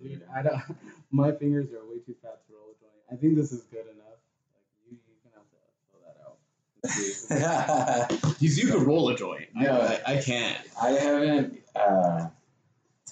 Dude, 0.00 0.22
I 0.34 0.42
don't. 0.42 0.62
My 1.10 1.32
fingers 1.32 1.72
are 1.72 1.84
way 1.88 1.98
too 2.04 2.14
fat 2.22 2.40
to 2.46 2.52
roll 2.52 2.70
a 2.70 2.74
joint. 2.80 2.92
I 3.10 3.16
think 3.16 3.36
this 3.36 3.52
is 3.52 3.62
good 3.64 3.86
enough. 3.86 4.20
Like 4.54 4.90
you, 4.90 4.98
you 5.08 5.16
can 5.22 5.32
have 5.34 5.48
to 5.50 5.58
throw 5.90 6.00
that 6.04 6.18
out. 6.26 8.10
Because 8.38 8.58
you 8.62 8.70
could 8.70 8.82
roll 8.82 9.08
a 9.08 9.16
joint. 9.16 9.48
I, 9.56 9.62
No. 9.62 9.80
I, 9.80 10.00
I 10.06 10.22
can't. 10.22 10.58
I 10.80 10.88
haven't. 10.90 11.60
Uh, 11.74 12.28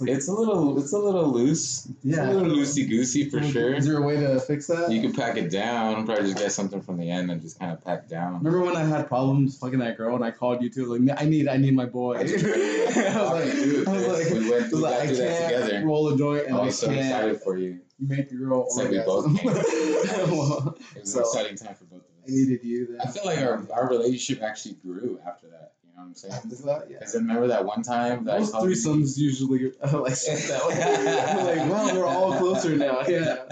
it's 0.00 0.26
a 0.28 0.32
little. 0.32 0.76
It's 0.78 0.92
a 0.92 0.98
little 0.98 1.28
loose. 1.28 1.86
It's 2.04 2.18
a 2.18 2.32
little 2.32 2.56
loosey 2.56 2.88
goosey 2.88 3.30
for 3.30 3.42
sure. 3.42 3.74
Is 3.74 3.86
there 3.86 3.98
a 3.98 4.02
way 4.02 4.16
to 4.16 4.40
fix 4.40 4.66
that? 4.66 4.90
You 4.90 5.00
can 5.00 5.12
pack 5.12 5.36
it 5.36 5.50
down. 5.50 6.04
Probably 6.04 6.24
just 6.24 6.36
get 6.38 6.50
something 6.52 6.80
from 6.82 6.96
the 6.98 7.08
end 7.10 7.30
and 7.30 7.40
just 7.40 7.58
kind 7.60 7.70
of 7.72 7.84
pack 7.84 8.08
down. 8.08 8.38
Remember 8.42 8.60
when 8.62 8.76
I 8.76 8.84
had 8.84 9.06
problems 9.06 9.56
fucking 9.58 9.78
that 9.78 9.96
girl 9.96 10.16
and 10.16 10.24
I 10.24 10.32
called 10.32 10.62
you 10.62 10.68
too? 10.70 10.96
Like, 10.96 11.20
I 11.20 11.24
need, 11.26 11.46
I 11.46 11.56
need 11.58 11.74
my 11.76 11.86
boy. 11.86 12.16
I 12.16 12.20
I 12.22 12.24
was 12.24 12.34
like, 12.34 13.88
I 13.88 13.92
was 13.92 14.06
like, 14.08 14.32
we 14.32 14.50
went. 14.50 14.64
I 14.64 14.68
We 14.68 14.74
like, 14.80 14.94
I 14.94 15.06
can't 15.06 15.52
together. 15.64 15.82
roll 15.86 16.08
a 16.12 16.18
joint 16.18 16.46
and 16.46 16.56
I 16.56 16.64
was 16.64 16.78
so 16.78 16.90
excited 16.90 17.40
for 17.42 17.56
you. 17.56 17.80
You 18.00 18.08
make 18.08 18.28
the 18.28 18.34
girl 18.36 18.64
It's 18.66 18.76
like 18.76 18.90
we 18.90 18.98
both 18.98 19.26
Well, 19.44 20.76
It 20.96 21.00
was 21.02 21.12
So- 21.12 21.20
an 21.20 21.24
exciting 21.24 21.56
time 21.56 21.76
for 21.76 21.84
both 21.84 22.00
of 22.00 22.06
us. 22.24 22.26
I 22.26 22.30
needed 22.32 22.64
you. 22.64 22.86
Then. 22.88 23.00
I 23.00 23.10
feel 23.10 23.24
like 23.26 23.38
our, 23.38 23.62
our 23.72 23.88
relationship 23.90 24.42
actually 24.42 24.74
grew 24.82 25.20
after 25.26 25.46
that. 25.50 25.72
You 25.94 26.00
know 26.00 26.06
what 26.06 26.08
I'm 26.08 26.14
saying? 26.16 26.34
After 26.34 26.56
that, 26.66 26.90
yeah. 26.90 26.98
Because 26.98 27.14
remember 27.14 27.46
that 27.48 27.64
one 27.64 27.82
time 27.82 28.24
that 28.24 28.34
I 28.34 28.38
Most 28.40 28.50
called 28.52 28.68
you? 28.68 28.74
threesomes 28.74 29.16
usually 29.16 29.72
uh, 29.80 30.00
like 30.00 30.16
sit 30.16 30.38
that 30.48 30.66
way. 30.66 30.82
I'm 30.82 31.44
like, 31.46 31.70
well, 31.70 31.94
we're 31.96 32.06
all 32.06 32.36
closer 32.36 32.76
now. 32.76 33.02
Yeah. 33.08 33.44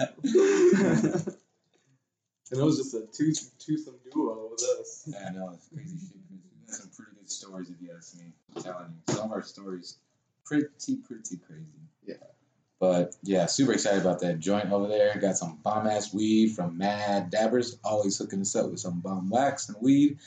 and 2.51 2.59
it 2.59 2.63
was 2.63 2.77
just 2.77 2.93
a 2.93 3.05
two 3.13 3.31
twosome 3.65 3.95
duo 4.11 4.49
with 4.51 4.61
us. 4.79 5.03
Yeah, 5.07 5.25
I 5.29 5.31
know 5.31 5.51
it's 5.53 5.67
crazy 5.73 5.97
shit. 5.97 6.17
Some 6.67 6.89
pretty 6.97 7.11
good 7.17 7.31
stories 7.31 7.69
if 7.69 7.81
you 7.81 7.93
ask 7.97 8.15
me. 8.17 8.33
I'm 8.55 8.61
telling 8.61 8.93
you, 9.07 9.13
some 9.13 9.25
of 9.27 9.31
our 9.31 9.43
stories 9.43 9.97
pretty 10.43 10.65
pretty 11.07 11.37
crazy. 11.47 11.82
But 12.83 13.15
yeah, 13.23 13.45
super 13.45 13.71
excited 13.71 14.01
about 14.01 14.19
that 14.19 14.39
joint 14.39 14.69
over 14.69 14.89
there. 14.89 15.17
Got 15.17 15.37
some 15.37 15.55
bomb 15.63 15.87
ass 15.87 16.13
weed 16.13 16.49
from 16.49 16.77
Mad 16.77 17.29
Dabbers. 17.29 17.77
Always 17.81 18.17
hooking 18.17 18.41
us 18.41 18.57
up 18.57 18.69
with 18.69 18.81
some 18.81 18.99
bomb 18.99 19.29
wax 19.29 19.69
and 19.69 19.77
weed. 19.79 20.17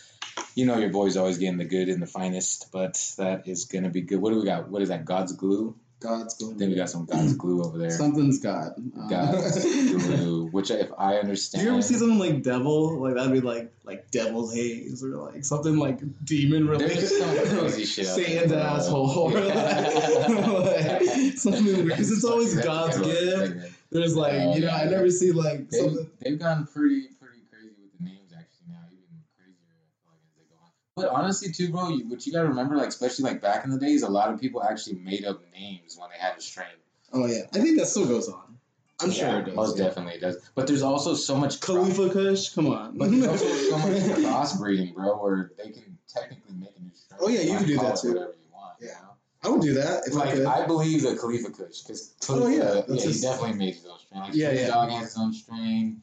You 0.55 0.65
know 0.65 0.79
your 0.79 0.89
boy's 0.89 1.19
always 1.19 1.37
getting 1.37 1.59
the 1.59 1.67
good 1.67 1.91
and 1.91 2.01
the 2.01 2.07
finest, 2.07 2.73
but 2.73 2.95
that 3.19 3.47
is 3.47 3.67
gonna 3.67 3.91
be 3.91 4.01
good. 4.01 4.23
What 4.23 4.31
do 4.31 4.39
we 4.39 4.47
got? 4.47 4.71
What 4.71 4.81
is 4.81 4.89
that? 4.89 5.05
God's 5.05 5.35
glue. 5.35 5.77
God's 5.99 6.35
glue. 6.35 6.55
Then 6.55 6.69
we 6.69 6.77
got 6.77 6.91
some 6.91 7.07
God's 7.07 7.35
glue 7.35 7.63
over 7.63 7.79
there. 7.79 7.91
Something's 7.91 8.39
God. 8.41 8.73
Uh, 8.99 9.09
God's 9.09 9.65
glue, 9.65 10.47
which 10.53 10.71
if 10.71 10.91
I 10.99 11.17
understand, 11.17 11.63
Do 11.63 11.67
you 11.67 11.73
ever 11.73 11.83
see 11.83 11.95
something 11.95 12.19
like 12.19 12.43
devil? 12.43 13.01
Like 13.01 13.15
that'd 13.15 13.33
be 13.33 13.41
like 13.41 13.73
like 13.85 14.11
devil's 14.11 14.55
haze 14.55 15.03
or 15.03 15.09
like 15.09 15.45
something 15.45 15.79
like 15.79 16.01
demon 16.25 16.69
related. 16.69 17.09
Crazy 17.59 17.85
shit 17.87 18.07
Sand 18.07 18.53
asshole. 18.53 19.09
Or 19.11 19.41
like, 19.41 19.55
like, 19.55 21.03
something 21.37 21.65
weird. 21.65 21.87
Because 21.87 22.13
it's 22.13 22.25
always 22.25 22.55
God's 22.55 22.99
gift. 22.99 23.73
There's 23.91 24.17
like 24.17 24.55
you 24.57 24.67
know 24.67 24.71
I 24.71 24.85
never 24.85 25.11
see 25.11 25.33
like 25.33 25.71
They've, 25.71 25.81
something. 25.81 26.11
they've 26.21 26.39
gone 26.39 26.67
pretty 26.67 27.09
pretty 27.19 27.41
crazy 27.51 27.73
with 27.81 27.97
the 27.99 28.05
names 28.05 28.33
actually 28.37 28.69
now, 28.69 28.85
even 28.93 29.25
crazier 29.39 29.73
I 29.73 29.89
feel 29.97 30.13
like 30.13 30.21
as 30.27 30.35
they 30.37 30.45
go 30.51 30.57
on. 30.61 30.71
But 30.97 31.11
honestly 31.11 31.53
too, 31.53 31.69
bro, 31.69 31.91
you, 31.91 32.09
what 32.09 32.27
you 32.27 32.33
gotta 32.33 32.49
remember, 32.49 32.75
like 32.77 32.89
especially 32.89 33.25
like 33.25 33.43
back 33.43 33.65
in 33.65 33.71
the 33.71 33.79
days, 33.79 34.03
a 34.03 34.09
lot 34.09 34.33
of 34.33 34.41
people 34.41 34.63
actually 34.63 34.97
made 34.97 35.27
up 35.27 35.43
names 35.53 35.95
when 35.99 36.09
they 36.11 36.17
had 36.19 36.39
a 36.39 36.41
strain. 36.41 36.69
Oh 37.13 37.27
yeah, 37.27 37.43
I 37.53 37.59
think 37.59 37.79
that 37.79 37.87
still 37.87 38.07
goes 38.07 38.29
on. 38.31 38.57
I'm 39.03 39.11
sure 39.11 39.41
it 39.41 39.45
does. 39.45 39.55
Most 39.55 39.77
yeah. 39.79 39.85
definitely 39.85 40.15
it 40.15 40.21
does. 40.23 40.39
But 40.55 40.67
there's 40.67 40.81
also 40.81 41.15
so 41.15 41.37
much 41.37 41.61
Khalifa 41.61 42.09
Kush, 42.09 42.49
come 42.49 42.69
on. 42.69 42.97
But 42.97 43.11
there's 43.11 43.27
also 43.27 43.47
so 43.47 43.79
much 43.79 44.03
crossbreeding, 44.03 44.95
bro, 44.95 45.23
where 45.23 45.53
they 45.59 45.71
can 45.71 45.99
technically 46.09 46.55
make 46.59 46.71
a 46.79 46.83
new 46.83 46.91
strain. 46.95 47.21
Oh, 47.23 47.29
yeah, 47.29 47.41
you 47.43 47.59
can 47.59 47.67
do 47.67 47.77
that 47.77 47.99
too. 48.01 48.09
Whatever 48.15 48.33
you 48.33 48.55
want. 48.55 48.77
you 48.81 48.87
Yeah. 48.89 48.95
know? 49.03 49.11
I 49.45 49.49
would 49.51 49.61
do 49.61 49.75
that 49.75 50.05
if 50.07 50.15
I 50.15 50.17
like 50.17 50.35
could. 50.35 50.47
I 50.47 50.67
believe 50.67 51.03
that 51.03 51.19
Khalifa 51.19 51.51
Kush 51.51 51.83
because 51.83 52.15
Oh, 52.31 52.49
yeah, 52.49 52.83
yeah, 52.89 52.95
his- 52.95 53.17
he 53.17 53.21
definitely 53.21 53.59
made 53.59 53.75
his 53.75 53.85
own 53.85 53.99
strain. 53.99 54.23
Like 54.23 54.35
Yeah, 54.35 54.53
yeah. 54.53 54.67
Dogg 54.69 54.89
has 54.89 55.09
his 55.09 55.19
own 55.19 55.35
strain. 55.35 56.01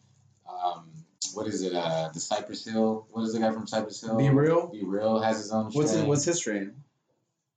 Um, 0.47 0.85
what 1.33 1.47
is 1.47 1.61
it? 1.61 1.73
Uh, 1.73 2.09
the 2.13 2.19
Cypress 2.19 2.65
Hill. 2.65 3.07
What 3.11 3.23
is 3.23 3.33
the 3.33 3.39
guy 3.39 3.51
from 3.51 3.67
Cypress 3.67 4.01
Hill? 4.01 4.17
B-Real. 4.17 4.67
Be 4.67 4.83
real 4.83 5.19
has 5.19 5.37
his 5.37 5.51
own 5.51 5.71
strain. 5.71 5.83
What's 5.83 5.95
it, 5.95 6.07
what's 6.07 6.25
his 6.25 6.37
strain? 6.37 6.73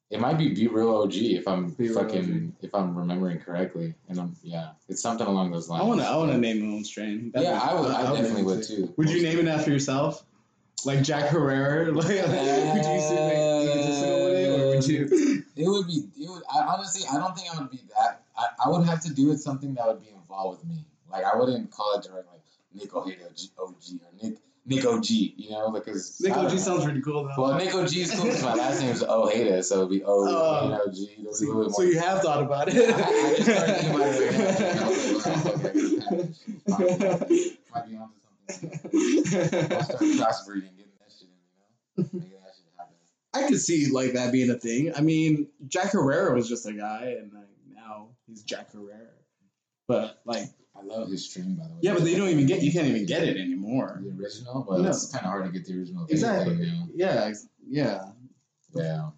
It 0.09 0.21
might 0.21 0.39
be 0.39 0.55
B-Real 0.55 0.95
OG 0.95 1.15
if 1.15 1.49
I'm 1.49 1.71
Be 1.71 1.89
fucking 1.89 2.55
if 2.63 2.75
I'm 2.75 2.97
remembering 2.97 3.41
correctly. 3.41 3.95
And 4.09 4.21
I'm 4.21 4.37
yeah, 4.43 4.71
it's 4.89 5.03
something 5.03 5.27
along 5.27 5.51
those 5.51 5.69
lines. 5.69 5.83
I 5.83 5.87
wanna 5.87 6.05
I 6.05 6.17
wanna 6.17 6.39
name 6.39 6.61
my 6.61 6.77
own 6.77 6.85
strain. 6.85 7.33
That'd 7.35 7.49
Yeah, 7.49 7.59
I 7.59 7.79
would. 7.79 7.91
I, 7.91 8.11
would 8.11 8.19
definitely 8.19 8.45
would 8.45 8.63
too. 8.63 8.95
Would 8.97 9.11
you 9.11 9.23
name 9.23 9.41
it 9.41 9.49
after 9.49 9.71
yourself? 9.71 10.25
Like 10.85 11.03
Jack 11.03 11.31
Herrera? 11.31 11.93
Like, 11.93 12.07
would 12.09 12.15
you 12.15 13.01
say 13.01 13.25
like, 13.25 14.37
it, 14.37 14.61
or 14.61 14.67
would 14.69 14.87
you? 14.87 15.43
It 15.57 15.69
would 15.69 15.87
be. 15.89 16.09
It 16.21 16.31
would. 16.31 16.43
I, 16.55 16.61
honestly, 16.61 17.03
I 17.11 17.19
don't 17.19 17.37
think 17.37 17.53
I 17.53 17.61
would 17.61 17.71
be 17.71 17.81
that. 17.99 18.23
I, 18.39 18.47
I 18.67 18.69
would 18.69 18.87
have 18.87 19.03
to 19.05 19.13
do 19.13 19.33
it 19.33 19.39
something 19.39 19.75
that 19.75 19.87
would 19.87 20.03
be 20.03 20.11
involved 20.11 20.61
with 20.61 20.71
me. 20.71 20.85
Like 21.11 21.25
I 21.25 21.37
wouldn't 21.37 21.71
call 21.71 21.99
it 21.99 22.05
direct 22.05 22.29
like 22.31 22.36
Nick 22.77 22.95
Ojeda 22.95 23.25
OG 23.27 23.51
or 23.59 23.75
Nick 24.23 24.39
Nick 24.67 24.85
OG. 24.85 25.07
You 25.09 25.51
know, 25.51 25.71
because 25.71 26.21
Nick 26.21 26.37
OG 26.37 26.51
know. 26.53 26.57
sounds 26.57 26.85
pretty 26.85 27.01
cool 27.01 27.25
though. 27.25 27.43
Well, 27.43 27.57
Nick 27.57 27.75
OG 27.75 27.95
is 27.95 28.11
cool 28.15 28.25
because 28.25 28.43
my 28.43 28.55
last 28.63 28.81
name 28.81 28.91
is 28.91 29.03
Ojeda, 29.03 29.63
so 29.63 29.79
it'd 29.79 29.91
be 29.91 30.03
O 30.05 30.27
oh. 30.29 30.65
and 30.65 30.75
OG. 30.75 30.89
It'd 30.89 31.17
be 31.17 31.29
a 31.29 31.35
so, 31.35 31.69
so 31.69 31.83
you 31.83 31.99
have 31.99 32.21
thought 32.23 32.43
about 32.43 32.69
I, 32.69 32.73
I 32.73 32.75
just 32.75 33.51
started 33.51 33.77
thinking 33.77 33.95
about 33.95 34.21
it. 34.21 34.83
I 34.83 34.89
was 34.89 35.27
like, 35.27 35.75
well, 36.67 36.91
okay. 36.93 37.57
Might 37.75 37.89
be 37.89 37.97
onto 37.97 38.15
something. 38.51 39.73
I'll 39.73 39.83
start 39.83 40.01
crossbreeding, 40.01 40.77
getting 40.77 40.97
that 40.99 41.13
shit 41.17 41.29
in. 41.29 41.39
You 41.47 42.03
know, 42.03 42.09
making 42.13 42.31
that 42.43 42.55
shit 42.55 42.73
happen. 42.77 42.95
I 43.35 43.49
could 43.49 43.61
see 43.61 43.91
like 43.91 44.13
that 44.15 44.33
being 44.33 44.51
a 44.51 44.55
thing. 44.55 44.93
I 44.97 45.01
mean, 45.01 45.49
Jack 45.69 45.93
Herrera 45.93 46.35
was 46.35 46.49
just 46.49 46.67
a 46.67 46.73
guy, 46.73 47.17
and 47.21 47.33
like 47.33 47.49
now 47.73 48.09
he's 48.27 48.43
Jack 48.43 48.73
Herrera. 48.73 49.07
But 49.89 50.21
like, 50.25 50.49
I 50.79 50.83
love 50.85 51.09
his 51.11 51.29
stream, 51.29 51.55
by 51.57 51.65
the 51.67 51.75
way. 51.75 51.79
yeah, 51.83 51.95
but 51.95 52.03
you 52.05 52.17
don't 52.17 52.29
even 52.29 52.47
get 52.47 52.63
you 52.63 52.73
can't 52.73 52.87
even 52.87 53.07
get 53.07 53.23
it 53.25 53.37
anymore. 53.37 54.01
the 54.03 54.11
original. 54.23 54.65
Well, 54.69 54.79
No. 54.81 54.89
it's 54.89 55.11
kind 55.11 55.25
of 55.25 55.31
hard 55.31 55.45
to 55.47 55.51
get 55.51 55.67
the 55.67 55.79
original. 55.79 56.07
Exactly. 56.09 56.57
now. 56.57 56.89
Yeah, 56.95 57.33
yeah. 57.69 58.05
Yeah. 58.75 59.11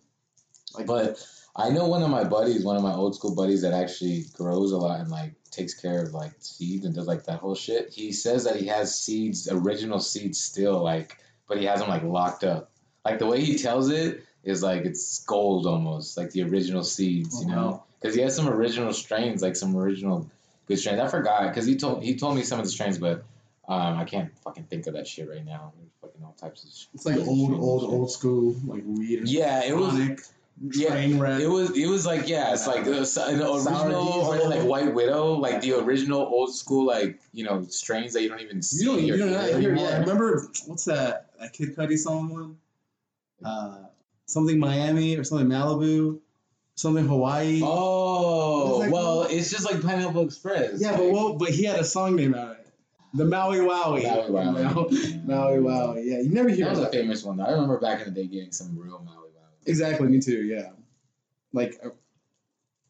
Like, 0.75 0.87
But 0.87 1.27
I 1.57 1.71
know 1.71 1.89
one 1.89 2.03
of 2.03 2.11
my 2.11 2.25
buddies, 2.25 2.65
one 2.65 2.77
of 2.77 2.83
my 2.83 2.93
old 2.95 3.15
school 3.17 3.35
buddies 3.35 3.63
that 3.63 3.73
actually 3.73 4.25
grows 4.35 4.73
a 4.73 4.77
lot 4.79 5.01
and 5.01 5.11
like 5.11 5.35
takes 5.51 5.75
care 5.75 6.03
of 6.03 6.15
like 6.15 6.33
seeds 6.41 6.85
and 6.87 6.95
does 6.95 7.07
like 7.07 7.25
that 7.25 7.41
whole 7.41 7.55
shit. 7.55 7.93
He 7.93 8.13
says 8.13 8.45
that 8.45 8.57
he 8.57 8.67
has 8.67 8.95
seeds, 9.01 9.49
original 9.51 9.99
seeds 9.99 10.39
still 10.41 10.81
like, 10.83 11.17
but 11.49 11.59
he 11.59 11.65
has 11.65 11.81
them 11.81 11.89
like 11.89 12.03
locked 12.05 12.45
up. 12.45 12.71
Like 13.05 13.19
the 13.19 13.27
way 13.27 13.41
he 13.43 13.57
tells 13.59 13.91
it 13.91 14.23
is 14.45 14.63
like 14.63 14.85
it's 14.85 15.25
gold 15.25 15.67
almost, 15.67 16.17
like 16.17 16.31
the 16.31 16.43
original 16.45 16.85
seeds, 16.85 17.43
you 17.45 17.51
Oh, 17.53 17.55
know? 17.55 17.85
Because 18.01 18.15
he 18.15 18.21
has 18.23 18.37
some 18.37 18.49
original 18.49 18.93
strains, 18.93 19.43
like 19.43 19.57
some 19.57 19.77
original 19.77 20.31
good 20.69 20.79
strains. 20.79 21.01
I 21.01 21.09
forgot 21.09 21.49
because 21.49 21.67
he 21.67 21.77
told 21.77 22.03
he 22.03 22.17
told 22.17 22.37
me 22.37 22.43
some 22.43 22.59
of 22.59 22.65
the 22.65 22.71
strains, 22.71 22.99
but 22.99 23.25
um, 23.69 23.99
I 23.99 24.05
can't 24.05 24.31
fucking 24.39 24.65
think 24.65 24.87
of 24.87 24.95
that 24.95 25.07
shit 25.07 25.29
right 25.29 25.45
now. 25.45 25.73
There's 25.77 25.91
fucking 26.01 26.23
all 26.25 26.35
types 26.35 26.63
of. 26.63 26.95
it's 26.95 27.07
like 27.07 27.17
old, 27.19 27.53
old, 27.53 27.83
shit. 27.83 27.91
old 27.91 28.11
school 28.11 28.57
like 28.67 28.83
weed. 28.87 29.23
Yeah, 29.25 29.65
it 29.65 29.77
was. 29.77 30.35
Yeah, 30.73 30.95
wreck. 31.19 31.41
it 31.41 31.47
was 31.47 31.77
it 31.79 31.87
was 31.87 32.05
like 32.05 32.27
yeah, 32.29 32.53
it's 32.53 32.67
like 32.67 32.85
the, 32.85 32.97
an 33.29 33.41
original 33.41 34.09
or 34.09 34.49
like 34.49 34.63
White 34.63 34.93
Widow, 34.93 35.35
like 35.35 35.61
the 35.61 35.75
original 35.75 36.21
old 36.21 36.53
school 36.53 36.85
like 36.85 37.21
you 37.33 37.45
know 37.45 37.65
strains 37.69 38.13
that 38.15 38.23
you 38.23 38.29
don't 38.29 38.41
even 38.41 38.61
see 38.61 38.85
You 38.85 38.93
don't, 38.93 39.05
you 39.05 39.17
don't 39.19 39.29
hear, 39.29 39.55
anymore. 39.71 39.89
yeah, 39.89 39.99
remember 40.01 40.49
what's 40.67 40.85
that? 40.87 41.31
That 41.39 41.53
Kid 41.53 41.77
Cudi 41.77 41.97
song 41.97 42.31
one? 42.31 42.57
Uh, 43.45 43.85
something 44.27 44.59
Miami 44.59 45.17
or 45.17 45.23
something 45.23 45.47
Malibu, 45.47 46.19
something 46.79 47.07
Hawaii. 47.07 47.61
Oh 47.63 48.83
that 48.83 48.91
well, 48.91 49.23
it's 49.25 49.51
just 49.51 49.71
like 49.71 49.83
Pineapple 49.83 50.25
Express. 50.25 50.81
yeah, 50.81 50.97
but 50.97 51.11
well, 51.11 51.35
but 51.35 51.51
he 51.51 51.65
had 51.65 51.79
a 51.79 51.85
song 51.85 52.17
name 52.17 52.35
out 52.35 52.53
of 52.53 52.59
it. 52.59 52.67
The 53.15 53.25
Maui 53.25 53.59
Wowie. 53.59 54.03
Maui 54.05 54.31
Wowie. 54.31 55.25
Maui, 55.27 55.57
Wowie. 55.59 56.05
Yeah, 56.05 56.21
you 56.21 56.31
never 56.31 56.49
hear 56.49 56.67
that 56.67 56.77
was 56.77 56.81
a 56.81 56.91
famous 56.91 57.25
one. 57.25 57.39
though. 57.39 57.45
I 57.45 57.53
remember 57.53 57.79
back 57.79 58.07
in 58.07 58.13
the 58.13 58.23
day 58.23 58.29
getting 58.29 58.53
some 58.53 58.79
real 58.79 59.01
Maui 59.05 59.29
Wowie. 59.29 59.67
Exactly, 59.67 60.09
me 60.09 60.21
too. 60.21 60.43
Yeah, 60.43 60.71
like 61.53 61.79
uh, 61.85 61.91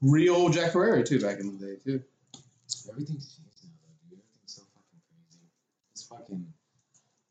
real 0.02 0.48
Jack 0.50 0.72
Herrera 0.72 1.02
too 1.04 1.20
back 1.20 1.38
in 1.38 1.58
the 1.58 1.66
day 1.66 1.76
too. 1.82 2.02
Everything's 2.90 3.26
changed 3.26 3.64
now, 3.64 3.70
though, 3.80 4.10
dude. 4.10 4.20
Everything's 4.20 4.54
so 4.54 4.62
fucking 4.74 5.00
crazy. 5.08 5.42
It's 5.92 6.02
fucking 6.02 6.52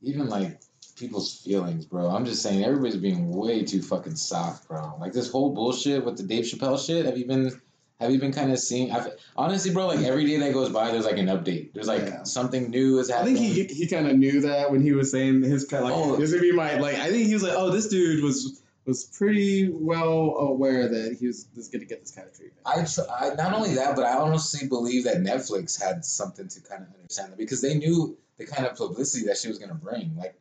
even 0.01 0.29
like 0.29 0.59
people's 0.97 1.39
feelings, 1.41 1.85
bro. 1.85 2.07
I'm 2.09 2.25
just 2.25 2.41
saying 2.41 2.63
everybody's 2.63 2.97
being 2.97 3.29
way 3.31 3.63
too 3.63 3.81
fucking 3.81 4.15
soft, 4.15 4.67
bro. 4.67 4.95
Like 4.99 5.13
this 5.13 5.31
whole 5.31 5.53
bullshit 5.53 6.03
with 6.03 6.17
the 6.17 6.23
Dave 6.23 6.45
Chappelle 6.45 6.83
shit. 6.83 7.05
Have 7.05 7.17
you 7.17 7.25
been? 7.25 7.61
Have 7.99 8.11
you 8.11 8.19
been 8.19 8.31
kind 8.31 8.51
of 8.51 8.59
seeing? 8.59 8.91
I've, 8.91 9.07
honestly, 9.35 9.71
bro, 9.73 9.87
like 9.87 10.01
every 10.05 10.23
day 10.25 10.37
that 10.37 10.53
goes 10.53 10.69
by, 10.69 10.91
there's 10.91 11.05
like 11.05 11.17
an 11.17 11.27
update. 11.27 11.73
There's 11.73 11.87
like 11.87 12.03
Yeah. 12.03 12.23
something 12.23 12.69
new 12.69 12.99
is 12.99 13.09
happening. 13.09 13.37
I 13.37 13.39
think 13.39 13.69
he 13.69 13.73
he 13.73 13.87
kind 13.87 14.07
of 14.07 14.15
knew 14.17 14.41
that 14.41 14.69
when 14.71 14.81
he 14.81 14.91
was 14.91 15.09
saying 15.09 15.41
his 15.41 15.65
kind 15.65 15.83
of 15.83 15.89
like 15.89 15.99
Oh. 15.99 16.15
this 16.15 16.31
would 16.31 16.41
be 16.41 16.51
my 16.51 16.75
like 16.75 16.95
I 16.97 17.09
think 17.09 17.25
he 17.27 17.33
was 17.33 17.41
like 17.41 17.53
oh 17.55 17.71
this 17.71 17.87
dude 17.87 18.23
was 18.23 18.61
was 18.85 19.03
pretty 19.03 19.67
well 19.69 20.35
aware 20.37 20.87
that 20.87 21.17
he 21.19 21.27
was, 21.27 21.47
was 21.57 21.67
going 21.67 21.81
to 21.81 21.85
get 21.85 21.99
this 22.01 22.11
kind 22.11 22.25
of 22.25 22.33
treatment. 22.33 22.61
I, 22.65 22.85
I 23.29 23.33
not 23.35 23.53
only 23.53 23.73
that, 23.75 23.97
but 23.97 24.05
I 24.05 24.13
honestly 24.17 24.65
believe 24.69 25.03
that 25.03 25.17
Netflix 25.17 25.81
had 25.81 26.05
something 26.05 26.47
to 26.47 26.61
kind 26.61 26.83
of 26.83 26.93
understand 26.95 27.33
that 27.33 27.37
because 27.37 27.59
they 27.61 27.73
knew 27.75 28.15
the 28.37 28.45
kind 28.45 28.65
of 28.65 28.77
publicity 28.77 29.25
that 29.25 29.37
she 29.37 29.49
was 29.49 29.57
gonna 29.59 29.73
bring. 29.75 30.15
Like, 30.15 30.39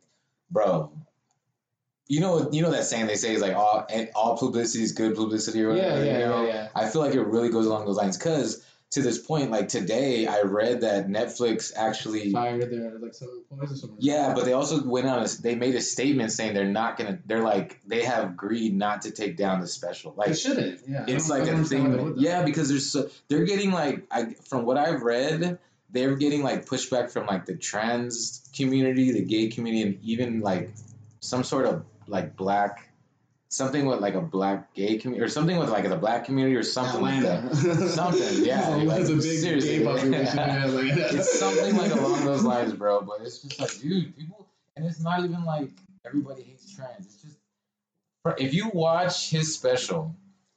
bro, 0.51 0.91
you 2.07 2.19
know 2.19 2.49
you 2.51 2.61
know 2.61 2.71
that 2.71 2.85
saying 2.85 3.07
they 3.07 3.15
say 3.15 3.33
is 3.33 3.41
like 3.41 3.55
all 3.55 3.87
all 4.15 4.37
publicity 4.37 4.83
is 4.83 4.93
good 4.93 5.15
publicity 5.15 5.63
or 5.63 5.69
whatever. 5.69 6.03
Yeah, 6.03 6.11
yeah, 6.11 6.19
you 6.19 6.25
know? 6.25 6.45
yeah, 6.45 6.53
yeah. 6.53 6.67
I 6.75 6.89
feel 6.89 7.01
like 7.01 7.13
it 7.13 7.21
really 7.21 7.49
goes 7.49 7.65
along 7.65 7.85
those 7.85 7.97
lines 7.97 8.17
because 8.17 8.63
to 8.89 9.01
this 9.01 9.17
point, 9.17 9.51
like 9.51 9.67
today, 9.67 10.27
I 10.27 10.41
read 10.41 10.81
that 10.81 11.07
Netflix 11.07 11.73
actually. 11.75 12.31
Fired 12.31 12.71
their 12.71 12.97
like 12.99 13.13
some 13.13 13.43
employees 13.51 13.73
or 13.73 13.75
something. 13.75 13.97
Yeah, 13.99 14.33
but 14.33 14.45
they 14.45 14.53
also 14.53 14.81
went 14.83 15.07
on. 15.07 15.23
A, 15.23 15.27
they 15.27 15.55
made 15.55 15.75
a 15.75 15.81
statement 15.81 16.31
saying 16.31 16.53
they're 16.53 16.65
not 16.65 16.97
gonna. 16.97 17.19
They're 17.25 17.43
like 17.43 17.81
they 17.85 18.03
have 18.03 18.23
agreed 18.29 18.73
not 18.73 19.01
to 19.01 19.11
take 19.11 19.35
down 19.35 19.59
the 19.59 19.67
special. 19.67 20.13
Like 20.15 20.29
they 20.29 20.35
shouldn't. 20.35 20.81
Yeah, 20.87 21.05
it's 21.07 21.29
like 21.29 21.47
a 21.47 21.63
thing. 21.65 22.13
Yeah, 22.17 22.43
because 22.43 22.69
there's 22.69 22.89
so 22.89 23.09
they're 23.27 23.43
getting 23.43 23.71
like 23.71 24.05
I 24.09 24.35
from 24.45 24.65
what 24.65 24.77
I've 24.77 25.01
read, 25.01 25.59
they're 25.91 26.15
getting 26.15 26.43
like 26.43 26.65
pushback 26.65 27.11
from 27.11 27.25
like 27.25 27.45
the 27.45 27.55
trans 27.55 28.49
community, 28.55 29.11
the 29.11 29.21
gay 29.21 29.47
community, 29.47 29.83
and 29.83 30.03
even 30.03 30.41
like 30.41 30.71
some 31.19 31.43
sort 31.43 31.65
of 31.65 31.85
like 32.07 32.35
black 32.35 32.89
something 33.49 33.85
with 33.85 33.99
like 33.99 34.13
a 34.13 34.21
black 34.21 34.73
gay 34.73 34.97
community 34.97 35.23
or 35.23 35.29
something 35.29 35.57
with 35.57 35.69
like 35.69 35.87
the 35.87 35.95
black 35.95 36.25
community 36.25 36.55
or 36.55 36.63
something 36.63 37.01
like 37.01 37.21
that. 37.21 37.55
Something, 37.93 38.45
yeah, 38.45 38.75
It's 38.75 38.85
like, 38.85 39.03
a 39.03 39.13
big 39.13 39.21
seriously. 39.21 39.77
gay 39.79 39.85
population. 39.85 40.37
yeah, 40.37 40.65
It's 40.67 41.39
something 41.39 41.77
like 41.77 41.93
along 41.93 42.25
those 42.25 42.43
lines, 42.43 42.73
bro. 42.73 43.01
But 43.01 43.21
it's 43.21 43.39
just 43.39 43.59
like, 43.59 43.79
dude, 43.79 44.15
people, 44.17 44.45
and 44.75 44.85
it's 44.85 45.01
not 45.01 45.23
even 45.23 45.45
like 45.45 45.69
everybody 46.05 46.43
hates 46.43 46.75
trans. 46.75 47.05
It's 47.05 47.21
just 47.21 47.37
if 48.37 48.53
you 48.53 48.69
watch 48.73 49.29
his 49.29 49.53
special, 49.53 50.13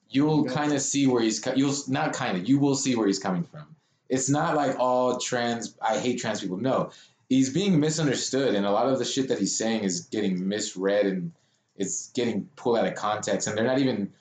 you'll 0.08 0.44
kind 0.46 0.72
of 0.72 0.82
see 0.82 1.06
where 1.06 1.22
he's 1.22 1.44
you'll 1.54 1.76
not 1.86 2.12
kind 2.12 2.36
of 2.36 2.48
you 2.48 2.58
will 2.58 2.74
see 2.74 2.96
where 2.96 3.06
he's 3.06 3.20
coming 3.20 3.44
from. 3.44 3.76
It's 4.10 4.28
not 4.28 4.56
like 4.56 4.78
all 4.78 5.18
trans. 5.18 5.74
I 5.80 5.98
hate 5.98 6.20
trans 6.20 6.40
people. 6.40 6.58
No, 6.58 6.90
he's 7.28 7.50
being 7.50 7.80
misunderstood, 7.80 8.54
and 8.54 8.66
a 8.66 8.70
lot 8.70 8.88
of 8.88 8.98
the 8.98 9.04
shit 9.04 9.28
that 9.28 9.38
he's 9.38 9.56
saying 9.56 9.84
is 9.84 10.02
getting 10.02 10.48
misread 10.48 11.06
and 11.06 11.32
it's 11.76 12.10
getting 12.10 12.48
pulled 12.56 12.76
out 12.76 12.86
of 12.86 12.94
context, 12.94 13.48
and 13.48 13.56
they're 13.56 13.64
not 13.64 13.78
even 13.78 14.12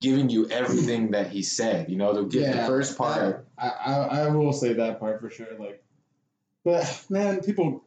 giving 0.00 0.28
you 0.28 0.48
everything 0.50 1.12
that 1.12 1.28
he 1.30 1.42
said. 1.42 1.88
You 1.88 1.96
know, 1.96 2.12
they'll 2.12 2.26
give 2.26 2.52
the 2.52 2.64
first 2.64 2.96
part. 2.98 3.46
I, 3.58 3.68
I 3.68 3.92
I 3.94 4.28
will 4.28 4.52
say 4.52 4.74
that 4.74 5.00
part 5.00 5.20
for 5.20 5.30
sure. 5.30 5.48
Like, 5.58 5.82
but 6.64 7.04
man, 7.08 7.40
people 7.40 7.82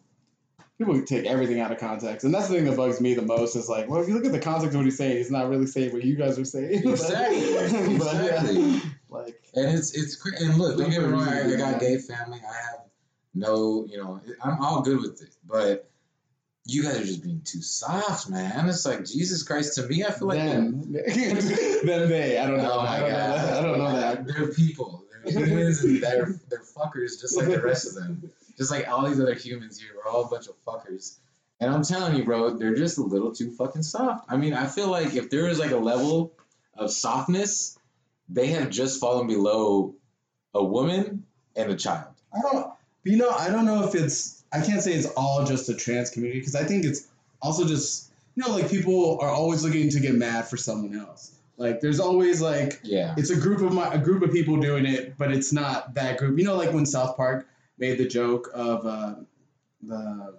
people 0.77 1.01
take 1.03 1.25
everything 1.25 1.59
out 1.59 1.71
of 1.71 1.77
context, 1.77 2.25
and 2.25 2.33
that's 2.33 2.47
the 2.47 2.55
thing 2.55 2.65
that 2.65 2.75
bugs 2.75 2.99
me 2.99 3.13
the 3.13 3.21
most. 3.21 3.55
Is 3.55 3.69
like, 3.69 3.87
well, 3.87 4.01
if 4.01 4.07
you 4.07 4.15
look 4.15 4.25
at 4.25 4.31
the 4.31 4.39
context 4.39 4.73
of 4.73 4.75
what 4.75 4.85
he's 4.85 4.97
saying, 4.97 5.17
he's 5.17 5.31
not 5.31 5.49
really 5.49 5.67
saying 5.67 5.93
what 5.93 6.03
you 6.03 6.15
guys 6.15 6.39
are 6.39 6.45
saying. 6.45 6.81
Exactly. 6.89 7.97
But, 7.97 8.15
yeah, 8.15 8.41
Exactly. 8.41 8.81
Like, 9.15 9.41
And 9.53 9.77
it's 9.77 9.93
it's 9.93 10.23
and 10.39 10.57
look, 10.57 10.77
don't 10.77 10.89
get 10.89 11.01
me 11.01 11.07
wrong. 11.07 11.27
I, 11.27 11.55
got 11.55 11.79
gay 11.79 11.97
family. 11.97 12.39
I 12.39 12.53
have 12.53 12.81
no, 13.33 13.85
you 13.89 13.97
know, 13.97 14.21
I'm 14.41 14.63
all 14.63 14.81
good 14.81 15.01
with 15.01 15.21
it. 15.21 15.35
But 15.45 15.89
you 16.65 16.83
guys 16.83 16.97
are 16.97 17.05
just 17.05 17.23
being 17.23 17.41
too 17.43 17.61
soft, 17.61 18.29
man. 18.29 18.67
It's 18.67 18.85
like 18.85 19.05
Jesus 19.05 19.43
Christ. 19.43 19.75
To 19.75 19.87
me, 19.87 20.03
I 20.03 20.11
feel 20.11 20.27
like 20.27 20.39
them, 20.39 20.91
them 20.93 22.09
they. 22.09 22.39
I 22.39 22.47
don't 22.47 22.57
know. 22.57 22.73
oh 22.73 22.83
my 22.83 22.97
I 22.97 22.99
don't 22.99 23.09
know 23.09 23.17
god, 23.17 23.37
that. 23.37 23.57
I 23.57 23.61
don't 23.61 23.77
know 23.77 23.95
that. 23.95 24.27
They're 24.27 24.47
people. 24.53 25.03
They're 25.23 25.45
humans, 25.45 25.83
and 25.83 26.01
they're 26.01 26.39
they're 26.49 26.63
fuckers, 26.75 27.21
just 27.21 27.37
like 27.37 27.47
the 27.47 27.61
rest 27.61 27.87
of 27.87 27.95
them. 27.95 28.31
Just 28.57 28.71
like 28.71 28.87
all 28.87 29.07
these 29.07 29.19
other 29.19 29.33
humans 29.33 29.79
here, 29.79 29.91
we're 29.95 30.09
all 30.09 30.25
a 30.25 30.27
bunch 30.27 30.47
of 30.47 30.55
fuckers. 30.65 31.17
And 31.59 31.73
I'm 31.73 31.83
telling 31.83 32.15
you, 32.15 32.23
bro, 32.23 32.57
they're 32.57 32.75
just 32.75 32.97
a 32.97 33.03
little 33.03 33.33
too 33.33 33.51
fucking 33.51 33.83
soft. 33.83 34.25
I 34.29 34.37
mean, 34.37 34.53
I 34.53 34.65
feel 34.65 34.89
like 34.89 35.15
if 35.15 35.29
there 35.29 35.47
is 35.47 35.59
like 35.59 35.71
a 35.71 35.77
level 35.77 36.33
of 36.73 36.91
softness, 36.91 37.77
they 38.29 38.47
have 38.47 38.69
just 38.69 38.99
fallen 38.99 39.27
below 39.27 39.95
a 40.53 40.63
woman 40.63 41.25
and 41.55 41.71
a 41.71 41.75
child. 41.75 42.13
I 42.33 42.41
don't. 42.41 42.71
You 43.03 43.17
know, 43.17 43.29
I 43.29 43.49
don't 43.49 43.65
know 43.65 43.87
if 43.87 43.93
it's. 43.95 44.43
I 44.51 44.61
can't 44.65 44.81
say 44.81 44.93
it's 44.93 45.07
all 45.17 45.45
just 45.45 45.69
a 45.69 45.75
trans 45.75 46.09
community 46.09 46.39
because 46.39 46.55
I 46.55 46.63
think 46.63 46.85
it's 46.85 47.07
also 47.41 47.67
just 47.67 48.11
you 48.35 48.43
know 48.43 48.51
like 48.55 48.69
people 48.69 49.19
are 49.21 49.29
always 49.29 49.63
looking 49.63 49.89
to 49.89 49.99
get 49.99 50.15
mad 50.15 50.47
for 50.47 50.57
someone 50.57 50.97
else. 50.97 51.31
Like 51.57 51.81
there's 51.81 51.99
always 51.99 52.41
like 52.41 52.79
Yeah. 52.83 53.13
it's 53.17 53.29
a 53.29 53.35
group 53.35 53.61
of 53.61 53.73
my 53.73 53.93
a 53.93 53.97
group 53.99 54.23
of 54.23 54.31
people 54.31 54.57
doing 54.57 54.85
it, 54.85 55.17
but 55.17 55.31
it's 55.31 55.53
not 55.53 55.93
that 55.93 56.17
group. 56.17 56.37
You 56.39 56.45
know, 56.45 56.55
like 56.55 56.73
when 56.73 56.85
South 56.85 57.15
Park 57.15 57.47
made 57.77 57.97
the 57.97 58.07
joke 58.07 58.49
of 58.53 58.85
uh, 58.85 59.15
the 59.83 60.33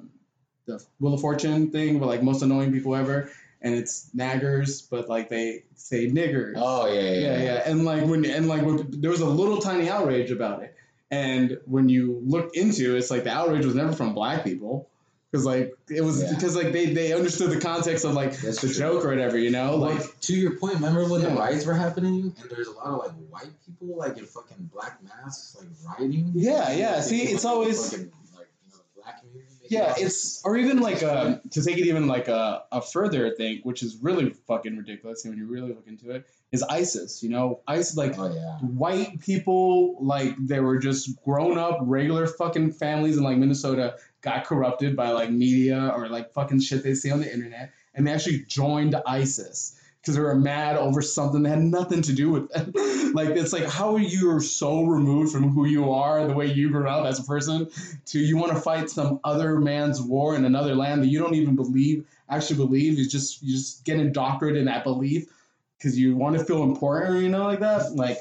the 0.66 0.84
Wheel 0.98 1.14
of 1.14 1.20
Fortune 1.20 1.70
thing, 1.70 2.00
with 2.00 2.08
like 2.08 2.22
most 2.22 2.42
annoying 2.42 2.72
people 2.72 2.96
ever, 2.96 3.30
and 3.66 3.74
it's 3.74 4.08
naggers, 4.16 4.88
but 4.88 5.08
like 5.08 5.28
they 5.28 5.64
say 5.74 6.08
niggers 6.08 6.54
Oh 6.56 6.86
yeah, 6.86 7.00
yeah, 7.00 7.10
yeah, 7.10 7.18
yeah. 7.20 7.42
yeah. 7.44 7.62
And 7.70 7.84
like 7.84 8.04
when 8.06 8.24
and 8.24 8.46
like 8.48 8.62
when 8.62 9.00
there 9.00 9.10
was 9.10 9.20
a 9.20 9.26
little 9.28 9.58
tiny 9.60 9.88
outrage 9.90 10.30
about 10.30 10.62
it, 10.62 10.74
and 11.10 11.58
when 11.66 11.88
you 11.88 12.20
look 12.24 12.54
into 12.54 12.94
it, 12.94 12.98
it's 12.98 13.10
like 13.10 13.24
the 13.24 13.30
outrage 13.32 13.64
was 13.64 13.74
never 13.74 13.92
from 13.92 14.14
black 14.14 14.44
people, 14.44 14.88
because 15.30 15.44
like 15.44 15.72
it 15.88 16.02
was 16.02 16.22
Yeah. 16.22 16.34
because 16.34 16.54
like 16.56 16.72
they 16.72 16.86
they 16.86 17.12
understood 17.12 17.50
the 17.50 17.60
context 17.60 18.04
of 18.04 18.14
like 18.14 18.36
That's 18.36 18.60
the 18.60 18.68
true. 18.68 18.76
joke 18.78 19.04
or 19.04 19.08
whatever, 19.08 19.36
you 19.38 19.50
know, 19.50 19.76
Like 19.76 19.98
like 20.00 20.20
to 20.20 20.34
your 20.34 20.56
point, 20.56 20.74
remember 20.74 21.04
when 21.08 21.22
the 21.22 21.30
riots 21.30 21.66
were 21.66 21.74
happening 21.74 22.34
and 22.40 22.50
there's 22.50 22.68
a 22.68 22.72
lot 22.72 22.86
of 22.86 22.98
like 23.06 23.12
white 23.30 23.52
people 23.66 23.96
like 23.96 24.16
in 24.18 24.26
fucking 24.26 24.70
black 24.72 24.98
masks 25.02 25.56
like 25.58 25.68
rioting? 25.98 26.32
Yeah, 26.34 26.72
yeah. 26.72 26.94
Like, 26.96 27.02
See, 27.04 27.22
it's 27.22 27.44
always- 27.44 27.90
fucking, 27.90 28.12
like 28.36 28.48
you 28.64 28.70
know 28.72 28.78
the 28.94 29.00
black 29.02 29.20
community. 29.20 29.42
making 29.44 29.55
yeah, 29.68 29.94
it's 29.96 30.44
or 30.44 30.56
even 30.56 30.80
like 30.80 31.02
uh, 31.02 31.36
to 31.50 31.64
take 31.64 31.78
it 31.78 31.86
even 31.86 32.06
like 32.06 32.28
a, 32.28 32.64
a 32.72 32.82
further 32.82 33.30
thing, 33.34 33.60
which 33.62 33.82
is 33.82 33.98
really 34.00 34.30
fucking 34.30 34.76
ridiculous 34.76 35.24
when 35.24 35.36
you 35.36 35.46
really 35.46 35.68
look 35.68 35.86
into 35.86 36.10
it, 36.10 36.26
is 36.52 36.62
ISIS. 36.62 37.22
You 37.22 37.30
know, 37.30 37.60
ISIS 37.66 37.96
like 37.96 38.18
oh 38.18 38.32
yeah. 38.32 38.58
white 38.58 39.20
people 39.20 39.96
like 40.04 40.34
they 40.38 40.60
were 40.60 40.78
just 40.78 41.22
grown 41.24 41.58
up 41.58 41.78
regular 41.82 42.26
fucking 42.26 42.72
families 42.72 43.16
in 43.16 43.22
like 43.22 43.36
Minnesota 43.36 43.96
got 44.22 44.44
corrupted 44.44 44.96
by 44.96 45.10
like 45.10 45.30
media 45.30 45.92
or 45.94 46.08
like 46.08 46.32
fucking 46.32 46.60
shit 46.60 46.82
they 46.82 46.94
see 46.94 47.10
on 47.10 47.20
the 47.20 47.32
internet 47.32 47.72
and 47.94 48.06
they 48.06 48.12
actually 48.12 48.40
joined 48.48 48.94
ISIS 49.06 49.78
because 50.06 50.14
they 50.14 50.22
were 50.22 50.36
mad 50.36 50.76
over 50.76 51.02
something 51.02 51.42
that 51.42 51.48
had 51.48 51.58
nothing 51.58 52.00
to 52.00 52.12
do 52.12 52.30
with 52.30 52.48
them. 52.52 52.70
like 53.14 53.30
it's 53.30 53.52
like 53.52 53.68
how 53.68 53.96
you're 53.96 54.40
so 54.40 54.84
removed 54.84 55.32
from 55.32 55.50
who 55.50 55.66
you 55.66 55.90
are, 55.90 56.24
the 56.28 56.32
way 56.32 56.46
you 56.46 56.70
grew 56.70 56.88
up 56.88 57.04
as 57.06 57.18
a 57.18 57.24
person, 57.24 57.68
to 58.06 58.20
you 58.20 58.36
want 58.36 58.52
to 58.52 58.60
fight 58.60 58.88
some 58.88 59.18
other 59.24 59.58
man's 59.58 60.00
war 60.00 60.36
in 60.36 60.44
another 60.44 60.76
land 60.76 61.02
that 61.02 61.08
you 61.08 61.18
don't 61.18 61.34
even 61.34 61.56
believe 61.56 62.06
actually 62.30 62.56
believe. 62.56 62.96
You 62.96 63.08
just 63.08 63.42
you 63.42 63.56
just 63.56 63.84
get 63.84 63.98
indoctrinated 63.98 64.60
in 64.60 64.66
that 64.66 64.84
belief 64.84 65.28
because 65.76 65.98
you 65.98 66.14
want 66.14 66.38
to 66.38 66.44
feel 66.44 66.62
important, 66.62 67.22
you 67.22 67.28
know, 67.28 67.44
like 67.44 67.60
that. 67.60 67.92
Like 67.92 68.18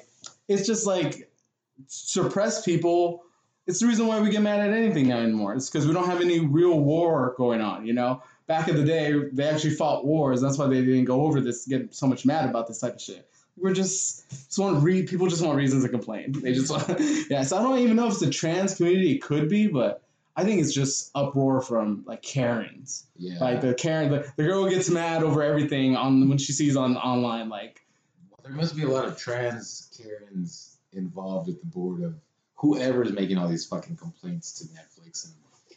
it's 0.48 0.66
just 0.66 0.88
like 0.88 1.30
suppress 1.86 2.66
people. 2.66 3.26
It's 3.68 3.80
the 3.80 3.86
reason 3.86 4.08
why 4.08 4.22
we 4.22 4.32
get 4.32 4.42
mad 4.42 4.60
at 4.60 4.76
anything 4.76 5.12
anymore. 5.12 5.54
It's 5.54 5.70
because 5.70 5.86
we 5.86 5.94
don't 5.94 6.08
have 6.08 6.22
any 6.22 6.40
real 6.40 6.80
war 6.80 7.36
going 7.38 7.62
on. 7.62 7.86
You 7.86 7.94
know, 7.94 8.24
back 8.48 8.68
in 8.68 8.76
the 8.76 8.84
day, 8.84 9.14
they 9.32 9.48
actually 9.48 9.72
fought 9.72 10.06
wars. 10.06 10.42
That's 10.42 10.58
why 10.58 10.68
they 10.68 10.84
didn't 10.84 11.06
go 11.06 11.22
over 11.22 11.42
this, 11.42 11.66
get 11.66 11.94
so 11.94 12.08
much 12.08 12.26
mad 12.26 12.50
about 12.50 12.68
this 12.68 12.80
type 12.80 12.96
of 12.96 13.02
shit. 13.02 13.28
We're 13.58 13.74
just 13.74 14.30
just 14.30 14.60
want 14.60 14.84
re- 14.84 15.04
people 15.04 15.28
just 15.28 15.44
want 15.44 15.58
reasons 15.58 15.84
to 15.84 15.90
complain. 15.90 16.34
They 16.34 16.54
just 16.54 16.70
want, 16.70 17.00
yeah. 17.30 17.44
So 17.44 17.58
I 17.58 17.62
don't 17.62 17.80
even 17.80 17.96
know 17.96 18.08
if 18.08 18.14
it's 18.14 18.22
the 18.22 18.30
trans 18.30 18.76
community. 18.76 19.14
It 19.14 19.22
could 19.22 19.48
be, 19.48 19.68
but 19.68 20.04
I 20.36 20.44
think 20.44 20.62
it's 20.62 20.74
just 20.74 21.12
uproar 21.16 21.62
from 21.62 22.04
like 22.06 22.22
Karens. 22.22 23.06
Yeah. 23.18 23.40
Like 23.40 23.62
the 23.62 23.74
Karen, 23.74 24.12
the, 24.12 24.30
the 24.36 24.44
girl 24.44 24.70
gets 24.70 24.90
mad 24.90 25.24
over 25.24 25.42
everything 25.42 25.96
on 25.96 26.28
when 26.28 26.38
she 26.38 26.52
sees 26.52 26.76
on 26.76 26.98
online. 26.98 27.48
Like 27.48 27.86
there 28.44 28.52
must 28.52 28.76
be 28.76 28.84
a 28.84 28.90
lot 28.90 29.06
of 29.06 29.18
trans 29.18 29.90
Karens 29.98 30.78
involved 30.92 31.50
at 31.50 31.60
the 31.62 31.66
board 31.68 32.04
of 32.04 32.16
whoever 32.56 33.04
is 33.04 33.14
making 33.14 33.38
all 33.38 33.48
these 33.48 33.66
fucking 33.66 33.96
complaints 33.96 34.52
to 34.60 34.66
Netflix 34.66 35.26
and 35.26 35.34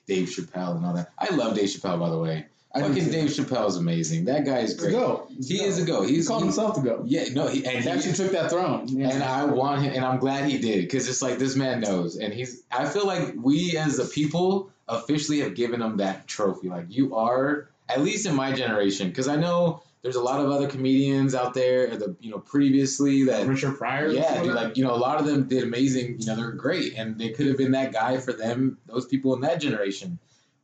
Dave 0.08 0.28
Chappelle 0.28 0.76
and 0.76 0.86
all 0.86 0.94
that. 0.94 1.12
I 1.18 1.32
love 1.34 1.54
Dave 1.54 1.68
Chappelle, 1.68 2.00
by 2.00 2.10
the 2.10 2.18
way. 2.18 2.46
I 2.74 2.82
fucking. 2.82 3.10
Dave 3.10 3.30
Chappelle 3.30 3.66
is 3.68 3.76
amazing. 3.76 4.26
That 4.26 4.44
guy 4.44 4.58
is 4.58 4.72
He's 4.72 4.78
a 4.78 4.82
great. 4.82 4.92
go. 4.92 5.28
He 5.46 5.62
is 5.62 5.82
a 5.82 5.86
go. 5.86 6.02
He 6.02 6.14
He's 6.16 6.28
called 6.28 6.42
himself 6.42 6.74
to 6.76 6.82
go. 6.82 7.02
Yeah, 7.06 7.24
no, 7.32 7.46
he 7.48 7.64
and 7.64 7.82
He 7.82 7.88
actually 7.88 8.12
took 8.12 8.32
that 8.32 8.50
throne. 8.50 8.86
Yeah. 8.88 9.08
and 9.08 9.22
I 9.22 9.44
want 9.46 9.82
him, 9.82 9.94
and 9.94 10.04
I'm 10.04 10.18
glad 10.18 10.44
he 10.44 10.58
did 10.58 10.82
because 10.82 11.08
it's 11.08 11.22
like 11.22 11.38
this 11.38 11.56
man 11.56 11.80
knows, 11.80 12.16
and 12.16 12.32
he's. 12.32 12.62
I 12.70 12.84
feel 12.86 13.06
like 13.06 13.34
we 13.36 13.76
as 13.78 13.98
a 13.98 14.04
people 14.04 14.70
officially 14.86 15.40
have 15.40 15.54
given 15.54 15.80
him 15.80 15.96
that 15.98 16.26
trophy. 16.26 16.68
Like 16.68 16.86
you 16.90 17.14
are, 17.16 17.68
at 17.88 18.02
least 18.02 18.26
in 18.26 18.34
my 18.34 18.52
generation, 18.52 19.08
because 19.08 19.28
I 19.28 19.36
know 19.36 19.82
there's 20.02 20.16
a 20.16 20.22
lot 20.22 20.40
of 20.44 20.50
other 20.50 20.68
comedians 20.68 21.34
out 21.34 21.54
there, 21.54 21.96
the 21.96 22.16
you 22.20 22.30
know 22.30 22.38
previously 22.38 23.24
that 23.24 23.46
Richard 23.46 23.78
Pryor. 23.78 24.08
yeah, 24.08 24.42
dude, 24.42 24.54
like 24.54 24.76
you 24.76 24.84
know, 24.84 24.94
a 24.94 24.96
lot 24.96 25.18
of 25.18 25.26
them 25.26 25.48
did 25.48 25.62
amazing. 25.62 26.20
You 26.20 26.26
know, 26.26 26.36
they're 26.36 26.52
great, 26.52 26.94
and 26.96 27.18
they 27.18 27.30
could 27.30 27.46
have 27.46 27.56
been 27.56 27.72
that 27.72 27.92
guy 27.92 28.18
for 28.18 28.32
them, 28.32 28.78
those 28.86 29.06
people 29.06 29.34
in 29.34 29.40
that 29.40 29.60
generation. 29.60 30.18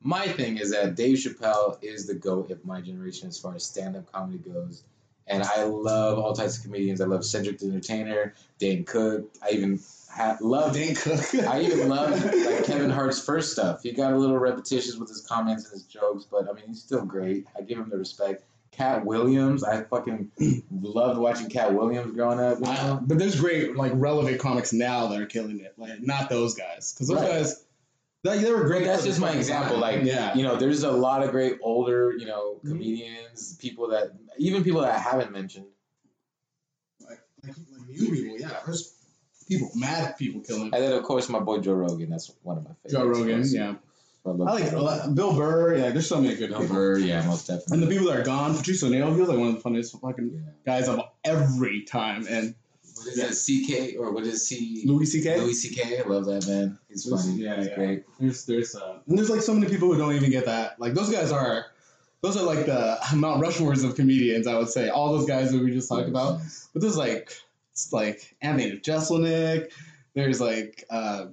My 0.04 0.28
thing 0.28 0.58
is 0.58 0.70
that 0.72 0.94
Dave 0.96 1.16
Chappelle 1.16 1.78
is 1.82 2.06
the 2.06 2.14
goat 2.14 2.50
of 2.50 2.64
my 2.64 2.80
generation 2.80 3.26
as 3.28 3.38
far 3.38 3.54
as 3.54 3.64
stand-up 3.64 4.12
comedy 4.12 4.38
goes, 4.38 4.82
and 5.26 5.42
I 5.42 5.64
love 5.64 6.18
all 6.18 6.34
types 6.34 6.58
of 6.58 6.62
comedians. 6.64 7.00
I 7.00 7.06
love 7.06 7.24
Cedric 7.24 7.58
the 7.58 7.66
Entertainer, 7.68 8.34
Dane 8.58 8.84
Cook. 8.84 9.30
I 9.42 9.50
even 9.52 9.80
ha- 10.10 10.36
love. 10.42 10.74
Dane 10.74 10.94
Cook. 10.94 11.20
I 11.48 11.62
even 11.62 11.88
love 11.88 12.10
like 12.22 12.64
Kevin 12.64 12.90
Hart's 12.90 13.24
first 13.24 13.52
stuff. 13.52 13.82
He 13.82 13.92
got 13.92 14.12
a 14.12 14.18
little 14.18 14.36
repetitious 14.38 14.96
with 14.96 15.08
his 15.08 15.22
comments 15.22 15.64
and 15.64 15.72
his 15.72 15.84
jokes, 15.84 16.26
but 16.30 16.48
I 16.50 16.52
mean, 16.52 16.64
he's 16.68 16.82
still 16.82 17.04
great. 17.06 17.46
I 17.58 17.62
give 17.62 17.78
him 17.78 17.88
the 17.88 17.96
respect. 17.98 18.44
Katt 18.72 19.06
Williams, 19.06 19.62
I 19.64 19.84
fucking 19.84 20.32
loved 20.82 21.18
watching 21.18 21.48
Katt 21.48 21.72
Williams 21.72 22.12
growing 22.12 22.40
up. 22.40 22.58
I- 22.66 22.98
but 23.00 23.18
there's 23.18 23.40
great 23.40 23.74
like 23.76 23.92
relevant 23.94 24.38
comics 24.40 24.72
now 24.74 25.06
that 25.06 25.20
are 25.20 25.26
killing 25.26 25.60
it. 25.60 25.72
Like 25.78 26.02
not 26.02 26.28
those 26.28 26.54
guys, 26.54 26.92
because 26.92 27.08
those 27.08 27.20
Right. 27.20 27.30
guys, 27.30 27.63
Like, 28.24 28.40
they 28.40 28.50
were 28.50 28.64
great. 28.64 28.84
That's 28.84 29.04
just 29.04 29.20
my 29.20 29.32
example. 29.32 29.72
time. 29.72 29.80
Like, 29.80 30.04
yeah, 30.04 30.34
you 30.34 30.42
know, 30.42 30.56
there's 30.56 30.82
a 30.82 30.90
lot 30.90 31.22
of 31.22 31.30
great 31.30 31.58
older, 31.62 32.12
you 32.16 32.24
know, 32.26 32.58
Mhm. 32.64 32.68
comedians, 32.70 33.56
people 33.60 33.88
that 33.90 34.12
even 34.38 34.64
people 34.64 34.80
that 34.80 34.94
I 34.94 34.98
haven't 34.98 35.30
mentioned. 35.30 35.66
like, 37.00 37.20
like, 37.44 37.54
like 37.56 37.88
new 37.88 38.10
people. 38.10 38.38
Yeah, 38.38 38.60
there's 38.64 38.94
people, 39.46 39.70
mad 39.74 40.16
people 40.16 40.40
killing. 40.40 40.70
And 40.72 40.82
then 40.82 40.92
of 40.92 41.02
course 41.04 41.28
my 41.28 41.38
boy 41.40 41.58
Joe 41.58 41.74
Rogan. 41.74 42.08
That's 42.10 42.32
one 42.42 42.56
of 42.58 42.64
my 42.64 42.70
favorites. 42.82 42.92
Joe 42.94 43.06
Rogan, 43.06 43.44
yeah. 43.46 43.74
I, 44.26 44.30
I 44.30 44.80
like 44.80 45.14
Bill 45.14 45.34
Burr. 45.36 45.76
Yeah, 45.76 45.90
there's 45.90 46.08
so 46.08 46.18
many 46.18 46.34
good 46.34 46.48
Bill 46.48 46.60
people. 46.60 46.76
Burr, 46.76 46.98
yeah, 46.98 47.26
most 47.26 47.46
definitely. 47.46 47.74
And 47.74 47.82
the 47.82 47.86
people 47.94 48.06
that 48.06 48.20
are 48.20 48.24
gone, 48.24 48.56
Patrice 48.56 48.82
O'Neal, 48.82 49.12
he 49.12 49.20
was 49.20 49.28
like 49.28 49.36
one 49.38 49.48
of 49.48 49.54
the 49.56 49.60
funniest 49.60 50.00
fucking 50.00 50.30
Yeah. 50.32 50.40
guys 50.64 50.88
of 50.88 51.00
every 51.24 51.82
time. 51.82 52.26
And 52.26 52.54
What 53.04 53.16
is 53.16 53.46
that? 53.46 53.94
CK 53.94 54.00
or 54.00 54.12
what 54.12 54.24
is 54.24 54.48
he? 54.48 54.82
Louis 54.86 55.06
C.K. 55.06 55.40
Louis 55.40 55.54
CK. 55.68 56.04
I 56.04 56.08
love 56.08 56.24
that 56.26 56.46
man. 56.46 56.78
He's 56.88 57.06
Louis- 57.06 57.22
funny. 57.22 57.34
yeah, 57.42 57.56
He's 57.56 57.66
yeah. 57.68 57.74
great. 57.74 58.04
There's 58.18 58.44
there's 58.46 58.74
uh, 58.74 58.98
and 59.06 59.18
there's 59.18 59.30
like 59.30 59.42
so 59.42 59.54
many 59.54 59.68
people 59.68 59.92
who 59.92 59.98
don't 59.98 60.14
even 60.14 60.30
get 60.30 60.46
that. 60.46 60.80
Like 60.80 60.94
those 60.94 61.10
guys 61.10 61.30
are, 61.32 61.66
those 62.22 62.36
are 62.36 62.42
like 62.44 62.66
the 62.66 62.98
Mount 63.14 63.42
Rushmores 63.42 63.84
of 63.84 63.94
comedians. 63.96 64.46
I 64.46 64.56
would 64.58 64.68
say 64.68 64.88
all 64.88 65.12
those 65.16 65.26
guys 65.26 65.52
that 65.52 65.62
we 65.62 65.70
just 65.72 65.88
talked 65.88 66.08
about. 66.08 66.40
But 66.72 66.82
there's 66.82 66.96
like 66.96 67.32
it's 67.72 67.92
like 67.92 68.34
Anthony 68.40 68.78
Jeselnik. 68.78 69.72
There's 70.14 70.40
like 70.40 70.84
uh, 70.90 71.26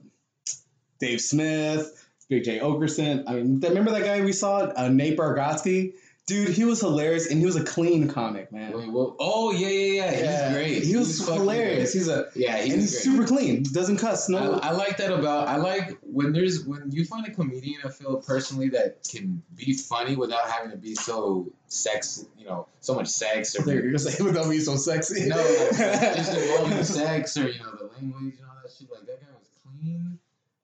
Dave 0.99 1.21
Smith, 1.21 2.07
Big 2.29 2.43
Jay 2.43 2.59
Oakerson. 2.59 3.23
I 3.27 3.33
mean, 3.35 3.59
remember 3.59 3.91
that 3.91 4.03
guy 4.03 4.21
we 4.21 4.33
saw, 4.33 4.57
uh, 4.59 4.87
Nate 4.89 5.17
Bargatze? 5.17 5.93
Dude, 6.27 6.49
he 6.49 6.63
was 6.63 6.79
hilarious, 6.79 7.29
and 7.29 7.39
he 7.39 7.45
was 7.45 7.55
a 7.55 7.63
clean 7.63 8.07
comic, 8.07 8.51
man. 8.51 8.71
Wait? 8.73 8.87
Oh 9.19 9.51
yeah, 9.51 9.67
yeah, 9.67 10.11
yeah. 10.11 10.47
He's 10.47 10.55
great. 10.55 10.83
He 10.83 10.95
was 10.95 11.17
He's 11.17 11.27
hilarious. 11.27 11.93
He's 11.93 12.07
a 12.07 12.27
Yeah, 12.35 12.57
he's, 12.57 12.73
and 12.73 12.81
he's 12.81 12.91
great. 12.91 13.03
super 13.03 13.27
clean. 13.27 13.63
Doesn't 13.63 13.97
cuss. 13.97 14.29
No, 14.29 14.53
I, 14.53 14.69
I 14.69 14.71
like 14.71 14.97
that 14.97 15.11
about 15.11 15.47
I 15.47 15.57
like 15.57 15.97
when 16.01 16.31
there's 16.31 16.63
when 16.63 16.91
you 16.91 17.05
find 17.05 17.25
a 17.25 17.31
comedian 17.31 17.81
I 17.83 17.89
feel 17.89 18.17
personally 18.17 18.69
that 18.69 18.99
can 19.09 19.41
be 19.55 19.73
funny 19.73 20.15
without 20.15 20.47
having 20.49 20.71
to 20.71 20.77
be 20.77 20.93
so 20.93 21.51
sex 21.67 22.25
you 22.37 22.45
know 22.45 22.67
so 22.81 22.93
much 22.93 23.07
sex 23.07 23.55
or 23.55 23.63
you're 23.73 23.81
gonna 23.81 23.99
say 23.99 24.23
without 24.23 24.47
being 24.47 24.61
so 24.61 24.75
sexy. 24.75 25.27
no 25.27 25.37
like, 25.71 26.15
just 26.15 26.33
involving 26.37 26.83
sex 26.83 27.35
or 27.35 27.49
you 27.49 27.59
know 27.59 27.71
the 27.71 27.89
language 27.95 28.35
and 28.37 28.47
all 28.47 28.57
that 28.61 28.71
shit 28.71 28.89
like 28.91 29.05
that 29.07 29.21
guy 29.21 29.27
was 29.37 29.49
clean 29.63 30.19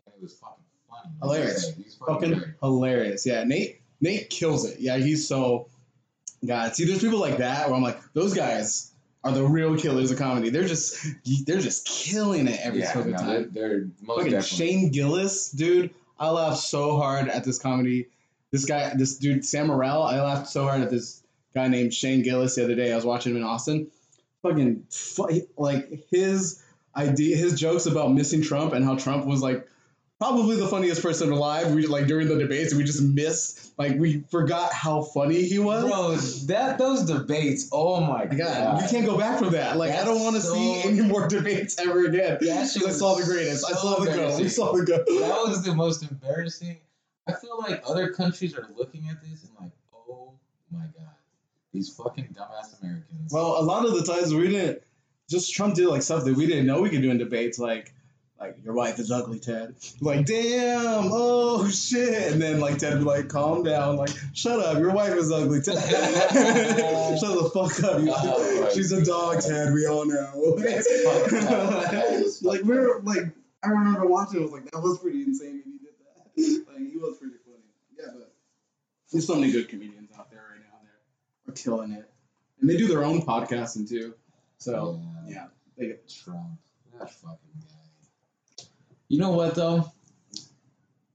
and 0.06 0.16
it 0.16 0.22
was 0.22 0.34
fucking 0.34 0.64
funny 0.90 1.16
Hilarious. 1.22 1.76
He's 1.76 1.96
fucking 1.96 2.36
fucking 2.36 2.54
hilarious. 2.62 3.26
Yeah, 3.26 3.44
Nate 3.44 3.82
Nate 4.02 4.30
kills 4.30 4.66
it. 4.66 4.80
Yeah, 4.80 4.98
he's 4.98 5.28
so 5.28 5.68
God. 6.46 6.76
See, 6.76 6.86
there's 6.86 7.02
people 7.02 7.20
like 7.20 7.38
that 7.38 7.68
where 7.68 7.76
I'm 7.76 7.84
like, 7.84 8.00
those 8.14 8.34
guys 8.34 8.92
are 9.24 9.32
the 9.32 9.44
real 9.44 9.76
killers 9.78 10.12
of 10.12 10.18
comedy. 10.18 10.50
They're 10.50 10.68
just 10.68 11.06
they're 11.46 11.60
just 11.60 11.86
killing 11.86 12.48
it 12.48 12.60
every 12.62 12.82
yeah, 12.82 12.94
fucking 12.94 13.12
no, 13.12 13.18
time. 13.18 13.52
they're, 13.52 13.70
they're 13.70 13.88
most 14.02 14.18
Fucking 14.18 14.32
definitely 14.32 14.68
Shane 14.68 14.92
Gillis, 14.92 15.52
dude. 15.52 15.94
I 16.20 16.30
laughed 16.30 16.60
so 16.60 16.98
hard 16.98 17.30
at 17.30 17.44
this 17.44 17.60
comedy. 17.60 18.08
This 18.52 18.66
guy, 18.66 18.94
this 18.96 19.18
dude, 19.18 19.46
Sam 19.46 19.68
Morril. 19.68 20.04
I 20.04 20.22
laughed 20.22 20.48
so 20.48 20.64
hard 20.64 20.82
at 20.82 20.90
this 20.90 21.22
guy 21.54 21.68
named 21.68 21.94
Shane 21.94 22.24
Gillis 22.24 22.56
the 22.56 22.64
other 22.64 22.76
day. 22.76 22.92
I 22.92 22.96
was 22.96 23.06
watching 23.06 23.34
him 23.34 23.38
in 23.38 23.44
Austin. 23.44 23.88
Fucking 24.42 24.86
fu- 24.90 25.48
like 25.58 26.08
his 26.10 26.64
idea, 26.96 27.36
his 27.36 27.60
jokes 27.60 27.86
about 27.86 28.14
missing 28.14 28.42
Trump 28.42 28.74
and 28.74 28.86
how 28.86 28.96
Trump 28.96 29.26
was 29.26 29.42
like 29.42 29.68
probably 30.20 30.56
the 30.56 30.68
funniest 30.68 31.02
person 31.02 31.32
alive. 31.32 31.72
We 31.74 31.86
like 31.86 32.08
during 32.08 32.28
the 32.28 32.38
debates, 32.38 32.74
we 32.74 32.84
just 32.84 33.02
missed 33.02 33.78
like 33.78 33.98
we 33.98 34.22
forgot 34.30 34.74
how 34.74 35.04
funny 35.04 35.44
he 35.44 35.60
was. 35.60 35.84
bro 35.84 36.16
that 36.48 36.78
those 36.78 37.04
debates 37.04 37.70
oh 37.72 38.02
my 38.02 38.26
God, 38.26 38.38
god 38.38 38.82
you 38.82 38.90
can't 38.90 39.06
go 39.06 39.18
back 39.18 39.40
from 39.40 39.52
that. 39.52 39.78
Like 39.78 39.92
I 39.92 40.04
don't 40.04 40.22
want 40.22 40.36
to 40.36 40.42
so- 40.42 40.54
see 40.54 40.82
any 40.84 41.02
more 41.02 41.28
debates 41.28 41.80
ever 41.80 42.06
again. 42.06 42.38
Shit 42.42 42.86
I 42.86 42.92
saw 42.92 43.16
the 43.16 43.26
greatest. 43.26 43.66
I 43.66 43.74
saw 43.74 44.00
the 44.00 44.12
go. 44.12 44.38
We 44.38 44.50
saw 44.50 44.74
the 44.74 44.86
go. 44.86 44.98
that 44.98 45.48
was 45.48 45.64
the 45.64 45.76
most 45.76 46.04
embarrassing. 46.04 46.78
I 47.28 47.34
feel 47.34 47.58
like 47.60 47.84
other 47.86 48.12
countries 48.12 48.58
are 48.58 48.68
looking 48.78 49.10
at 49.10 49.22
this 49.22 49.44
and 49.44 49.52
like, 49.60 49.74
oh 49.94 50.32
my 50.72 50.86
god, 50.86 51.12
these 51.74 51.94
fucking 51.94 52.36
dumbass 52.38 52.82
Americans. 52.82 53.34
Well, 53.34 53.60
a 53.60 53.64
lot 53.64 53.86
of 53.86 53.94
the 53.94 54.04
times 54.04 54.34
we 54.34 54.48
didn't. 54.50 54.82
Just 55.30 55.54
Trump 55.54 55.76
did 55.76 55.88
like 55.88 56.04
stuff 56.04 56.24
that 56.24 56.38
we 56.38 56.48
didn't 56.48 56.66
know 56.66 56.82
we 56.82 56.90
could 56.90 57.02
do 57.02 57.12
in 57.12 57.18
debates, 57.18 57.60
like 57.60 57.94
like 58.40 58.58
your 58.64 58.74
wife 58.74 59.00
is 59.00 59.12
ugly, 59.12 59.40
Ted. 59.40 59.76
Like 60.00 60.26
damn, 60.26 61.10
oh 61.12 61.68
shit, 61.70 62.32
and 62.32 62.42
then 62.42 62.60
like 62.60 62.78
Ted 62.78 62.94
would 62.94 63.00
be 63.00 63.06
like, 63.06 63.30
calm 63.30 63.64
down, 63.64 63.98
like 63.98 64.12
shut 64.34 64.60
up, 64.60 64.78
your 64.78 64.94
wife 64.94 65.14
is 65.14 65.32
ugly, 65.32 65.62
Ted. 65.62 65.78
shut 67.20 67.34
the 67.34 67.50
fuck 67.54 67.84
up, 67.84 68.02
you. 68.02 68.14
Oh, 68.16 68.70
She's 68.74 68.92
a 68.92 69.04
dog, 69.04 69.42
Ted. 69.42 69.74
We 69.74 69.88
all 69.88 70.06
know. 70.06 70.56
That's 70.60 71.04
fucked 71.04 71.34
up. 71.52 71.92
That 71.92 72.14
is 72.14 72.44
like 72.44 72.60
fucked 72.60 72.70
we're 72.70 73.00
like, 73.02 73.24
I 73.64 73.70
remember 73.70 74.06
watching. 74.06 74.38
it, 74.38 74.42
I 74.42 74.44
was 74.44 74.52
like, 74.52 74.72
that 74.72 74.82
was 74.82 75.00
pretty 75.00 75.24
insane 75.24 75.64
when 75.66 75.74
he 75.74 75.80
did 75.80 76.66
that. 76.68 76.74
Like 76.74 76.92
he 76.92 76.98
was 76.98 77.18
pretty 77.18 77.38
funny. 77.44 77.58
Yeah, 77.98 78.12
but 78.14 78.32
there's 79.12 79.26
so 79.26 79.36
many 79.36 79.52
good 79.52 79.68
comedians 79.70 80.12
out 80.18 80.30
there 80.30 80.44
right 80.52 80.62
now. 80.62 80.78
that 81.46 81.52
are 81.52 81.56
killing 81.56 81.92
it, 81.92 82.08
and 82.62 82.70
they 82.70 82.78
do 82.78 82.88
their 82.88 83.04
own 83.04 83.24
podcasting 83.24 83.90
too. 83.90 84.14
So 84.60 85.02
yeah, 85.28 85.48
they 85.76 85.88
get 85.88 86.08
Trump, 86.08 86.60
that 87.00 87.12
fucking 87.12 87.38
guy. 87.62 87.77
You 89.10 89.20
know 89.20 89.32
what 89.32 89.56
though? 89.56 89.92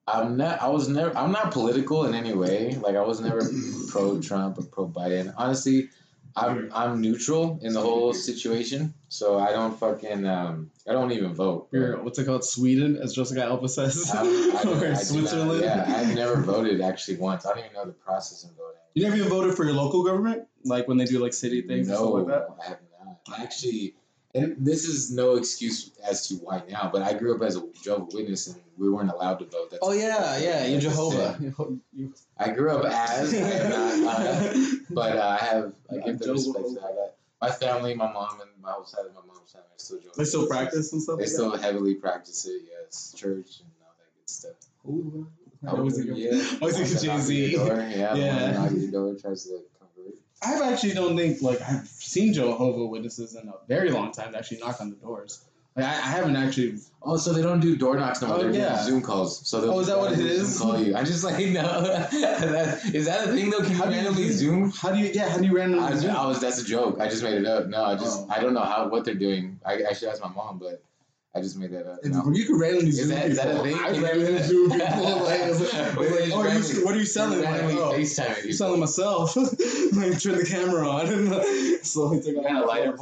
I'm 0.06 0.36
not. 0.36 0.60
I 0.60 0.68
was 0.68 0.88
never. 0.88 1.16
I'm 1.16 1.32
not 1.32 1.52
political 1.52 2.06
in 2.06 2.14
any 2.14 2.32
way. 2.34 2.74
Like 2.80 2.96
I 2.96 3.02
was 3.02 3.20
never 3.20 3.40
pro 3.88 4.20
Trump 4.20 4.58
or 4.58 4.62
pro 4.62 4.88
Biden. 4.88 5.32
Honestly, 5.36 5.90
I'm 6.34 6.70
I'm 6.74 7.00
neutral 7.00 7.60
in 7.62 7.72
the 7.72 7.80
whole 7.80 8.12
situation. 8.12 8.94
So 9.08 9.38
I 9.38 9.52
don't 9.52 9.78
fucking. 9.78 10.26
Um, 10.26 10.70
I 10.88 10.92
don't 10.92 11.12
even 11.12 11.34
vote. 11.34 11.68
you're 11.70 12.02
what's 12.02 12.18
it 12.18 12.24
called? 12.24 12.44
Sweden, 12.44 12.96
as 12.96 13.14
Jessica 13.14 13.44
Alba 13.44 13.68
says, 13.68 14.10
I'm- 14.12 14.26
I 14.26 14.62
or 14.66 14.76
I 14.76 14.80
do 14.80 14.88
not- 14.88 14.98
Switzerland. 14.98 15.62
yeah, 15.62 15.84
I've 15.86 16.14
never 16.14 16.40
voted 16.40 16.80
actually 16.80 17.18
once. 17.18 17.46
I 17.46 17.50
don't 17.50 17.60
even 17.60 17.72
know 17.74 17.84
the 17.84 17.92
process 17.92 18.42
of 18.42 18.50
voting. 18.50 18.80
You 18.94 19.04
never 19.04 19.16
even 19.16 19.28
voted 19.28 19.54
for 19.54 19.64
your 19.64 19.74
local 19.74 20.02
government, 20.04 20.48
like 20.64 20.88
when 20.88 20.96
they 20.96 21.04
do 21.04 21.20
like 21.20 21.32
city 21.32 21.62
things 21.62 21.88
and 21.88 21.96
stuff 21.96 22.08
no, 22.08 22.12
like 22.14 22.26
that. 22.26 22.48
I 22.60 22.68
have 22.70 22.78
not. 23.06 23.38
I 23.38 23.42
actually, 23.42 23.94
and 24.34 24.56
this 24.58 24.84
is 24.86 25.10
no 25.12 25.36
excuse 25.36 25.90
as 26.08 26.26
to 26.28 26.34
why 26.36 26.62
now, 26.68 26.88
but 26.92 27.02
I 27.02 27.12
grew 27.14 27.34
up 27.34 27.42
as 27.42 27.56
a 27.56 27.62
Jehovah's 27.82 28.14
Witness 28.14 28.46
and 28.48 28.56
we 28.78 28.88
weren't 28.90 29.10
allowed 29.10 29.38
to 29.40 29.44
vote. 29.44 29.70
That's 29.70 29.80
Oh 29.82 29.92
yeah, 29.92 30.38
yeah, 30.38 30.64
you're 30.66 30.80
Jehovah. 30.80 31.38
I 32.38 32.50
grew 32.50 32.70
up 32.70 32.84
as, 32.86 33.34
I 33.34 33.68
not, 33.68 34.20
uh, 34.20 34.54
but 34.90 35.16
uh, 35.18 35.38
I 35.40 35.44
have, 35.44 35.74
I 35.90 35.96
give 36.06 36.18
the 36.18 36.24
Jehovah's 36.24 36.46
respect 36.48 36.74
that 36.74 36.84
I 36.84 36.94
got. 36.94 37.14
My 37.40 37.50
family, 37.50 37.94
my 37.94 38.10
mom, 38.12 38.40
and 38.40 38.50
my 38.62 38.70
whole 38.70 38.84
side 38.84 39.04
of 39.04 39.14
my 39.14 39.20
mom's 39.26 39.50
family 39.52 39.66
are 39.66 39.78
still 39.78 39.98
Jehovah's 39.98 40.16
they 40.16 40.24
still 40.24 40.46
practice 40.46 40.92
and 40.92 41.02
stuff. 41.02 41.16
They 41.18 41.24
like 41.24 41.32
still 41.32 41.56
heavily 41.58 41.94
practice 41.96 42.46
it, 42.46 42.62
yes. 42.70 43.14
Church 43.16 43.60
and 43.60 43.68
all 43.82 43.94
that 43.98 44.14
good 44.16 44.30
stuff. 44.30 44.52
that? 44.84 44.90
Ooh, 44.90 45.26
I 45.66 45.70
I 45.70 45.74
was 45.74 45.84
was, 45.84 45.96
thinking- 46.04 46.16
yeah. 46.16 46.30
I 46.30 46.64
was 46.64 46.76
thinking 46.78 46.96
The 46.96 47.08
one 47.08 47.18
that 47.18 47.18
knocks 47.18 47.28
Jay-Z. 47.28 47.44
at 47.44 47.50
your 47.50 47.66
door, 47.66 47.76
Yeah, 47.90 47.96
Yeah. 47.96 48.06
one 48.06 48.16
that 48.16 48.54
knocks 48.54 48.72
at 48.72 48.78
your 48.80 48.90
door 48.92 49.14
tries 49.20 49.44
to 49.44 49.52
like 49.54 49.64
convert. 49.64 49.71
I 50.44 50.72
actually 50.72 50.94
don't 50.94 51.16
think 51.16 51.40
like 51.42 51.60
I've 51.62 51.86
seen 51.88 52.32
Jehovah 52.34 52.86
Witnesses 52.86 53.34
in 53.34 53.48
a 53.48 53.54
very 53.68 53.90
long 53.90 54.12
time 54.12 54.32
to 54.32 54.38
actually 54.38 54.58
knock 54.58 54.80
on 54.80 54.90
the 54.90 54.96
doors. 54.96 55.44
Like 55.76 55.86
I, 55.86 55.90
I 55.90 55.94
haven't 56.16 56.36
actually. 56.36 56.74
Oh, 57.02 57.16
so 57.16 57.32
they 57.32 57.40
don't 57.42 57.60
do 57.60 57.76
door 57.76 57.96
knocks 57.96 58.20
no 58.20 58.28
more. 58.28 58.36
Oh, 58.36 58.42
They're 58.42 58.52
yeah. 58.52 58.74
doing 58.74 58.84
Zoom 58.84 59.02
calls. 59.02 59.48
So 59.48 59.60
they'll 59.60 59.72
Oh, 59.72 59.80
is 59.80 59.86
that 59.86 59.98
what 59.98 60.12
it 60.12 60.18
is? 60.20 60.58
Zoom 60.58 60.70
call 60.70 60.78
you. 60.80 60.94
I 60.96 61.02
just 61.02 61.24
like 61.24 61.38
no. 61.46 62.08
is 62.12 63.06
that 63.06 63.28
a 63.28 63.32
thing 63.32 63.50
though? 63.50 63.60
Can 63.60 63.70
you 63.70 63.76
How 63.76 63.84
you 63.86 63.90
randomly 63.92 64.24
do- 64.24 64.32
Zoom? 64.32 64.70
How 64.72 64.92
do 64.92 64.98
you? 64.98 65.10
Yeah, 65.14 65.28
how 65.30 65.38
do 65.38 65.44
you 65.46 65.56
randomly 65.56 65.84
I, 65.84 65.94
Zoom? 65.96 66.10
I 66.10 66.26
was 66.26 66.40
that's 66.40 66.60
a 66.60 66.64
joke. 66.64 66.98
I 67.00 67.08
just 67.08 67.22
made 67.22 67.34
it 67.38 67.46
up. 67.46 67.66
No, 67.68 67.84
I 67.84 67.94
just 67.94 68.20
Oh. 68.20 68.26
I 68.30 68.40
don't 68.40 68.52
know 68.54 68.60
how 68.64 68.88
what 68.88 69.04
they're 69.04 69.14
doing. 69.14 69.58
I, 69.64 69.82
I 69.90 69.92
should 69.94 70.08
ask 70.08 70.20
my 70.22 70.28
mom, 70.28 70.58
but 70.58 70.82
I 71.34 71.40
just 71.40 71.56
made 71.56 71.70
that 71.72 71.86
up. 71.86 72.04
No. 72.04 72.30
You 72.30 72.44
can 72.44 72.58
randomly 72.58 72.88
Is 72.90 72.96
Zoom 72.96 73.08
that- 73.08 73.26
is 73.30 73.36
that 73.38 73.48
a 73.56 73.62
thing? 73.62 73.74
I 73.78 73.88
you 73.90 73.94
do 74.00 74.04
randomly? 74.04 74.42
Zoom 74.42 74.70
people. 74.70 74.86
Like, 75.24 75.40
like, 75.40 75.96
Wait, 75.98 76.10
like, 76.20 76.32
oh, 76.32 76.42
randomly- 76.44 76.74
you, 76.74 76.84
what 76.84 76.94
are 76.94 76.98
you 76.98 77.04
selling? 77.06 77.42
Like, 77.42 77.62
oh, 77.62 77.92
FaceTime 77.94 78.28
I'm 78.28 78.34
people. 78.36 78.52
selling 78.52 78.80
myself. 78.80 79.36
like, 79.36 80.20
turn 80.20 80.36
the 80.36 80.46
camera 80.48 80.86
on 80.88 81.06
and 81.12 81.86
slowly 81.86 82.18
take 82.20 82.32
You 82.34 82.38
off 82.40 82.44
got 82.44 82.52
my 82.52 82.60
a 82.60 82.66
lighter? 82.66 82.94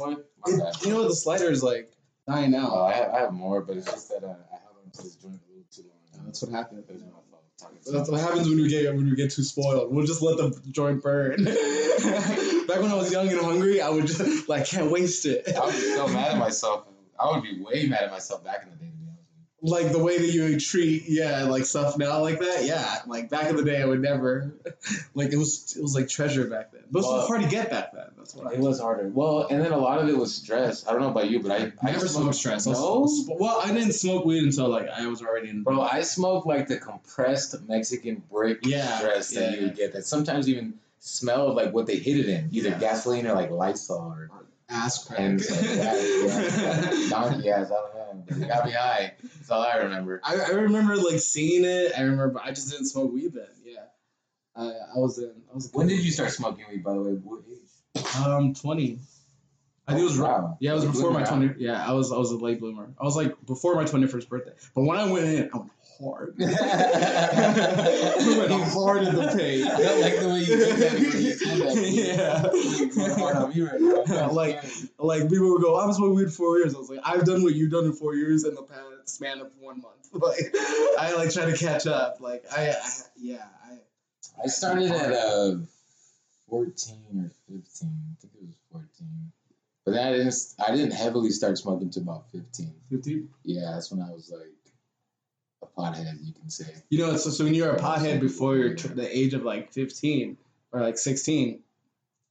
It, 0.47 0.85
you 0.85 0.91
know 0.91 0.99
what? 1.01 1.09
The 1.09 1.15
slider 1.15 1.49
is 1.51 1.61
like 1.61 1.91
dying 2.25 2.55
out. 2.55 2.69
Oh, 2.71 2.83
I 2.85 2.93
have, 2.93 3.09
I 3.13 3.19
have 3.19 3.33
more, 3.33 3.61
but 3.61 3.75
it's 3.77 3.85
just 3.91 4.07
that 4.09 4.23
uh, 4.23 4.27
I 4.29 4.57
held 4.63 4.77
on 4.85 4.91
to 4.93 5.03
this 5.03 5.15
joint 5.15 5.33
a 5.35 5.49
little 5.51 5.65
too 5.69 5.83
long. 5.83 6.25
That's 6.25 6.41
what 6.41 6.51
happens. 6.51 6.89
It 6.89 6.93
was 6.93 7.01
my 7.03 7.09
fault. 7.09 7.43
Talking 7.59 7.77
to 7.83 7.91
That's 7.91 8.07
you. 8.07 8.13
what 8.13 8.21
happens 8.21 8.47
when 8.47 8.57
we 8.61 8.69
get 8.69 8.95
when 8.95 9.09
we 9.09 9.15
get 9.15 9.31
too 9.31 9.43
spoiled. 9.43 9.93
We'll 9.93 10.05
just 10.05 10.21
let 10.21 10.37
the 10.37 10.57
joint 10.71 11.03
burn. 11.03 11.43
Back 11.43 12.79
when 12.81 12.91
I 12.91 12.95
was 12.95 13.11
young 13.11 13.27
and 13.27 13.39
hungry, 13.41 13.81
I 13.81 13.89
would 13.89 14.07
just 14.07 14.47
like 14.49 14.65
can't 14.67 14.89
waste 14.89 15.25
it. 15.25 15.47
I 15.55 15.65
would 15.65 15.73
be 15.73 15.79
so 15.81 16.07
mad 16.07 16.31
at 16.31 16.37
myself. 16.37 16.85
I 17.21 17.31
would 17.33 17.43
be 17.43 17.61
way 17.61 17.87
mad 17.87 18.03
at 18.03 18.11
myself 18.11 18.43
back 18.43 18.63
in 18.63 18.69
the 18.69 18.75
day, 18.75 18.85
to 18.91 18.97
be 18.97 19.05
honest 19.07 19.19
with 19.61 19.69
you. 19.69 19.73
Like 19.75 19.91
the 19.91 20.03
way 20.03 20.17
that 20.17 20.27
you 20.27 20.59
treat 20.59 21.03
yeah 21.07 21.43
like 21.43 21.65
stuff 21.65 21.97
now 21.97 22.19
like 22.21 22.39
that 22.39 22.65
yeah 22.65 22.99
like 23.05 23.29
back 23.29 23.47
in 23.49 23.55
the 23.55 23.63
day 23.63 23.79
I 23.81 23.85
would 23.85 24.01
never 24.01 24.55
like 25.13 25.31
it 25.31 25.37
was 25.37 25.75
it 25.77 25.81
was 25.81 25.93
like 25.93 26.07
treasure 26.09 26.45
back 26.47 26.71
then. 26.71 26.81
But 26.89 26.99
it 26.99 27.03
was 27.03 27.27
hard 27.27 27.43
to 27.43 27.47
get 27.47 27.69
back 27.69 27.93
then. 27.93 28.07
That's 28.17 28.33
what 28.35 28.47
I 28.47 28.53
It 28.55 28.59
was 28.59 28.79
harder. 28.81 29.07
Well, 29.07 29.47
and 29.49 29.61
then 29.61 29.71
a 29.71 29.77
lot 29.77 29.99
of 29.99 30.09
it 30.09 30.17
was 30.17 30.33
stress. 30.35 30.85
I 30.87 30.91
don't 30.93 31.01
know 31.01 31.11
about 31.11 31.29
you, 31.29 31.39
but 31.41 31.51
I 31.51 31.71
I 31.87 31.91
never 31.91 32.07
smoked 32.07 32.35
stress. 32.35 32.65
No, 32.65 33.07
Well, 33.29 33.61
I 33.63 33.71
didn't 33.73 33.93
smoke 33.93 34.25
weed 34.25 34.43
until 34.43 34.67
like 34.67 34.89
I 34.89 35.05
was 35.07 35.21
already 35.21 35.49
in. 35.49 35.61
bro, 35.63 35.79
I 35.81 36.01
smoked 36.01 36.47
like 36.47 36.67
the 36.67 36.77
compressed 36.77 37.55
Mexican 37.67 38.23
brick 38.31 38.65
Yeah, 38.65 38.97
stress 38.97 39.29
that 39.35 39.51
yeah. 39.51 39.57
you 39.57 39.63
would 39.67 39.75
get. 39.75 39.93
That 39.93 40.05
sometimes 40.05 40.49
even 40.49 40.73
smelled 40.99 41.55
like 41.55 41.71
what 41.73 41.85
they 41.87 41.97
hid 41.97 42.17
it 42.17 42.29
in, 42.29 42.49
either 42.51 42.69
Yeah. 42.69 42.79
gasoline 42.79 43.25
or 43.27 43.33
like 43.33 43.51
Lysol 43.51 43.97
or 44.17 44.29
Ass 44.71 45.05
crack. 45.05 45.19
and 45.19 45.41
yeah, 45.41 47.09
donkey 47.09 47.49
ass. 47.49 47.71
I 47.71 48.03
don't 48.03 48.29
know. 48.29 48.45
It 48.45 48.47
got 48.47 48.65
me 48.65 48.71
high. 48.71 49.13
That's 49.21 49.51
all 49.51 49.61
I 49.61 49.75
remember. 49.77 50.21
I, 50.23 50.35
I 50.39 50.49
remember 50.51 50.95
like 50.95 51.19
seeing 51.19 51.65
it. 51.65 51.91
I 51.97 52.01
remember 52.03 52.39
I 52.41 52.49
just 52.51 52.71
didn't 52.71 52.87
smoke 52.87 53.11
weed 53.11 53.33
then. 53.33 53.47
Yeah, 53.65 53.79
I, 54.55 54.63
I 54.63 54.97
was 54.97 55.17
in. 55.19 55.31
I 55.51 55.55
was. 55.55 55.69
When 55.73 55.87
did 55.87 56.03
you 56.03 56.11
start 56.11 56.31
smoking 56.31 56.65
weed? 56.69 56.83
By 56.83 56.93
the 56.93 57.01
way, 57.01 57.11
what 57.11 57.41
age? 57.49 58.05
Um, 58.25 58.53
twenty. 58.53 58.99
I 59.87 59.93
think 59.93 60.01
it 60.01 60.05
was 60.05 60.19
Oh, 60.19 60.23
wow. 60.23 60.57
Yeah, 60.61 60.71
it 60.71 60.75
was 60.75 60.85
before 60.85 61.11
my 61.11 61.23
twenty. 61.23 61.53
Yeah, 61.57 61.85
I 61.85 61.91
was 61.91 62.11
I 62.13 62.17
was 62.17 62.31
a 62.31 62.37
late 62.37 62.59
bloomer. 62.61 62.93
I 62.99 63.03
was 63.03 63.15
like 63.17 63.35
before 63.45 63.75
my 63.75 63.83
twenty 63.83 64.07
first 64.07 64.29
birthday. 64.29 64.53
But 64.73 64.83
when 64.83 64.97
I 64.97 65.11
went 65.11 65.25
in, 65.25 65.49
I 65.53 65.57
went 65.57 65.71
hard. 66.03 66.35
I 66.41 66.43
went 68.37 68.63
hard 68.73 69.03
in 69.03 69.15
the 69.15 69.33
paint. 69.35 69.67
I 69.69 69.81
don't 69.81 70.01
like 70.01 70.19
the 70.19 70.27
way 70.29 70.39
you 70.39 70.45
said 70.45 70.77
that 70.79 72.53
you 72.53 72.91
said 72.91 73.17
hard 73.19 73.35
on 73.37 73.49
me 73.55 73.61
right 73.61 73.79
now. 73.81 74.03
Yeah, 74.07 74.25
like- 74.31 74.63
Like 74.99 75.23
people 75.29 75.51
would 75.53 75.61
go, 75.61 75.79
I'm 75.79 75.93
smoking 75.93 76.15
weed 76.15 76.25
for 76.25 76.31
four 76.31 76.57
years. 76.59 76.75
I 76.75 76.77
was 76.79 76.89
like, 76.89 76.99
I've 77.03 77.25
done 77.25 77.43
what 77.43 77.55
you've 77.55 77.71
done 77.71 77.85
in 77.85 77.93
four 77.93 78.15
years 78.15 78.43
in 78.43 78.53
the 78.55 78.63
past 78.63 78.81
span 79.09 79.39
of 79.39 79.51
one 79.59 79.81
month. 79.81 79.95
Like 80.13 80.53
I 80.99 81.13
like 81.15 81.31
try 81.33 81.45
to 81.45 81.55
catch 81.57 81.87
up. 81.87 82.19
Like 82.19 82.43
I, 82.51 82.71
I 82.71 82.75
yeah, 83.17 83.45
I 83.65 83.77
I 84.43 84.47
started 84.47 84.91
at 84.91 85.13
uh, 85.13 85.55
14 86.49 86.97
or 87.15 87.31
15. 87.47 87.89
I 87.89 88.15
think 88.19 88.33
it 88.35 88.41
was 88.45 88.55
14. 88.71 88.87
But 89.85 89.91
then 89.93 90.05
I 90.07 90.11
didn't. 90.17 90.35
I 90.67 90.71
didn't 90.75 90.91
heavily 90.91 91.29
start 91.31 91.57
smoking 91.57 91.87
until 91.87 92.03
about 92.03 92.29
15. 92.33 92.73
fifteen. 92.89 93.29
Yeah, 93.43 93.71
that's 93.73 93.89
when 93.89 94.01
I 94.01 94.11
was 94.11 94.29
like 94.29 94.51
a 95.61 95.67
pothead, 95.67 96.25
you 96.25 96.33
can 96.33 96.49
say. 96.49 96.73
You 96.89 96.99
know, 96.99 97.17
so, 97.17 97.29
so 97.29 97.43
when 97.43 97.53
you're 97.53 97.71
a 97.71 97.79
pothead 97.79 98.19
before 98.19 98.55
you're 98.55 98.75
the 98.75 99.17
age 99.17 99.33
of 99.33 99.43
like 99.43 99.71
15 99.73 100.37
or 100.71 100.81
like 100.81 100.97
16, 100.97 101.59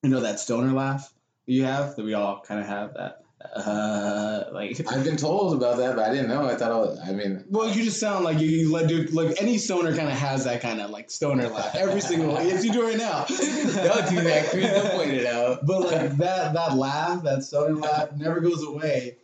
you 0.03 0.11
know 0.11 0.21
that 0.21 0.41
stoner 0.41 0.73
laugh 0.73 1.13
you 1.51 1.65
have 1.65 1.97
that 1.97 2.05
we 2.05 2.15
all 2.15 2.41
kind 2.41 2.61
of 2.61 2.67
have 2.67 2.95
that. 2.95 3.25
Uh, 3.57 4.45
like, 4.53 4.79
I've 4.93 5.05
been 5.05 5.17
told 5.17 5.55
about 5.55 5.79
that, 5.79 5.97
but 5.97 6.09
I 6.09 6.13
didn't 6.13 6.29
know. 6.29 6.47
I 6.47 6.55
thought 6.55 6.71
I 6.71 6.77
was. 6.77 7.01
I 7.01 7.13
mean, 7.13 7.45
well, 7.49 7.69
you 7.69 7.85
just 7.85 7.99
sound 7.99 8.25
like 8.25 8.39
you, 8.39 8.49
you 8.49 8.73
let 8.73 8.89
do 8.89 9.05
like 9.07 9.41
any 9.41 9.59
stoner 9.59 9.95
kind 9.97 10.09
of 10.09 10.15
has 10.17 10.45
that 10.45 10.61
kind 10.61 10.81
of 10.81 10.91
like 10.91 11.11
stoner 11.11 11.49
laugh 11.49 11.75
every 11.75 12.01
single. 12.01 12.33
Yes, 12.43 12.65
you 12.65 12.73
do 12.73 12.83
right 12.87 12.99
now. 12.99 13.25
don't 13.29 14.09
do 14.09 14.21
that, 14.21 14.49
Chris. 14.51 14.71
Don't 14.71 14.93
point 14.93 15.11
it 15.11 15.27
out. 15.27 15.67
But 15.67 15.81
like 15.81 16.17
that 16.19 16.53
that 16.53 16.77
laugh, 16.77 17.23
that 17.25 17.43
stoner 17.43 17.75
laugh, 17.75 18.13
never 18.13 18.41
goes 18.41 18.63
away 18.63 19.17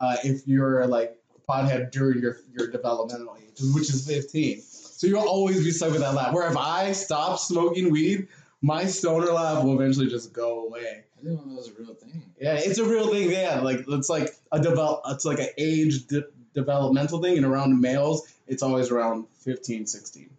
uh, 0.00 0.16
if 0.22 0.46
you're 0.46 0.86
like 0.86 1.18
pothead 1.48 1.92
during 1.92 2.20
your 2.20 2.38
your 2.58 2.70
developmental 2.70 3.36
age, 3.38 3.60
which 3.74 3.90
is 3.90 4.06
15. 4.06 4.60
So 4.60 5.06
you'll 5.06 5.20
always 5.20 5.62
be 5.62 5.70
stuck 5.70 5.92
with 5.92 6.00
that 6.00 6.14
lab. 6.14 6.34
Where 6.34 6.48
if 6.50 6.56
I 6.56 6.92
stop 6.92 7.38
smoking 7.38 7.90
weed, 7.90 8.28
my 8.62 8.86
stoner 8.86 9.26
lab 9.26 9.64
will 9.64 9.80
eventually 9.80 10.08
just 10.08 10.32
go 10.32 10.66
away. 10.66 11.04
I 11.18 11.22
didn't 11.22 11.46
know 11.46 11.54
that 11.54 11.56
was 11.56 11.68
a 11.68 11.72
real 11.80 11.94
thing. 11.94 12.22
Yeah, 12.40 12.54
it's 12.54 12.78
a 12.78 12.84
real 12.84 13.10
thing. 13.10 13.30
Yeah, 13.30 13.60
like 13.60 13.84
it's 13.88 14.08
like 14.08 14.34
a 14.52 14.60
develop. 14.60 15.02
It's 15.08 15.24
like 15.24 15.38
an 15.38 15.48
age 15.58 16.06
de- 16.06 16.26
developmental 16.54 17.22
thing, 17.22 17.36
and 17.36 17.46
around 17.46 17.80
males, 17.80 18.32
it's 18.46 18.62
always 18.62 18.90
around 18.90 19.26
15, 19.38 19.86
16. 19.86 20.30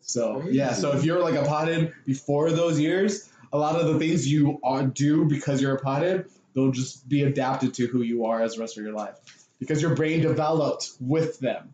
So 0.00 0.44
yeah, 0.48 0.72
so 0.72 0.92
if 0.92 1.04
you're 1.04 1.20
like 1.20 1.34
a 1.34 1.44
pothead 1.44 1.92
before 2.04 2.50
those 2.50 2.78
years, 2.78 3.28
a 3.52 3.58
lot 3.58 3.76
of 3.80 3.86
the 3.86 3.98
things 3.98 4.30
you 4.30 4.58
are, 4.62 4.84
do 4.84 5.24
because 5.24 5.60
you're 5.60 5.76
a 5.76 5.80
pothead, 5.80 6.28
they'll 6.54 6.70
just 6.70 7.08
be 7.08 7.22
adapted 7.24 7.74
to 7.74 7.86
who 7.86 8.02
you 8.02 8.24
are 8.24 8.40
as 8.40 8.54
the 8.54 8.60
rest 8.60 8.76
of 8.78 8.84
your 8.84 8.92
life 8.92 9.16
because 9.58 9.80
your 9.82 9.94
brain 9.94 10.20
developed 10.20 10.90
with 11.00 11.38
them, 11.40 11.72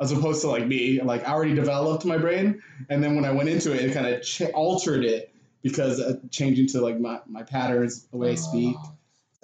as 0.00 0.12
opposed 0.12 0.40
to 0.42 0.48
like 0.48 0.66
me, 0.66 1.00
like 1.02 1.26
I 1.28 1.32
already 1.32 1.54
developed 1.54 2.04
my 2.04 2.18
brain, 2.18 2.62
and 2.88 3.02
then 3.02 3.16
when 3.16 3.24
I 3.24 3.32
went 3.32 3.48
into 3.48 3.72
it, 3.72 3.80
it 3.84 3.92
kind 3.94 4.06
of 4.06 4.22
ch- 4.22 4.42
altered 4.54 5.04
it 5.04 5.32
because 5.62 6.00
uh, 6.00 6.18
changing 6.30 6.68
to 6.68 6.80
like 6.80 6.98
my, 6.98 7.20
my 7.26 7.42
patterns, 7.42 8.04
the 8.06 8.16
way 8.16 8.32
I 8.32 8.34
speak. 8.36 8.76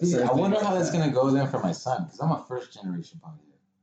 Uh, 0.00 0.04
see, 0.04 0.22
I 0.22 0.32
wonder 0.32 0.62
how 0.62 0.74
that's 0.74 0.90
gonna 0.90 1.10
go 1.12 1.30
then 1.30 1.46
for 1.48 1.60
my 1.60 1.72
son, 1.72 2.04
because 2.04 2.20
I'm 2.20 2.30
a 2.32 2.44
first 2.48 2.72
generation 2.72 3.20
pothead. 3.24 3.40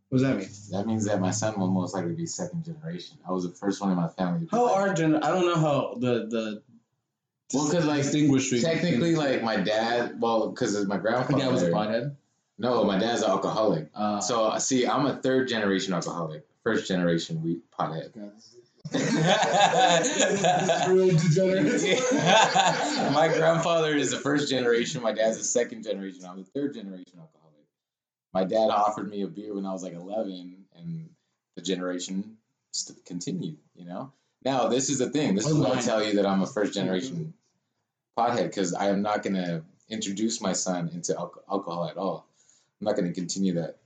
What 0.09 0.19
does 0.19 0.27
that 0.27 0.37
mean? 0.37 0.49
That 0.71 0.85
means 0.87 1.05
that 1.05 1.19
my 1.19 1.31
son 1.31 1.59
will 1.59 1.69
most 1.71 1.95
likely 1.95 2.13
be 2.13 2.27
second 2.27 2.63
generation. 2.65 3.17
I 3.27 3.31
was 3.31 3.45
the 3.45 3.49
first 3.51 3.81
one 3.81 3.89
in 3.89 3.95
my 3.97 4.09
family. 4.09 4.45
to 4.45 4.51
How 4.55 4.65
like- 4.65 4.75
are 4.75 4.93
gen? 4.93 5.15
I 5.15 5.29
don't 5.29 5.45
know 5.47 5.55
how 5.55 5.95
the 5.99 6.27
the 6.27 6.61
Well, 7.53 7.71
'cause, 7.71 7.85
like, 7.85 8.03
distinguish 8.03 8.49
between- 8.51 8.61
Technically, 8.73 9.15
like 9.15 9.43
my 9.43 9.57
dad, 9.57 10.19
well, 10.21 10.49
because 10.49 10.75
my 10.87 10.95
my 10.95 11.01
grandfather. 11.01 11.39
dad 11.39 11.51
was 11.51 11.63
a 11.63 11.69
pothead. 11.71 12.15
No, 12.57 12.83
my 12.83 12.97
dad's 12.99 13.21
an 13.23 13.29
alcoholic. 13.31 13.89
Uh, 13.95 14.19
So 14.21 14.45
uh, 14.45 14.59
see, 14.59 14.85
I'm 14.87 15.05
a 15.05 15.15
third 15.15 15.47
generation 15.47 15.93
alcoholic, 15.93 16.45
first 16.63 16.87
generation 16.87 17.41
wheat 17.43 17.63
pothead. 17.71 18.11
real 20.89 21.07
degenerate. 21.17 21.99
my 23.13 23.31
grandfather 23.33 23.95
is 23.95 24.11
the 24.11 24.19
first 24.19 24.49
generation. 24.49 25.01
My 25.01 25.13
dad's 25.13 25.37
the 25.37 25.43
second 25.43 25.83
generation. 25.83 26.25
I'm 26.25 26.37
the 26.37 26.43
third 26.45 26.73
generation 26.75 27.19
alcoholic. 27.19 27.65
My 28.33 28.43
dad 28.43 28.69
offered 28.69 29.09
me 29.09 29.21
a 29.23 29.27
beer 29.27 29.53
when 29.55 29.65
I 29.65 29.71
was 29.73 29.83
like 29.83 29.93
11, 29.93 30.65
and 30.75 31.09
the 31.55 31.61
generation 31.61 32.37
st- 32.71 33.03
continued. 33.05 33.57
You 33.75 33.85
know. 33.85 34.11
Now 34.45 34.67
this 34.67 34.89
is 34.89 34.99
the 34.99 35.09
thing. 35.09 35.35
This 35.35 35.47
is 35.47 35.53
what 35.55 35.75
I 35.77 35.81
tell 35.81 36.03
you 36.03 36.15
that 36.15 36.25
I'm 36.25 36.41
a 36.41 36.47
first 36.47 36.73
generation 36.73 37.33
pothead 38.17 38.43
because 38.43 38.73
I 38.73 38.89
am 38.89 39.01
not 39.01 39.23
going 39.23 39.35
to 39.35 39.63
introduce 39.89 40.41
my 40.41 40.53
son 40.53 40.89
into 40.93 41.13
alco- 41.13 41.41
alcohol 41.49 41.87
at 41.89 41.97
all. 41.97 42.27
I'm 42.83 42.93
not 42.93 42.97
going 42.99 43.07
to 43.07 43.17
continue 43.17 43.53
that 43.53 43.77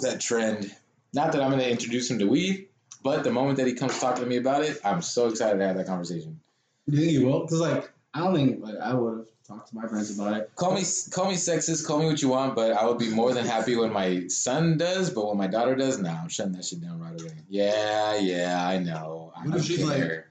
that 0.00 0.20
trend. 0.20 0.74
Not 1.12 1.32
that 1.32 1.42
I'm 1.42 1.50
going 1.50 1.62
to 1.62 1.70
introduce 1.70 2.10
him 2.10 2.18
to 2.20 2.24
weed, 2.26 2.68
but 3.02 3.24
the 3.24 3.30
moment 3.30 3.58
that 3.58 3.66
he 3.66 3.74
comes 3.74 3.98
talking 4.00 4.22
to 4.24 4.28
me 4.28 4.36
about 4.38 4.62
it, 4.62 4.80
I'm 4.82 5.02
so 5.02 5.26
excited 5.28 5.58
to 5.58 5.66
have 5.66 5.76
that 5.76 5.86
conversation. 5.86 6.40
Do 6.88 6.96
you 6.96 7.02
think 7.02 7.12
you 7.12 7.26
will? 7.26 7.40
Because 7.40 7.60
like 7.60 7.92
I 8.14 8.20
don't 8.20 8.34
think 8.34 8.64
like 8.64 8.76
I 8.78 8.94
would 8.94 9.18
have 9.18 9.26
talked 9.46 9.68
to 9.68 9.76
my 9.76 9.86
friends 9.86 10.18
about 10.18 10.34
it. 10.34 10.50
Call 10.56 10.72
me 10.74 10.82
call 11.10 11.26
me 11.28 11.34
sexist, 11.34 11.86
call 11.86 11.98
me 11.98 12.06
what 12.06 12.22
you 12.22 12.30
want, 12.30 12.54
but 12.54 12.72
I 12.72 12.86
would 12.86 12.98
be 12.98 13.10
more 13.10 13.34
than 13.34 13.44
happy 13.44 13.76
when 13.76 13.92
my 13.92 14.28
son 14.28 14.78
does. 14.78 15.10
But 15.10 15.28
when 15.28 15.36
my 15.36 15.46
daughter 15.46 15.74
does, 15.74 15.98
nah, 15.98 16.22
I'm 16.22 16.28
shutting 16.30 16.52
that 16.52 16.64
shit 16.64 16.80
down 16.80 17.00
right 17.00 17.20
away. 17.20 17.34
Yeah, 17.50 18.16
yeah, 18.16 18.66
I 18.66 18.78
know. 18.78 19.30
I 19.36 19.46
What 19.46 19.58
don't 19.66 19.76
care. 19.76 20.30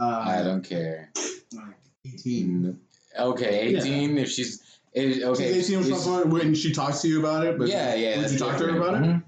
Um, 0.00 0.08
I 0.10 0.42
don't 0.42 0.64
care. 0.64 1.10
like 1.52 1.76
eighteen. 2.04 2.48
Mm, 2.64 2.76
Okay, 3.16 3.60
18. 3.76 4.18
If 4.18 4.28
she's 4.28 4.60
if, 4.94 5.22
okay, 5.24 5.52
She's 5.54 5.70
eighteen 5.72 5.92
or 5.92 6.24
when 6.24 6.54
she 6.54 6.72
talks 6.72 7.02
to 7.02 7.08
you 7.08 7.20
about 7.20 7.44
it. 7.46 7.58
But 7.58 7.68
yeah, 7.68 7.94
yeah. 7.94 8.20
Would 8.22 8.30
you 8.30 8.38
talk 8.38 8.56
to 8.58 8.66
her 8.68 8.76
about 8.76 8.94
it? 8.94 9.06
Mhm. 9.06 9.22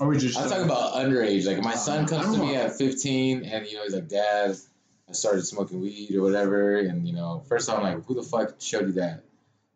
Or 0.00 0.08
would 0.08 0.20
you 0.22 0.28
just? 0.28 0.40
I'm 0.40 0.48
talking 0.48 0.64
about 0.64 0.94
underage. 0.94 1.46
Like 1.46 1.62
my 1.62 1.74
Uh, 1.74 1.76
son 1.76 2.06
comes 2.06 2.34
to 2.34 2.40
me 2.40 2.54
know. 2.54 2.60
at 2.62 2.76
15, 2.76 3.44
and 3.44 3.66
you 3.66 3.76
know 3.76 3.84
he's 3.84 3.94
like, 3.94 4.08
"Dad, 4.08 4.56
I 5.08 5.12
started 5.12 5.46
smoking 5.46 5.80
weed 5.80 6.14
or 6.16 6.22
whatever." 6.22 6.78
And 6.78 7.06
you 7.06 7.14
know, 7.14 7.42
first 7.48 7.70
I'm 7.70 7.82
like, 7.82 8.04
"Who 8.06 8.14
the 8.14 8.22
fuck 8.24 8.54
showed 8.60 8.86
you 8.88 8.92
that?" 8.94 9.22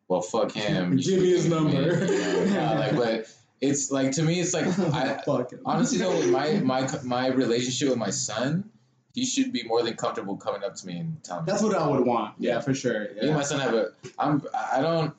Well, 0.09 0.23
fuck 0.23 0.51
him. 0.53 0.99
You 0.99 1.05
Give 1.05 1.21
me 1.23 1.31
his 1.31 1.45
give 1.45 1.53
it 1.53 1.55
number. 1.55 1.83
you 1.83 2.19
know? 2.19 2.45
Yeah, 2.45 2.79
like, 2.79 2.97
but 2.97 3.27
it's 3.61 3.91
like 3.93 4.11
to 4.13 4.23
me, 4.23 4.41
it's 4.41 4.55
like 4.55 4.67
I 4.93 5.21
Fuck 5.25 5.53
honestly 5.65 5.99
though, 5.99 6.17
with 6.17 6.31
my 6.31 6.53
my 6.65 6.89
my 7.05 7.29
relationship 7.29 7.91
with 7.91 7.99
my 7.99 8.11
son, 8.11 8.69
he 9.15 9.25
should 9.25 9.53
be 9.53 9.63
more 9.65 9.83
than 9.85 9.95
comfortable 9.95 10.37
coming 10.37 10.65
up 10.65 10.75
to 10.77 10.87
me 10.87 10.99
and 10.99 11.23
telling 11.23 11.45
me. 11.45 11.53
That's 11.53 11.63
what 11.63 11.77
I 11.77 11.87
would 11.87 12.05
want. 12.05 12.35
Yeah, 12.39 12.59
for 12.61 12.75
sure. 12.75 13.01
Me 13.03 13.07
and 13.21 13.29
Yeah. 13.29 13.35
my 13.37 13.43
son 13.45 13.61
have 13.61 13.75
a. 13.75 13.93
I'm. 14.19 14.43
I 14.73 14.81
don't. 14.81 15.15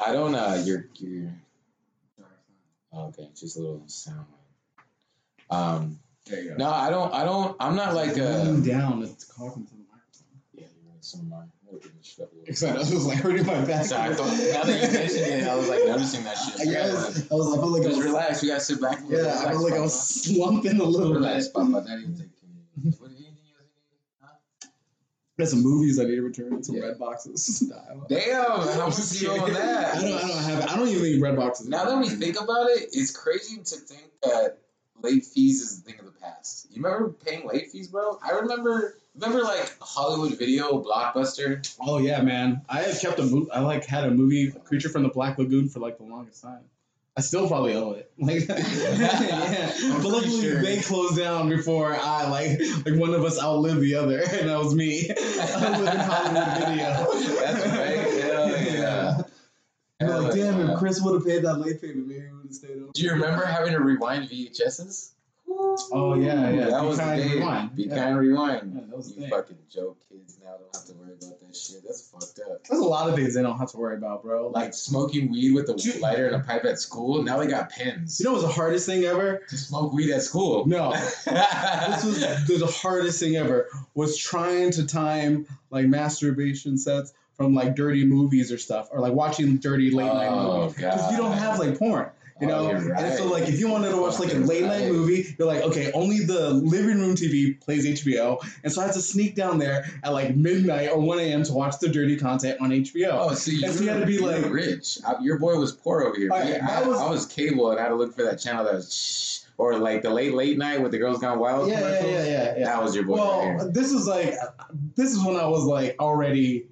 I 0.00 0.12
don't. 0.12 0.34
Uh, 0.34 0.62
you're. 0.64 0.86
You're. 0.96 1.32
oh, 2.92 3.06
Okay, 3.08 3.28
just 3.34 3.56
a 3.56 3.60
little 3.60 3.82
sound. 3.86 4.26
Um. 5.50 5.98
There 6.26 6.40
you 6.42 6.50
go. 6.50 6.56
No, 6.56 6.70
I 6.70 6.88
don't. 6.90 7.12
I 7.12 7.24
don't. 7.24 7.56
I'm 7.60 7.74
not 7.76 7.94
like 7.94 8.16
a. 8.16 8.56
Down. 8.64 9.02
It's 9.02 9.24
coughing 9.24 9.66
to 9.66 9.72
the 9.72 9.82
microphone. 9.90 10.40
Yeah, 10.54 10.66
you're 10.80 10.92
right. 10.92 11.04
Some 11.04 11.20
of 11.22 11.26
mine. 11.26 11.50
Maybe 11.64 11.78
we 11.84 11.90
can 11.90 12.02
shut 12.02 12.24
up 12.26 12.32
a 12.32 12.34
little 12.34 12.44
bit. 12.44 12.50
Except 12.50 12.76
I 12.76 12.78
was 12.78 13.06
like 13.06 13.18
hurting 13.18 13.46
my 13.46 13.64
back. 13.64 13.84
So 13.86 13.96
I 13.96 14.14
thought 14.14 14.26
now 14.28 14.62
that 14.62 14.82
you 14.82 14.92
mentioned 14.98 15.26
it, 15.26 15.48
I 15.48 15.54
was 15.56 15.68
like 15.68 15.84
noticing 15.84 16.22
that 16.24 16.34
shit. 16.36 16.60
I 16.60 16.64
guess 16.70 17.30
I 17.30 17.34
was. 17.34 17.52
I 17.52 17.56
felt 17.56 17.70
like 17.72 17.82
I 17.82 17.84
Just 17.86 17.96
was. 17.96 18.06
relax. 18.06 18.42
You 18.42 18.48
gotta 18.50 18.60
sit 18.60 18.80
back. 18.80 19.00
and 19.00 19.10
Yeah, 19.10 19.18
relax, 19.18 19.40
I 19.46 19.50
felt 19.50 19.62
like 19.64 19.72
I 19.74 19.80
was 19.80 20.08
slumping 20.08 20.80
a 20.80 20.84
little 20.84 21.14
Relax, 21.14 21.48
bit. 21.48 21.54
Papa. 21.54 21.84
Daddy 21.88 22.04
will 22.06 22.16
take 22.16 22.30
care. 22.40 22.92
What 22.98 23.10
anything 23.10 23.26
else 23.58 23.66
you 23.72 24.68
need? 24.68 25.31
There's 25.42 25.50
some 25.50 25.64
movies 25.64 25.98
I 25.98 26.04
need 26.04 26.14
to 26.14 26.22
return. 26.22 26.62
Some 26.62 26.76
Yeah. 26.76 26.82
red 26.84 27.00
boxes. 27.00 27.58
Damn, 28.08 28.44
how 28.46 28.86
much 28.86 29.20
you 29.20 29.28
on 29.32 29.52
that? 29.54 29.96
I 29.96 30.00
don't. 30.00 30.14
I 30.14 30.28
don't 30.28 30.42
have. 30.44 30.70
I 30.70 30.76
don't 30.76 30.86
even 30.86 31.02
think 31.02 31.20
red 31.20 31.34
boxes. 31.36 31.68
Now 31.68 31.84
that 31.84 31.98
we 31.98 32.08
think 32.10 32.40
about 32.40 32.70
it, 32.70 32.90
it's 32.92 33.10
crazy 33.10 33.56
to 33.56 33.76
think 33.76 34.04
that 34.22 34.58
late 35.02 35.24
fees 35.24 35.60
is 35.60 35.80
a 35.80 35.82
thing 35.82 35.98
of 35.98 36.04
the 36.04 36.12
past. 36.12 36.68
You 36.70 36.80
remember 36.80 37.08
paying 37.08 37.44
late 37.44 37.72
fees, 37.72 37.88
bro? 37.88 38.20
I 38.22 38.38
remember. 38.38 38.98
Remember 39.16 39.42
like 39.42 39.76
Hollywood 39.80 40.38
Video, 40.38 40.80
Blockbuster. 40.80 41.68
Oh 41.80 41.98
yeah, 41.98 42.22
man. 42.22 42.62
I 42.68 42.82
have 42.82 43.00
kept 43.00 43.18
a 43.18 43.24
movie. 43.24 43.50
I 43.50 43.60
like 43.62 43.84
had 43.84 44.04
a 44.04 44.10
movie, 44.12 44.52
Creature 44.64 44.90
from 44.90 45.02
the 45.02 45.08
Black 45.08 45.38
Lagoon, 45.38 45.68
for 45.68 45.80
like 45.80 45.98
the 45.98 46.04
longest 46.04 46.40
time. 46.40 46.60
I 47.14 47.20
still 47.20 47.46
probably 47.46 47.74
owe 47.74 47.92
it. 47.92 48.10
Like, 48.18 48.48
yeah. 48.48 49.72
But 49.96 50.04
luckily 50.04 50.40
sure. 50.40 50.62
they 50.62 50.80
closed 50.80 51.18
down 51.18 51.50
before 51.50 51.94
I 51.94 52.26
like 52.28 52.58
like 52.86 52.98
one 52.98 53.12
of 53.12 53.22
us 53.22 53.42
outlived 53.42 53.80
the 53.80 53.96
other, 53.96 54.18
and 54.32 54.48
that 54.48 54.58
was 54.58 54.74
me. 54.74 55.10
I 55.10 55.78
live 55.78 55.94
in 55.94 56.00
Hollywood 56.00 56.58
Video. 56.58 56.86
That's 57.40 57.66
right. 57.66 58.22
Hell 58.22 58.48
yeah. 58.72 59.22
I'm 60.00 60.24
like, 60.24 60.34
damn, 60.34 60.60
if 60.60 60.70
uh, 60.70 60.78
Chris 60.78 61.00
would 61.02 61.14
have 61.14 61.24
paid 61.24 61.44
that 61.44 61.58
late 61.58 61.80
payment, 61.80 62.08
maybe 62.08 62.22
we 62.22 62.32
would 62.32 62.46
have 62.46 62.54
stayed. 62.54 62.92
Do 62.92 63.02
you 63.02 63.12
remember 63.12 63.44
having 63.44 63.72
to 63.72 63.80
rewind 63.80 64.28
VHSs? 64.30 65.10
Oh, 65.92 66.14
yeah, 66.14 66.50
yeah. 66.50 66.64
That 66.70 66.80
Be 66.82 66.86
was 66.86 66.98
Kind, 66.98 67.20
the 67.20 67.24
day. 67.28 67.34
Rewind. 67.34 67.76
Be 67.76 67.82
Yeah. 67.84 67.94
kind, 67.96 68.18
rewind. 68.18 68.72
Yeah, 68.74 68.80
that 68.88 68.96
was 68.96 69.14
the 69.14 69.22
you 69.22 69.28
fucking 69.28 69.58
joke 69.70 69.96
kids 70.08 70.38
now 70.42 70.50
don't 70.56 70.74
have 70.74 70.84
to 70.86 70.92
worry 70.94 71.14
about 71.20 71.40
that 71.40 71.56
shit. 71.56 71.82
That's 71.84 72.08
fucked 72.10 72.40
up. 72.50 72.64
There's 72.68 72.80
a 72.80 72.84
lot 72.84 73.08
of 73.08 73.14
things 73.16 73.34
they 73.34 73.42
don't 73.42 73.58
have 73.58 73.70
to 73.72 73.76
worry 73.78 73.96
about, 73.96 74.22
bro. 74.22 74.48
Like, 74.48 74.64
Like 74.64 74.74
smoking 74.74 75.30
weed 75.32 75.52
with 75.54 75.68
a 75.70 75.74
Dude. 75.74 76.00
lighter 76.00 76.26
and 76.26 76.36
a 76.36 76.40
pipe 76.40 76.64
at 76.64 76.78
school. 76.78 77.22
Now 77.22 77.38
they 77.38 77.46
got 77.46 77.70
pens 77.70 78.18
you 78.20 78.26
know 78.26 78.32
what's 78.32 78.44
the 78.44 78.50
hardest 78.52 78.86
thing 78.86 79.04
ever? 79.04 79.42
to 79.48 79.56
smoke 79.56 79.92
weed 79.92 80.12
at 80.12 80.22
school. 80.22 80.66
No. 80.66 80.92
this 80.92 81.24
was 82.04 82.20
the, 82.46 82.56
the 82.58 82.66
hardest 82.66 83.18
thing 83.20 83.36
ever 83.36 83.68
was 83.94 84.16
trying 84.16 84.70
to 84.72 84.86
time 84.86 85.46
like 85.70 85.86
masturbation 85.86 86.78
sets 86.78 87.12
from 87.36 87.54
like 87.54 87.74
dirty 87.74 88.04
movies 88.04 88.52
or 88.52 88.58
stuff 88.58 88.88
or 88.92 89.00
like 89.00 89.12
watching 89.14 89.56
dirty 89.56 89.90
late 89.90 90.06
night 90.12 90.28
Oh, 90.28 90.60
movies 90.60 90.74
because 90.76 91.10
you 91.12 91.16
don't 91.16 91.32
have 91.32 91.58
like 91.58 91.78
porn 91.78 92.10
you 92.42 92.50
Oh, 92.50 92.72
know 92.72 92.78
you're 92.80 92.94
and 92.94 93.14
so 93.16 93.26
like 93.26 93.48
if 93.48 93.58
you 93.60 93.68
wanted 93.70 93.90
to 93.90 93.96
watch 93.96 94.18
like 94.18 94.32
a 94.34 94.36
late 94.38 94.64
night 94.64 94.88
movie 94.90 95.34
you're 95.38 95.46
like 95.48 95.62
okay 95.62 95.90
only 95.92 96.20
the 96.24 96.50
living 96.50 96.98
room 97.00 97.14
tv 97.14 97.58
plays 97.60 97.86
hbo 97.86 98.38
and 98.64 98.72
so 98.72 98.82
i 98.82 98.84
had 98.86 98.94
to 98.94 99.00
sneak 99.00 99.34
down 99.34 99.58
there 99.58 99.86
at 100.02 100.12
like 100.12 100.34
midnight 100.36 100.90
or 100.90 100.98
1 101.00 101.18
a.m 101.20 101.42
to 101.44 101.52
watch 101.52 101.78
the 101.78 101.88
dirty 101.88 102.16
content 102.16 102.60
on 102.60 102.70
hbo 102.70 103.08
Oh, 103.12 103.34
see, 103.34 103.56
you 103.56 103.64
And 103.66 103.74
so 103.74 103.84
you 103.84 103.90
had 103.90 104.00
to 104.00 104.06
be 104.06 104.18
like- 104.18 104.50
rich. 104.50 104.98
I, 105.06 105.14
your 105.22 105.38
boy 105.38 105.56
was 105.56 105.72
poor 105.72 106.02
over 106.02 106.16
here. 106.16 106.30
I- 106.32 106.44
that 106.52 106.62
I, 106.62 106.88
was- 106.88 106.98
I 106.98 107.08
was 107.10 107.26
cable 107.26 107.70
and 107.70 107.78
I 107.78 107.84
had 107.84 107.88
to 107.90 107.94
look 107.94 108.14
for 108.14 108.22
that 108.24 108.38
channel 108.40 108.64
that 108.64 108.74
was 108.74 108.92
shh, 108.94 109.46
or 109.58 109.78
like 109.78 110.02
the 110.02 110.10
late 110.10 110.34
late 110.34 110.58
night 110.58 110.82
with 110.82 110.90
the 110.92 110.98
girls 110.98 111.18
gone 111.20 111.38
wild. 111.38 111.68
yeah 111.68 111.78
yeah 111.80 111.86
commercials. 111.98 112.10
yeah 112.12 112.24
yeah, 112.24 112.54
yeah. 112.58 112.64
That 112.64 112.82
was 112.82 112.94
your 112.94 113.04
boy. 113.04 113.16
right 113.16 113.24
Well, 113.26 113.42
here. 113.42 113.70
this 113.72 113.92
is 113.92 114.06
like, 114.06 114.34
this 114.96 115.12
is 115.12 115.24
when 115.24 115.36
I 115.36 115.46
was 115.46 115.64
like 115.64 115.96
already 116.00 116.66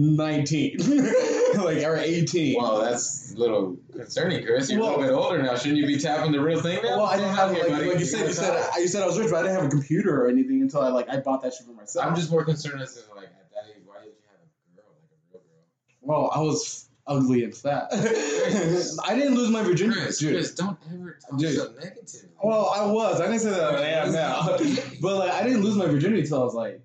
19, 0.00 0.76
like 1.56 1.82
or 1.84 1.96
18. 1.96 2.56
Well, 2.56 2.82
that's 2.82 3.32
a 3.34 3.36
little 3.36 3.76
concerning, 3.92 4.46
Chris. 4.46 4.70
You're 4.70 4.80
Well- 4.80 4.90
a 4.90 4.98
little 5.00 5.04
bit 5.16 5.24
older 5.24 5.42
now. 5.42 5.56
Shouldn't 5.56 5.78
you 5.78 5.86
be 5.86 5.98
tapping 5.98 6.30
the 6.30 6.40
real 6.40 6.60
thing 6.60 6.80
now? 6.84 6.98
Well, 6.98 7.06
I 7.06 7.16
didn't 7.16 7.34
have 7.34 7.50
like, 7.50 7.68
like 7.68 7.98
you 7.98 8.04
said. 8.04 8.28
You 8.28 8.32
said. 8.32 8.70
I, 8.74 8.78
you 8.78 8.86
said 8.86 9.02
I 9.02 9.06
was 9.06 9.18
rich, 9.18 9.30
but 9.30 9.38
I 9.38 9.42
didn't 9.42 9.56
have 9.56 9.64
a 9.66 9.68
computer 9.70 10.22
or 10.22 10.28
anything 10.28 10.62
until 10.62 10.82
I 10.82 10.88
like 10.90 11.08
I 11.08 11.16
bought 11.18 11.42
that 11.42 11.52
shit 11.52 11.66
for 11.66 11.72
myself. 11.72 12.06
I'm 12.06 12.14
just 12.14 12.30
more 12.30 12.44
concerned 12.44 12.80
as 12.80 12.94
to 12.94 13.00
like 13.16 13.24
at 13.24 13.50
that 13.50 13.64
age, 13.74 13.82
why 13.84 13.96
did 14.04 14.06
you 14.06 14.12
have 14.30 14.38
a 14.40 14.76
girl, 14.76 14.84
like 14.94 15.10
a 15.34 15.34
real 15.34 15.42
girl? 15.42 16.22
well, 16.22 16.30
I 16.32 16.40
was 16.42 16.88
ugly 17.08 17.42
and 17.42 17.56
fat. 17.56 17.88
I 17.92 19.14
didn't 19.16 19.34
lose 19.34 19.50
my 19.50 19.62
virginity, 19.64 20.00
Chris, 20.00 20.18
dude. 20.18 20.34
Chris, 20.34 20.54
don't 20.54 20.78
ever 20.94 21.18
talk 21.28 21.40
Dude. 21.40 21.56
so 21.56 21.72
negatively. 21.72 22.28
Well, 22.40 22.70
I 22.72 22.86
was. 22.86 23.20
I 23.20 23.26
didn't 23.26 23.40
say 23.40 23.50
that 23.50 23.74
I 23.74 23.84
am 23.88 24.12
now, 24.12 24.46
but 25.02 25.16
like 25.16 25.32
I 25.32 25.42
didn't 25.42 25.62
lose 25.62 25.74
my 25.74 25.86
virginity 25.86 26.20
until 26.20 26.42
I 26.42 26.44
was 26.44 26.54
like 26.54 26.82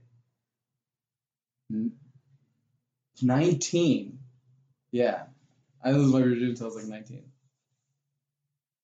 19. 3.22 4.20
Yeah, 4.92 5.24
I 5.84 5.92
didn't 5.92 6.12
my 6.12 6.20
virginity 6.22 6.50
until 6.52 6.66
I 6.66 6.70
was 6.70 6.76
like 6.78 6.86
19. 6.86 7.24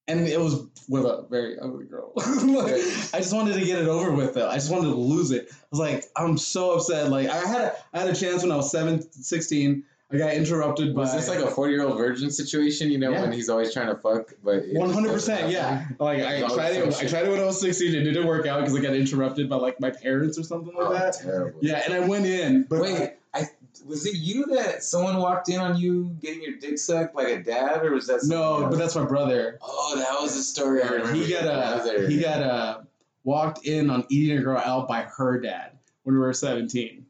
And 0.08 0.28
it 0.28 0.39
was 0.39 0.65
with 0.88 1.06
a 1.06 1.26
very 1.30 1.60
ugly 1.60 1.86
girl. 1.86 2.12
Like, 2.18 2.74
I 3.13 3.20
just 3.20 3.32
wanted 3.34 3.54
to 3.60 3.63
get 3.65 3.78
it 3.80 3.88
over 3.88 4.12
with, 4.12 4.34
though. 4.34 4.50
I 4.50 4.56
just 4.56 4.72
wanted 4.72 4.88
to 4.89 4.96
lose 4.96 5.30
it. 5.30 5.50
I 5.52 5.56
was 5.70 5.80
like, 5.80 6.04
I'm 6.15 6.36
so 6.38 6.72
upset. 6.72 7.12
Like, 7.12 7.30
I 7.30 7.38
had 7.38 7.62
a, 7.62 7.74
I 7.94 8.00
had 8.00 8.10
a 8.10 8.15
chance 8.15 8.42
when 8.42 8.52
I 8.52 8.56
was 8.56 8.72
seven, 8.72 9.02
16. 9.12 9.84
I 10.12 10.18
got 10.18 10.34
interrupted 10.34 10.96
by. 10.96 11.02
Was 11.02 11.13
this 11.13 11.30
like 11.30 11.38
a 11.38 11.52
40 11.52 11.72
year 11.72 11.84
old 11.86 11.96
virgin 11.96 12.32
situation? 12.32 12.89
You 12.89 12.98
know, 12.98 13.12
Yeah. 13.12 13.22
when 13.22 13.32
he's 13.32 13.48
always 13.50 13.72
trying 13.72 13.89
to 13.89 14.02
fuck, 14.02 14.34
but 14.44 14.63
100%, 14.63 15.52
yeah. 15.52 15.86
Like 16.00 16.24
I 16.24 16.42
Oh, 16.42 16.56
tried 16.56 16.76
it. 16.78 16.88
I 16.88 17.06
tried 17.06 17.26
it 17.28 17.30
when 17.30 17.39
I 17.39 17.46
was 17.46 17.62
sixteen. 17.62 17.94
It 17.94 18.04
didn't 18.06 18.26
work 18.26 18.48
out 18.48 18.62
because 18.62 18.76
I 18.76 18.82
got 18.82 18.96
interrupted 18.96 19.48
by 19.48 19.58
like 19.58 19.80
my 19.80 19.92
parents 19.92 20.39
or 20.39 20.44
something 20.44 20.74
like 20.76 20.88
Oh, 20.88 20.94
that. 20.94 21.13
terrible. 21.22 21.60
Yeah, 21.62 21.84
and 21.86 21.94
I 21.94 22.00
went 22.00 22.26
in, 22.26 22.63
but 22.63 22.82
Wait, 22.82 23.12
was 23.86 24.06
it 24.06 24.15
you 24.15 24.46
that 24.48 24.84
someone 24.84 25.18
walked 25.18 25.50
in 25.50 25.60
on 25.60 25.78
you 25.78 26.15
getting 26.22 26.42
your 26.42 26.58
dick 26.58 26.78
sucked 26.78 27.15
like 27.15 27.28
a 27.28 27.44
dad, 27.44 27.84
or 27.86 27.92
was 27.94 28.08
that 28.08 28.22
no, 28.26 28.54
something 28.62 28.70
but 28.70 28.78
that's 28.78 28.96
my 28.96 29.06
brother. 29.06 29.58
oh, 29.62 29.96
that 29.98 30.22
was 30.22 30.36
the 30.36 30.42
story. 30.42 30.82
I 30.84 30.88
remember. 30.89 31.13
He 31.13 31.30
got 31.32 31.44
brother. 31.44 32.08
he 32.08 32.20
got 32.22 32.42
a 32.42 32.88
walked 33.24 33.65
in 33.65 33.89
on 33.89 34.06
eating 34.10 34.38
a 34.38 34.42
girl 34.42 34.58
out 34.60 34.88
by 34.88 35.02
her 35.04 35.39
dad 35.39 35.72
when 36.04 36.15
we 36.15 36.22
were 36.22 36.34
seventeen. 36.34 37.06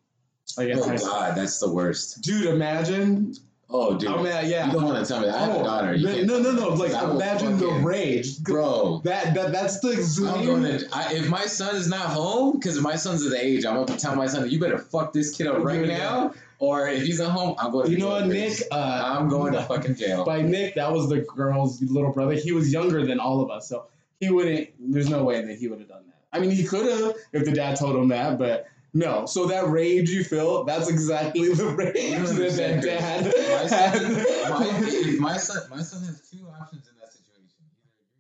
Like 0.58 0.72
Oh. 0.76 0.98
God, 0.98 1.36
that's 1.38 1.60
the 1.60 1.72
worst. 1.72 2.22
Dude, 2.22 2.46
imagine. 2.48 3.36
Oh, 3.72 3.96
dude, 4.00 4.10
I 4.10 4.16
mean, 4.16 4.26
yeah. 4.50 4.66
you 4.66 4.72
don't 4.72 4.84
want 4.84 5.06
to 5.06 5.08
tell 5.08 5.22
me 5.22 5.28
that. 5.28 5.36
I 5.36 5.40
have 5.42 5.56
Oh, 5.58 5.62
a 5.62 5.64
daughter. 5.64 5.94
You 5.94 6.26
no, 6.26 6.40
no, 6.40 6.52
no. 6.54 6.70
Like 6.70 6.92
that. 6.92 7.04
I 7.04 7.06
will 7.06 7.18
imagine 7.22 7.60
the 7.60 7.68
rage, 7.68 8.40
bro. 8.40 9.00
That 9.04 9.36
that 9.36 9.52
that's 9.52 9.80
the 9.80 9.90
going 9.90 10.66
extreme. 10.66 10.90
to, 10.90 10.90
I, 10.92 11.14
if 11.14 11.30
my 11.30 11.46
son 11.46 11.76
is 11.76 11.88
not 11.88 12.08
home, 12.08 12.54
because 12.58 12.82
my 12.82 12.96
son's 12.96 13.24
of 13.24 13.30
the 13.30 13.40
age, 13.46 13.66
I'm 13.66 13.86
gonna 13.86 14.00
tell 14.00 14.16
my 14.16 14.26
son, 14.26 14.50
you 14.50 14.60
better 14.60 14.80
fuck 14.80 15.14
this 15.14 15.36
kid 15.38 15.46
up 15.46 15.64
right 15.64 15.86
now, 15.86 16.34
or 16.60 16.88
if 16.90 17.04
he's 17.04 17.20
at 17.20 17.30
home, 17.30 17.56
I'm 17.58 17.72
going. 17.72 17.86
To 17.88 17.92
You 17.92 17.98
know 17.98 18.10
what, 18.10 18.28
Nick? 18.28 18.54
Uh, 18.72 19.16
I'm 19.18 19.28
going 19.30 19.54
to 19.54 19.62
fucking 19.72 19.96
jail. 19.96 20.26
by 20.26 20.42
Nick, 20.42 20.76
that 20.76 20.92
was 20.92 21.10
the 21.10 21.22
girl's 21.22 21.82
little 21.82 22.12
brother. 22.12 22.34
He 22.34 22.52
was 22.52 22.72
younger 22.72 23.06
than 23.06 23.20
all 23.20 23.42
of 23.42 23.50
us, 23.50 23.68
so 23.68 23.86
he 24.20 24.30
wouldn't. 24.30 24.70
There's 24.80 25.10
no 25.10 25.24
way 25.24 25.44
that 25.44 25.58
he 25.58 25.68
would 25.68 25.80
have 25.80 25.88
done 25.90 26.04
that. 26.08 26.16
I 26.32 26.40
mean, 26.40 26.52
he 26.52 26.64
could 26.64 26.86
have 26.86 27.16
if 27.34 27.46
the 27.46 27.52
dad 27.52 27.78
told 27.78 27.96
him 27.96 28.10
that, 28.10 28.38
but 28.38 28.68
no. 28.94 29.26
So 29.26 29.48
that 29.48 29.68
rage 29.70 30.10
you 30.10 30.24
feel, 30.24 30.64
that's 30.66 30.90
exactly 30.90 31.54
the 31.54 31.66
rage 31.70 32.28
that 32.30 32.84
that 32.84 32.84
dad 32.84 33.26
My 34.50 34.58
son, 34.58 35.20
my, 35.20 35.32
my 35.32 35.38
son, 35.38 35.70
my 35.70 35.82
son 35.82 36.04
has 36.04 36.30
two 36.30 36.46
options 36.60 36.88
in 36.88 36.94
that 37.00 37.12
situation. 37.14 37.64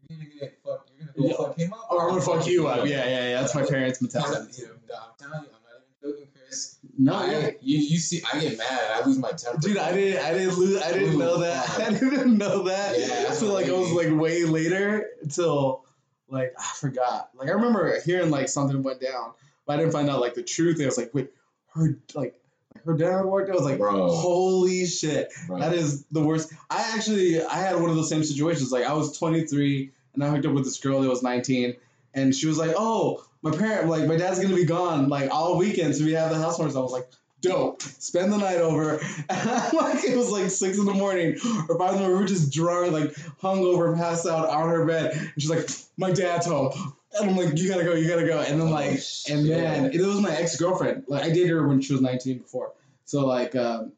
Either 0.09 0.23
you're 0.23 0.29
gonna 0.29 0.39
get 0.39 0.57
fucked, 0.63 0.91
you're 0.97 1.07
gonna 1.07 1.17
go 1.17 1.27
Yeah. 1.27 1.47
fuck 1.47 1.57
him 1.57 1.73
up, 1.73 1.87
or 1.91 2.03
I'm 2.03 2.09
gonna 2.09 2.21
fuck 2.21 2.47
you 2.47 2.67
up. 2.67 2.85
Yeah, 2.87 3.05
yeah, 3.05 3.29
yeah. 3.29 3.41
That's 3.41 3.53
my 3.53 3.63
parents' 3.65 4.01
mentality. 4.01 4.29
telling 4.31 4.49
you, 4.57 4.69
I'm 4.95 5.09
telling 5.19 5.43
you, 5.43 5.49
I'm 5.49 5.61
not 5.61 5.81
even 5.81 6.17
joking, 6.17 6.27
Chris. 6.33 6.77
No, 7.01 7.13
I, 7.13 7.55
you, 7.61 7.77
you 7.77 7.97
see, 7.97 8.21
I 8.31 8.41
get 8.41 8.57
mad, 8.57 8.91
I 8.91 9.05
lose 9.05 9.17
my 9.17 9.31
temper. 9.31 9.57
Dude, 9.61 9.77
I 9.77 9.93
didn't, 9.93 10.21
I 10.21 10.33
didn't 10.33 10.57
lose, 10.57 10.81
I 10.81 10.91
didn't 10.91 11.15
Ooh, 11.15 11.19
know 11.19 11.37
that. 11.37 11.79
I 11.79 11.93
didn't 11.93 12.37
know 12.37 12.63
that. 12.63 12.99
Yeah, 12.99 13.31
so 13.31 13.53
like 13.53 13.67
it 13.67 13.73
was 13.73 13.93
like 13.93 14.11
way 14.11 14.43
later 14.43 15.07
until 15.21 15.85
like 16.27 16.53
I 16.59 16.73
forgot. 16.75 17.29
Like 17.35 17.47
I 17.47 17.51
remember 17.51 18.01
hearing 18.01 18.29
like 18.29 18.49
something 18.49 18.83
went 18.83 18.99
down, 18.99 19.31
but 19.65 19.73
I 19.73 19.77
didn't 19.77 19.93
find 19.93 20.09
out 20.09 20.19
like 20.19 20.33
the 20.33 20.43
truth. 20.43 20.81
I 20.81 20.87
was 20.87 20.97
like, 20.97 21.13
wait, 21.13 21.31
her 21.73 21.97
like 22.15 22.35
her 22.83 22.97
dad 22.97 23.23
worked. 23.23 23.49
I 23.49 23.53
was 23.53 23.63
like, 23.63 23.77
Bro. 23.77 24.09
holy 24.09 24.85
shit, 24.85 25.31
Bro. 25.47 25.59
that 25.59 25.73
is 25.73 26.03
the 26.07 26.21
worst. 26.21 26.51
I 26.69 26.81
actually 26.95 27.41
I 27.41 27.59
had 27.59 27.79
one 27.79 27.89
of 27.89 27.95
those 27.95 28.09
same 28.09 28.25
situations. 28.25 28.73
Like 28.73 28.83
I 28.83 28.91
was 28.91 29.17
23 29.17 29.89
and 30.15 30.23
I 30.23 30.29
hooked 30.29 30.45
up 30.45 30.53
with 30.53 30.65
this 30.65 30.77
girl 30.79 30.99
that 30.99 31.09
was 31.09 31.23
19, 31.23 31.77
and 32.13 32.33
she 32.33 32.47
was 32.47 32.57
like, 32.57 32.73
oh, 32.77 33.23
my 33.41 33.51
parent 33.51 33.87
like 33.87 34.07
my 34.07 34.17
dad's 34.17 34.39
gonna 34.39 34.55
be 34.55 34.65
gone 34.65 35.09
like 35.09 35.29
all 35.31 35.57
weekend, 35.57 35.95
so 35.95 36.03
we 36.03 36.13
have 36.13 36.29
the. 36.31 36.51
So 36.51 36.63
I 36.63 36.65
was 36.65 36.91
like. 36.91 37.09
Dope. 37.41 37.81
Spend 37.81 38.33
the 38.33 38.37
night 38.37 38.57
over. 38.57 38.99
And 39.29 39.73
like 39.73 40.03
it 40.03 40.17
was 40.17 40.29
like 40.29 40.49
six 40.49 40.77
in 40.77 40.85
the 40.85 40.93
morning 40.93 41.37
or 41.69 41.77
five 41.77 41.93
in 41.93 42.01
the 42.01 42.07
morning. 42.07 42.11
We 42.11 42.15
were 42.15 42.25
just 42.25 42.51
drunk, 42.51 42.91
like 42.91 43.13
hungover, 43.41 43.95
passed 43.95 44.27
out 44.27 44.49
on 44.49 44.67
her 44.67 44.85
bed. 44.85 45.13
And 45.13 45.31
she's 45.37 45.49
like, 45.49 45.69
"My 45.95 46.11
dad's 46.11 46.47
home," 46.47 46.73
and 47.13 47.29
I'm 47.29 47.37
like, 47.37 47.57
"You 47.57 47.69
gotta 47.69 47.85
go, 47.85 47.93
you 47.93 48.09
gotta 48.09 48.25
go." 48.25 48.39
And 48.39 48.59
then 48.59 48.67
Oh, 48.67 48.71
like, 48.71 48.99
and 49.29 49.47
then 49.49 49.93
it 49.93 50.01
was 50.01 50.19
my 50.19 50.35
ex 50.35 50.57
girlfriend. 50.57 51.05
Like 51.07 51.23
I 51.23 51.29
dated 51.29 51.51
her 51.51 51.65
when 51.65 51.79
she 51.79 51.93
was 51.93 52.01
19 52.01 52.39
before. 52.39 52.73
So 53.05 53.25
like, 53.25 53.55
um, 53.55 53.93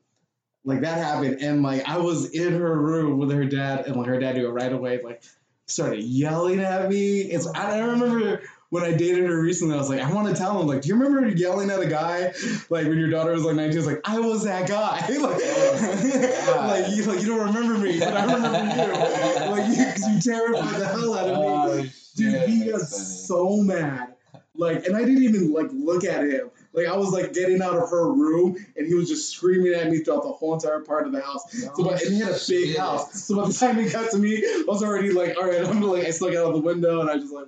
like 0.64 0.82
that 0.82 1.00
happened, 1.00 1.42
and 1.42 1.64
like 1.64 1.88
I 1.90 1.98
was 1.98 2.30
in 2.32 2.54
her 2.54 2.80
room 2.80 3.18
with 3.18 3.32
her 3.32 3.46
dad, 3.46 3.88
and 3.88 3.96
like 3.96 4.08
her 4.08 4.20
dad 4.20 4.36
knew 4.36 4.48
it 4.48 4.52
right 4.52 4.72
away. 4.72 5.02
Like 5.02 5.24
started 5.72 6.04
yelling 6.04 6.60
at 6.60 6.90
me. 6.90 7.22
It's 7.22 7.48
I, 7.48 7.78
I 7.78 7.80
remember 7.80 8.42
when 8.70 8.84
I 8.84 8.94
dated 8.94 9.26
her 9.26 9.42
recently. 9.42 9.76
I 9.76 9.78
was 9.78 9.90
like, 9.90 10.02
I 10.02 10.12
want 10.12 10.28
to 10.30 10.34
tell 10.34 10.60
him 10.60 10.68
like, 10.68 10.82
do 10.82 10.90
you 10.90 10.96
remember 10.96 11.28
yelling 11.28 11.70
at 11.70 11.80
a 11.80 11.86
guy 11.86 12.34
like 12.70 12.88
when 12.88 12.98
your 12.98 13.10
daughter 13.10 13.32
was 13.32 13.44
like 13.44 13.56
19? 13.56 13.74
I 13.74 13.78
was 13.78 13.88
like, 13.88 14.02
I 14.06 14.20
was 14.20 14.44
that 14.46 14.68
guy. 14.68 15.00
like, 15.10 16.46
God. 16.46 16.70
like 16.70 16.96
you 16.96 17.04
like 17.04 17.22
you 17.22 17.28
don't 17.28 17.48
remember 17.48 17.78
me, 17.78 18.00
but 18.00 18.14
I 18.14 18.34
remember 18.34 18.58
you. 18.76 19.52
Like 19.52 19.78
you, 19.78 20.14
you 20.14 20.22
terrified 20.22 20.80
the 20.80 20.88
hell 20.88 21.14
out 21.14 21.30
of 21.30 21.38
me. 21.38 21.44
Oh, 21.44 21.90
Dude, 22.16 22.50
he 22.50 22.70
got 22.70 22.82
so 22.82 23.58
mad. 23.58 24.16
Like, 24.56 24.86
and 24.86 24.96
I 24.96 25.00
didn't 25.00 25.24
even 25.24 25.54
like 25.54 25.70
look 25.72 26.04
at 26.04 26.24
him. 26.24 26.52
Like, 26.74 26.88
I 26.88 26.96
was 26.96 27.12
like 27.12 27.34
getting 27.34 27.62
out 27.62 27.76
of 27.78 27.90
her 27.90 28.12
room, 28.12 28.56
and 28.78 28.88
he 28.88 28.94
was 28.94 29.10
just 29.10 29.30
screaming 29.30 29.74
at 29.74 29.90
me 29.90 30.00
throughout 30.00 30.24
the 30.24 30.32
whole 30.32 30.54
entire 30.54 30.80
part 30.80 31.06
of 31.06 31.12
the 31.12 31.22
house. 31.22 31.52
So, 31.52 31.72
but, 31.78 32.02
and 32.02 32.14
he 32.14 32.20
had 32.20 32.30
a 32.30 32.34
big 32.34 32.68
Shit. 32.70 32.78
house. 32.78 33.26
So 33.26 33.36
by 33.36 33.48
the 33.48 33.54
time 33.54 33.78
he 33.78 33.90
got 33.90 34.12
to 34.12 34.18
me, 34.18 34.38
I 34.38 34.64
was 34.68 34.82
already 34.82 35.12
like, 35.12 35.36
all 35.38 35.48
right, 35.48 35.66
I'm 35.66 35.82
like, 35.82 36.06
I 36.06 36.12
got 36.12 36.48
out 36.48 36.54
the 36.54 36.62
window, 36.62 37.02
and 37.02 37.10
I 37.10 37.18
just 37.18 37.34
like, 37.34 37.48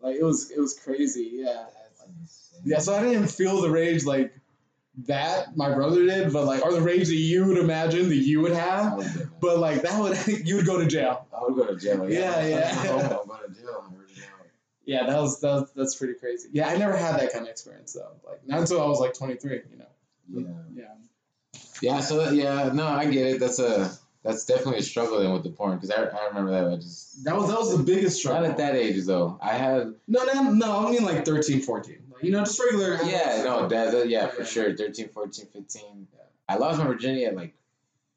like 0.00 0.16
it 0.16 0.22
was, 0.22 0.50
it 0.50 0.60
was 0.60 0.78
crazy. 0.78 1.30
Yeah, 1.34 1.64
yeah. 2.64 2.78
So 2.78 2.94
I 2.94 3.02
didn't 3.02 3.28
feel 3.28 3.60
the 3.62 3.70
rage 3.70 4.04
like 4.04 4.32
that 5.06 5.56
my 5.56 5.72
brother 5.72 6.04
did, 6.04 6.32
but 6.32 6.44
like, 6.44 6.64
or 6.64 6.72
the 6.72 6.80
rage 6.80 7.08
that 7.08 7.14
you 7.14 7.46
would 7.46 7.58
imagine 7.58 8.08
that 8.10 8.16
you 8.16 8.40
would 8.42 8.52
have. 8.52 9.30
But 9.40 9.58
like 9.58 9.82
that 9.82 10.00
would, 10.00 10.18
you 10.46 10.56
would 10.56 10.66
go 10.66 10.78
to 10.78 10.86
jail. 10.86 11.26
I 11.34 11.42
would 11.42 11.56
go 11.56 11.66
to 11.66 11.76
jail. 11.76 12.08
Yeah, 12.08 12.46
yeah. 12.46 13.18
I'm 13.22 13.96
Yeah, 14.84 15.06
that 15.06 15.20
was, 15.20 15.40
that 15.40 15.52
was 15.52 15.72
that's 15.76 15.94
pretty 15.94 16.14
crazy. 16.14 16.48
Yeah, 16.52 16.68
I 16.68 16.76
never 16.76 16.96
had 16.96 17.18
that 17.20 17.32
kind 17.32 17.44
of 17.44 17.50
experience 17.50 17.92
though. 17.92 18.12
Like 18.28 18.46
not 18.46 18.60
until 18.60 18.82
I 18.82 18.86
was 18.86 18.98
like 19.00 19.14
23. 19.14 19.62
You 19.70 19.78
know. 19.78 19.84
Yeah. 20.74 20.82
Yeah. 20.82 21.60
Yeah. 21.80 22.00
So 22.00 22.30
yeah, 22.30 22.70
no, 22.72 22.86
I 22.86 23.06
get 23.06 23.26
it. 23.26 23.40
That's 23.40 23.58
a 23.58 23.90
that's 24.24 24.44
definitely 24.44 24.78
a 24.78 24.82
struggle 24.82 25.20
then 25.20 25.32
with 25.32 25.42
the 25.42 25.50
porn 25.50 25.76
because 25.78 25.90
I, 25.90 26.02
I 26.04 26.28
remember 26.28 26.50
that. 26.52 26.72
I 26.72 26.76
just 26.76 27.24
That 27.24 27.36
was 27.36 27.48
that 27.48 27.58
was 27.58 27.76
the 27.76 27.82
biggest 27.82 28.18
struggle. 28.18 28.42
not 28.42 28.50
at 28.52 28.56
that 28.58 28.74
age 28.76 29.04
though. 29.04 29.38
I 29.42 29.54
had 29.54 29.94
No, 30.08 30.24
no, 30.24 30.50
no. 30.52 30.86
I 30.86 30.90
mean 30.90 31.04
like 31.04 31.24
13, 31.24 31.60
14. 31.60 31.98
Like, 32.12 32.22
you 32.24 32.30
know, 32.30 32.40
just 32.44 32.60
regular. 32.60 32.98
yeah 33.04 33.42
no 33.44 33.68
that, 33.68 33.92
that- 33.92 34.08
yeah 34.08 34.26
for 34.28 34.42
Yeah. 34.42 34.46
sure 34.48 34.76
13, 34.76 35.08
14, 35.08 35.46
15. 35.52 36.06
Yeah. 36.12 36.18
I 36.48 36.56
lost 36.56 36.78
my 36.78 36.86
virginity 36.86 37.24
at 37.24 37.34
like 37.36 37.54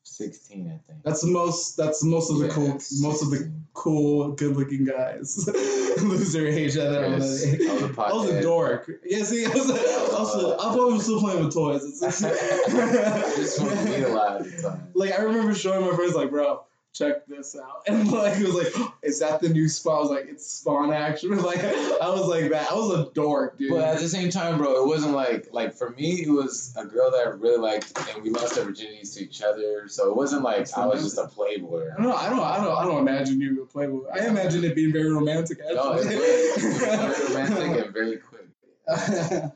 sixteen 0.04 0.67
I 0.67 0.78
think. 0.88 1.04
That's 1.04 1.21
the 1.21 1.28
most. 1.32 1.78
That's 1.78 2.01
the 2.01 2.08
most 2.08 2.30
of 2.32 2.38
the 2.39 2.49
cool. 2.49 2.67
Most 2.99 3.23
of 3.23 3.30
the 3.32 3.51
16. 3.75 3.93
cool, 3.93 4.31
good-looking 4.31 4.85
guys. 4.85 5.47
Loser 6.01 6.47
age 6.47 6.75
at 6.77 6.91
that 6.91 7.03
age. 7.03 7.11
I 7.11 7.15
was 7.15 7.43
a 7.45 8.01
I 8.01 8.13
was 8.13 8.29
a 8.29 8.41
dork. 8.41 8.89
Yeah, 9.05 9.23
see, 9.23 9.45
I 9.45 9.49
was, 9.49 9.69
I 9.69 9.73
was, 9.73 10.35
I 10.35 10.63
thought 10.73 10.89
I 10.91 10.93
was 10.93 11.03
still 11.03 11.19
playing 11.19 11.43
with 11.45 11.53
toys. 11.53 11.83
It's- 11.85 12.23
I 12.23 12.29
just 13.35 13.57
smoked 13.57 13.83
weed 13.83 14.03
a 14.03 14.07
lot 14.09 14.41
at 14.41 14.51
the 14.51 14.61
time. 14.61 14.88
like 14.93 15.11
I 15.17 15.21
remember 15.23 15.53
showing 15.53 15.81
my 15.89 15.95
friends 15.95 16.15
like, 16.15 16.29
bro, 16.29 16.63
check 16.95 17.25
this 17.27 17.55
out, 17.55 17.84
and 17.88 18.12
like 18.12 18.39
it 18.39 18.45
was 18.45 18.55
like, 18.55 18.88
is 19.03 19.19
that 19.19 19.41
the 19.41 19.49
new 19.49 19.67
Spawn? 19.67 19.97
I 19.97 19.99
was 19.99 20.10
like, 20.10 20.25
it's 20.27 20.45
Spawn 20.45 20.91
action. 20.91 21.31
Like 21.45 21.63
I 21.63 22.10
was 22.10 22.27
like 22.27 22.49
that. 22.49 22.71
I 22.71 22.73
was 22.73 22.99
a 22.99 23.12
dork, 23.12 23.58
dude. 23.58 23.71
But 23.71 23.81
at 23.81 23.99
the 23.99 24.10
same 24.10 24.29
time, 24.29 24.58
bro, 24.58 24.84
it 24.84 24.88
wasn't 24.88 25.13
like 25.13 25.49
like 25.51 25.75
for 25.75 25.91
me, 25.91 26.23
it 26.23 26.29
was 26.29 26.73
a 26.75 26.86
girl 26.86 27.12
that 27.12 27.27
I 27.27 27.29
really 27.29 27.58
liked, 27.58 27.93
and 28.13 28.23
we 28.23 28.31
lost 28.31 28.58
our 28.58 28.65
virginities 28.65 29.13
to 29.15 29.23
each 29.23 29.43
other. 29.43 29.88
So 29.88 30.10
it 30.10 30.15
wasn't 30.15 30.41
like 30.43 30.67
I 30.75 30.88
was 30.88 31.03
just 31.03 31.17
a 31.17 31.27
playboy. 31.27 31.91
I 31.91 31.97
don't 31.97 32.03
know. 32.03 32.15
I 32.15 32.29
don't. 32.29 32.39
I 32.39 32.58
don't. 32.58 32.77
I 32.77 32.84
don't 32.86 33.08
imagine 33.08 33.41
you 33.41 33.62
a 33.62 33.65
playboy. 33.65 34.08
I 34.12 34.25
imagine 34.25 34.63
it 34.63 34.75
being 34.75 34.91
very 34.91 35.12
romantic. 35.12 35.60
No, 35.60 35.93
it 35.93 35.97
was, 35.97 36.05
it 36.08 36.63
was 36.63 36.79
very 36.79 37.27
romantic 37.27 37.86
and 37.86 37.93
very 37.93 38.17
quick. 38.17 39.51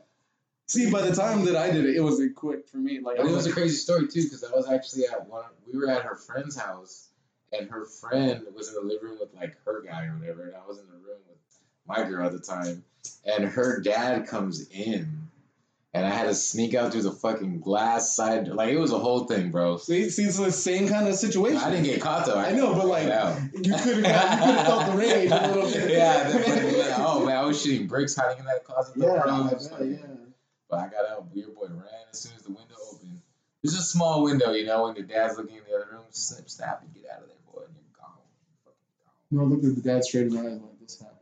See, 0.70 0.88
by 0.88 1.02
the 1.02 1.12
time 1.12 1.44
that 1.46 1.56
I 1.56 1.70
did 1.70 1.84
it, 1.84 1.96
it 1.96 2.00
wasn't 2.00 2.36
quick 2.36 2.68
for 2.68 2.76
me. 2.76 3.00
Like 3.00 3.18
it 3.18 3.24
was 3.24 3.32
was 3.32 3.46
a 3.46 3.52
crazy 3.52 3.74
story 3.74 4.06
too, 4.06 4.22
because 4.22 4.44
I 4.44 4.54
was 4.54 4.68
actually 4.68 5.06
at 5.06 5.28
one. 5.28 5.46
We 5.66 5.76
were 5.76 5.90
at 5.90 6.02
her 6.02 6.14
friend's 6.14 6.56
house, 6.56 7.08
and 7.52 7.68
her 7.70 7.84
friend 7.84 8.42
was 8.54 8.68
in 8.68 8.74
the 8.74 8.80
living 8.80 9.08
room 9.10 9.18
with 9.20 9.34
like 9.34 9.56
her 9.64 9.82
guy 9.82 10.06
or 10.06 10.16
whatever, 10.18 10.46
and 10.48 10.54
I 10.56 10.66
was 10.66 10.78
in 10.78 10.86
the 10.86 10.92
room 10.92 11.18
with 11.28 11.38
my 11.86 12.08
girl 12.08 12.26
at 12.26 12.32
the 12.32 12.38
time, 12.38 12.84
and 13.24 13.44
her 13.44 13.80
dad 13.80 14.26
comes 14.28 14.68
in, 14.70 15.28
and 15.92 16.06
I 16.06 16.10
had 16.10 16.24
to 16.26 16.34
sneak 16.34 16.74
out 16.74 16.92
through 16.92 17.02
the 17.02 17.10
fucking 17.12 17.60
glass 17.60 18.14
side. 18.14 18.46
Like 18.48 18.70
it 18.70 18.78
was 18.78 18.92
a 18.92 18.98
whole 18.98 19.24
thing, 19.24 19.50
bro. 19.50 19.76
see, 19.78 20.08
see, 20.10 20.24
it's 20.24 20.38
the 20.38 20.52
same 20.52 20.88
kind 20.88 21.08
of 21.08 21.14
situation. 21.16 21.58
I 21.58 21.70
didn't 21.70 21.86
get 21.86 22.00
caught 22.00 22.26
though. 22.26 22.38
I 22.38 22.52
know, 22.52 22.74
but, 22.74 22.86
like. 22.86 23.04
You 23.04 23.08
could 23.08 23.14
have. 23.14 23.52
You 23.52 23.74
could 23.74 24.04
have 24.06 24.66
felt 24.66 24.86
the 24.86 24.96
rage 24.96 25.30
a 25.30 25.48
little 25.48 25.70
bit. 25.70 25.90
yeah, 25.96 26.30
like, 26.32 26.98
oh 26.98 27.24
man, 27.26 27.36
I 27.36 27.42
was 27.44 27.60
shooting 27.60 27.86
bricks 27.88 28.14
hiding 28.14 28.38
in 28.38 28.44
that 28.44 28.64
closet. 28.64 28.94
Yeah, 28.96 29.06
bro. 29.22 29.32
I 29.32 29.38
I 29.38 29.52
was 29.52 29.68
bet, 29.68 29.80
like- 29.80 29.90
yeah. 29.90 30.06
But 30.68 30.78
I 30.78 30.88
got 30.88 31.10
out. 31.10 31.34
Weird 31.34 31.52
boy 31.56 31.66
ran 31.66 31.84
as 32.12 32.20
soon 32.20 32.32
as 32.36 32.42
the 32.42 32.50
window 32.50 32.76
opened. 32.92 33.20
There's 33.60 33.74
a 33.74 33.82
small 33.82 34.22
window, 34.22 34.52
you 34.52 34.64
know, 34.64 34.84
when 34.84 34.94
your 34.94 35.04
dad's 35.04 35.36
looking 35.36 35.56
in 35.56 35.62
the 35.68 35.74
other 35.74 35.88
room. 35.92 36.04
Snip, 36.10 36.48
snap, 36.48 36.80
and 36.82 36.94
get 36.94 37.10
out 37.12 37.22
of 37.22 37.26
there, 37.26 37.36
boy. 37.52 37.62
And 37.66 37.74
you're 37.74 37.98
gone. 37.98 38.22
No, 39.30 39.42
I 39.42 39.44
looked 39.44 39.64
at 39.64 39.76
the 39.76 39.82
dad 39.82 40.02
straight 40.04 40.26
in 40.26 40.34
the 40.34 40.40
eyes 40.40 40.60
like 40.60 40.78
this 40.80 40.98
happened. 41.00 41.18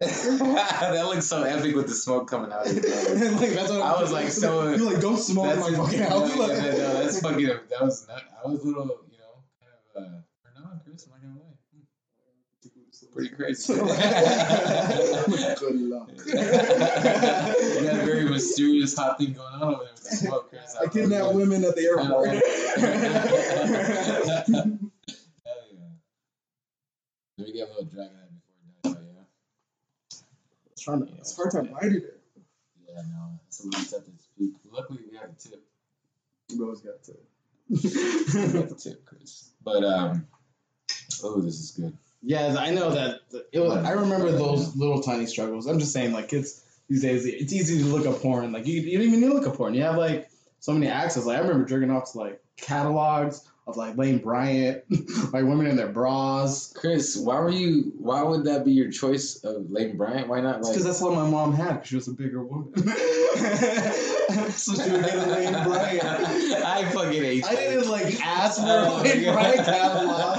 Fucking 0.00 0.38
that 0.94 1.06
looks 1.06 1.26
so 1.26 1.42
epic 1.42 1.74
with 1.74 1.88
the 1.88 1.94
smoke 1.94 2.28
coming 2.28 2.50
out 2.52 2.66
of 2.66 2.72
your 2.72 2.82
mouth. 2.82 3.40
like, 3.40 3.50
that's 3.52 3.70
what 3.70 3.80
I 3.82 4.00
was, 4.00 4.12
like, 4.12 4.28
so- 4.30 4.68
You're 4.74 4.90
like, 4.92 5.00
don't 5.00 5.18
smoke 5.18 5.52
in 5.54 5.60
my 5.60 5.70
fucking 5.72 5.98
yeah, 5.98 6.08
house. 6.08 6.36
yeah, 6.36 6.46
yeah, 6.46 6.62
no, 6.72 6.94
that's 7.02 7.20
fucking. 7.20 7.46
That 7.46 7.80
was 7.80 8.06
nut. 8.08 8.22
I 8.44 8.48
was 8.48 8.60
a 8.62 8.66
little, 8.66 8.84
you 9.10 9.18
know, 9.18 9.42
kind 9.62 9.74
of 9.96 10.02
uh, 10.02 10.06
turned 10.42 10.58
on, 10.66 10.80
Chris. 10.84 11.06
I'm 11.06 11.12
not 11.12 11.20
gonna 11.22 11.40
lie. 11.40 11.44
Pretty 13.12 13.30
crazy. 13.34 13.74
Good 13.74 13.82
luck. 15.80 16.10
you 16.26 16.32
got 16.34 17.94
a 17.94 17.96
very 18.04 18.24
mysterious 18.28 18.92
hot 18.96 19.16
thing 19.18 19.32
going 19.32 19.54
on 19.54 19.62
over 19.62 19.84
there 19.84 19.92
with 19.92 20.02
the 20.10 20.16
smoke, 20.16 20.50
Chris. 20.50 20.76
I 20.78 20.86
kidnap 20.88 21.32
women 21.32 21.64
at 21.64 21.74
the 21.76 21.84
airport. 21.84 22.28
Hell. 27.38 27.46
Let 27.46 27.46
me 27.46 27.58
get 27.58 27.68
a 27.68 27.72
little 27.72 27.84
drag 27.84 28.06
of 28.06 28.12
that 28.12 28.30
before 28.32 28.56
it 28.62 28.94
dies 28.94 28.96
out, 28.96 29.02
yeah? 29.14 30.18
It's 30.72 30.82
trying 30.82 31.06
to, 31.06 31.12
it's 31.18 31.36
hard 31.36 31.50
to 31.52 31.62
bite 31.62 31.92
it. 31.92 32.20
Yeah, 32.88 33.02
no. 33.12 33.40
It's 33.48 33.60
a 33.64 33.66
little 33.66 33.80
tough 33.80 34.04
to 34.04 34.10
speak. 34.22 34.54
Luckily, 34.70 35.00
we 35.10 35.16
have 35.18 35.30
a 35.30 35.34
tip. 35.34 35.62
You 36.48 36.64
always 36.64 36.80
got 36.80 37.02
to. 37.04 37.16
We 37.68 38.58
have 38.58 38.72
a 38.72 38.74
tip, 38.74 39.04
Chris. 39.04 39.50
But, 39.64 39.84
um, 39.84 40.26
oh, 41.22 41.40
this 41.40 41.60
is 41.60 41.70
good. 41.72 41.96
Yeah, 42.22 42.56
I 42.58 42.70
know 42.70 42.90
that. 42.90 43.20
It 43.52 43.60
was, 43.60 43.84
I 43.84 43.92
remember 43.92 44.32
those 44.32 44.74
little 44.74 45.02
tiny 45.02 45.26
struggles. 45.26 45.66
I'm 45.66 45.78
just 45.78 45.92
saying, 45.92 46.12
like 46.12 46.28
kids 46.28 46.64
these 46.88 47.02
days, 47.02 47.26
it's 47.26 47.52
easy 47.52 47.78
to 47.82 47.84
look 47.84 48.06
up 48.06 48.22
porn. 48.22 48.52
Like 48.52 48.66
you, 48.66 48.80
you 48.80 48.98
don't 48.98 49.06
even 49.06 49.20
need 49.20 49.28
to 49.28 49.34
look 49.34 49.46
up 49.46 49.56
porn. 49.56 49.74
You 49.74 49.82
have 49.82 49.96
like 49.96 50.28
so 50.60 50.72
many 50.72 50.88
access. 50.88 51.26
Like 51.26 51.36
I 51.36 51.40
remember 51.40 51.68
jerking 51.68 51.90
off 51.90 52.12
to 52.12 52.18
like 52.18 52.40
catalogs 52.56 53.46
of 53.66 53.76
like 53.76 53.96
Lane 53.96 54.18
Bryant, 54.18 54.84
like 55.32 55.44
women 55.44 55.66
in 55.66 55.74
their 55.76 55.88
bras. 55.88 56.72
Chris, 56.76 57.16
why 57.16 57.40
were 57.40 57.50
you, 57.50 57.92
why 57.98 58.22
would 58.22 58.44
that 58.44 58.64
be 58.64 58.70
your 58.72 58.90
choice 58.92 59.42
of 59.44 59.70
Lane 59.70 59.96
Bryant? 59.96 60.28
Why 60.28 60.40
not, 60.40 60.62
like, 60.62 60.72
Because 60.72 60.84
that's 60.84 61.00
what 61.00 61.14
my 61.14 61.28
mom 61.28 61.52
had. 61.52 61.78
'cause 61.78 61.86
she 61.88 61.94
was 61.96 62.06
a 62.08 62.12
bigger 62.12 62.44
woman, 62.44 62.72
so 62.76 64.74
she 64.74 64.90
would 64.90 65.04
get 65.04 65.16
a 65.16 65.26
Lane 65.30 65.52
Bryant. 65.64 66.04
I 66.04 66.88
fucking 66.92 67.22
hate 67.22 67.44
I 67.44 67.54
didn't 67.56 67.88
like 67.88 68.14
ask 68.24 68.60
for 68.60 68.66
Oh 68.68 69.00
a 69.00 69.02
Lane. 69.02 69.32
Bryant 69.32 69.64
catalog. 69.64 70.38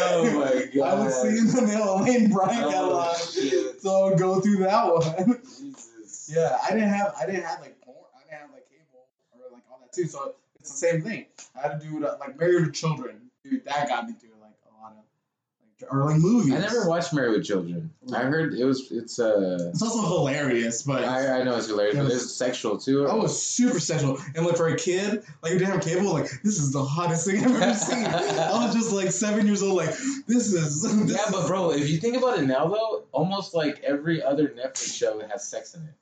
Oh 0.00 0.30
my 0.34 0.66
god. 0.74 0.84
I 0.88 1.00
would 1.00 1.12
see 1.12 1.38
in 1.38 1.46
the 1.46 1.62
mail 1.62 1.94
a 1.94 2.02
Lane 2.02 2.30
Bryant 2.30 2.64
Oh, 2.64 2.70
catalog. 2.70 3.16
shit. 3.16 3.80
So 3.80 3.90
I 4.06 4.10
would 4.10 4.18
go 4.18 4.40
through 4.40 4.58
that 4.58 4.84
one. 4.92 5.40
Jesus. 5.42 6.30
Yeah, 6.34 6.58
I 6.68 6.72
didn't 6.72 6.88
have 6.90 7.14
I 7.20 7.26
didn't 7.26 7.44
have 7.44 7.60
like 7.60 7.80
porn. 7.82 7.96
I 8.16 8.20
didn't 8.28 8.40
have 8.40 8.50
like 8.52 8.68
cable 8.68 9.06
or 9.32 9.52
like 9.52 9.62
all 9.70 9.78
that 9.80 9.92
too. 9.92 10.06
So 10.06 10.34
it's 10.70 10.80
the 10.80 10.86
same 10.86 11.02
thing. 11.02 11.26
I 11.56 11.68
had 11.68 11.80
to 11.80 11.86
do 11.86 12.00
like 12.00 12.38
Married 12.38 12.66
with 12.66 12.74
Children. 12.74 13.30
Dude, 13.44 13.64
that 13.64 13.88
got 13.88 14.06
me 14.06 14.12
through 14.12 14.30
like 14.40 14.52
a 14.66 14.82
lot 14.82 14.92
of 14.92 14.98
like 14.98 15.92
or 15.92 16.10
like 16.10 16.20
movies. 16.20 16.52
I 16.52 16.58
never 16.58 16.88
watched 16.88 17.14
Married 17.14 17.38
with 17.38 17.46
Children. 17.46 17.90
I 18.12 18.18
heard 18.18 18.54
it 18.54 18.64
was 18.64 18.90
it's 18.90 19.18
uh 19.18 19.70
It's 19.72 19.80
also 19.82 20.02
hilarious, 20.02 20.82
but 20.82 21.04
I, 21.04 21.40
I 21.40 21.42
know 21.44 21.56
it's 21.56 21.68
hilarious, 21.68 21.96
It 21.96 22.02
but 22.02 22.12
it's 22.12 22.34
sexual 22.34 22.76
too. 22.78 23.06
I 23.08 23.14
was 23.14 23.40
super 23.40 23.80
sexual. 23.80 24.18
And 24.34 24.44
like 24.44 24.56
for 24.56 24.68
a 24.68 24.76
kid, 24.76 25.24
like 25.42 25.52
who 25.52 25.58
didn't 25.58 25.72
have 25.72 25.82
cable, 25.82 26.12
like 26.12 26.30
this 26.42 26.58
is 26.58 26.72
the 26.72 26.84
hottest 26.84 27.26
thing 27.26 27.44
I've 27.44 27.62
ever 27.62 27.74
seen. 27.74 28.04
I 28.04 28.66
was 28.66 28.74
just 28.74 28.92
like 28.92 29.10
seven 29.10 29.46
years 29.46 29.62
old, 29.62 29.76
like 29.76 29.94
this 30.26 30.52
is. 30.52 30.82
This 31.08 31.16
yeah, 31.16 31.30
but 31.30 31.46
bro, 31.46 31.72
if 31.72 31.88
you 31.88 31.98
think 31.98 32.16
about 32.16 32.38
it 32.38 32.42
now 32.42 32.66
though, 32.66 33.04
almost 33.12 33.54
like 33.54 33.80
every 33.80 34.22
other 34.22 34.48
Netflix 34.48 34.96
show 34.96 35.20
has 35.28 35.48
sex 35.48 35.74
in 35.74 35.82
it. 35.82 35.94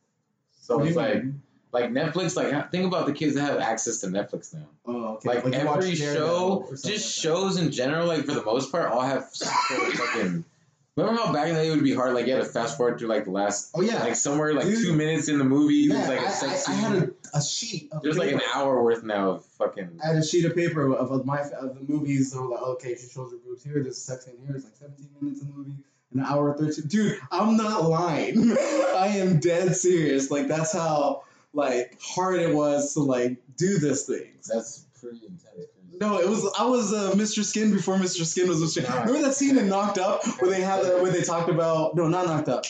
So 0.60 0.78
What 0.78 0.88
it's 0.88 0.96
like 0.96 1.14
mean? 1.22 1.42
Like 1.72 1.90
Netflix, 1.90 2.36
like 2.36 2.70
think 2.70 2.86
about 2.86 3.06
the 3.06 3.12
kids 3.12 3.34
that 3.34 3.42
have 3.42 3.60
access 3.60 3.98
to 3.98 4.06
Netflix 4.06 4.54
now. 4.54 4.66
oh, 4.86 5.14
okay. 5.14 5.28
Like, 5.28 5.44
watch 5.44 5.54
every 5.54 5.94
show, 5.94 6.66
just 6.70 6.84
like 6.84 6.98
shows 6.98 7.56
in 7.58 7.70
general, 7.70 8.06
like 8.06 8.24
for 8.24 8.32
the 8.32 8.44
most 8.44 8.72
part, 8.72 8.90
all 8.90 9.02
have 9.02 9.28
some 9.32 9.52
sort 9.68 9.88
of 9.88 9.94
fucking. 9.94 10.44
Remember 10.96 11.20
how 11.20 11.30
back 11.30 11.48
in 11.48 11.54
the 11.54 11.60
day 11.60 11.68
it 11.68 11.72
would 11.72 11.84
be 11.84 11.94
hard, 11.94 12.14
like 12.14 12.26
you 12.26 12.32
had 12.32 12.42
to 12.42 12.48
fast 12.48 12.78
forward 12.78 12.98
through 12.98 13.08
like 13.08 13.24
the 13.24 13.30
last, 13.30 13.70
Oh 13.74 13.82
yeah, 13.82 14.02
like 14.02 14.16
somewhere 14.16 14.54
like 14.54 14.64
Dude. 14.64 14.78
two 14.78 14.94
minutes 14.94 15.28
in 15.28 15.36
the 15.36 15.44
movie, 15.44 15.74
yeah. 15.74 15.94
there's 15.94 16.08
like 16.08 16.20
I, 16.20 16.24
a 16.24 16.30
sex 16.30 16.68
I, 16.70 16.72
I 16.72 16.74
had 16.76 16.92
a, 17.02 17.10
a 17.34 17.42
sheet. 17.42 17.92
Of 17.92 18.02
There's 18.02 18.16
like 18.16 18.32
an 18.32 18.40
hour 18.54 18.82
worth 18.82 19.04
now 19.04 19.32
of 19.32 19.44
fucking. 19.44 20.00
I 20.02 20.06
had 20.06 20.16
a 20.16 20.24
sheet 20.24 20.46
of 20.46 20.54
paper 20.54 20.90
of, 20.94 21.10
of 21.10 21.26
my 21.26 21.40
of 21.40 21.74
the 21.74 21.84
movies. 21.86 22.34
Were 22.34 22.48
like, 22.48 22.62
okay, 22.62 22.94
she 22.94 23.08
shows 23.08 23.30
her 23.30 23.36
boobs 23.36 23.62
here. 23.62 23.82
There's 23.82 24.00
sex 24.00 24.26
in 24.26 24.38
here. 24.38 24.56
It's 24.56 24.64
like 24.64 24.76
17 24.76 25.06
minutes 25.20 25.42
in 25.42 25.48
the 25.48 25.54
movie. 25.54 25.72
An 26.14 26.20
hour 26.20 26.56
13. 26.56 26.86
Dude, 26.86 27.18
I'm 27.30 27.58
not 27.58 27.84
lying. 27.84 28.52
I 28.96 29.18
am 29.18 29.38
dead 29.38 29.76
serious. 29.76 30.30
Like 30.30 30.48
that's 30.48 30.72
how 30.72 31.24
like 31.56 31.98
hard 32.00 32.40
it 32.40 32.54
was 32.54 32.94
to 32.94 33.00
like 33.00 33.38
do 33.56 33.78
this 33.78 34.06
thing. 34.06 34.32
That's 34.46 34.84
pretty 35.00 35.20
intense. 35.26 35.70
No, 35.98 36.20
it 36.20 36.28
was 36.28 36.46
I 36.58 36.66
was 36.66 36.92
uh, 36.92 37.12
Mr. 37.12 37.42
Skin 37.42 37.72
before 37.72 37.96
Mr. 37.96 38.24
Skin 38.26 38.48
was 38.48 38.58
Mr. 38.58 38.82
Skin. 38.82 38.84
Remember 38.84 39.22
that 39.22 39.34
scene 39.34 39.56
in 39.56 39.68
Knocked 39.68 39.98
Up 39.98 40.24
where 40.40 40.50
they 40.50 40.60
had 40.60 40.84
the, 40.84 40.98
where 40.98 41.10
they 41.10 41.22
talked 41.22 41.48
about 41.48 41.96
no, 41.96 42.06
not 42.06 42.26
Knocked 42.26 42.48
Up. 42.48 42.64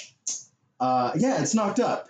Uh, 0.79 1.12
yeah, 1.16 1.40
it's 1.40 1.55
Knocked 1.55 1.81
Up. 1.81 2.09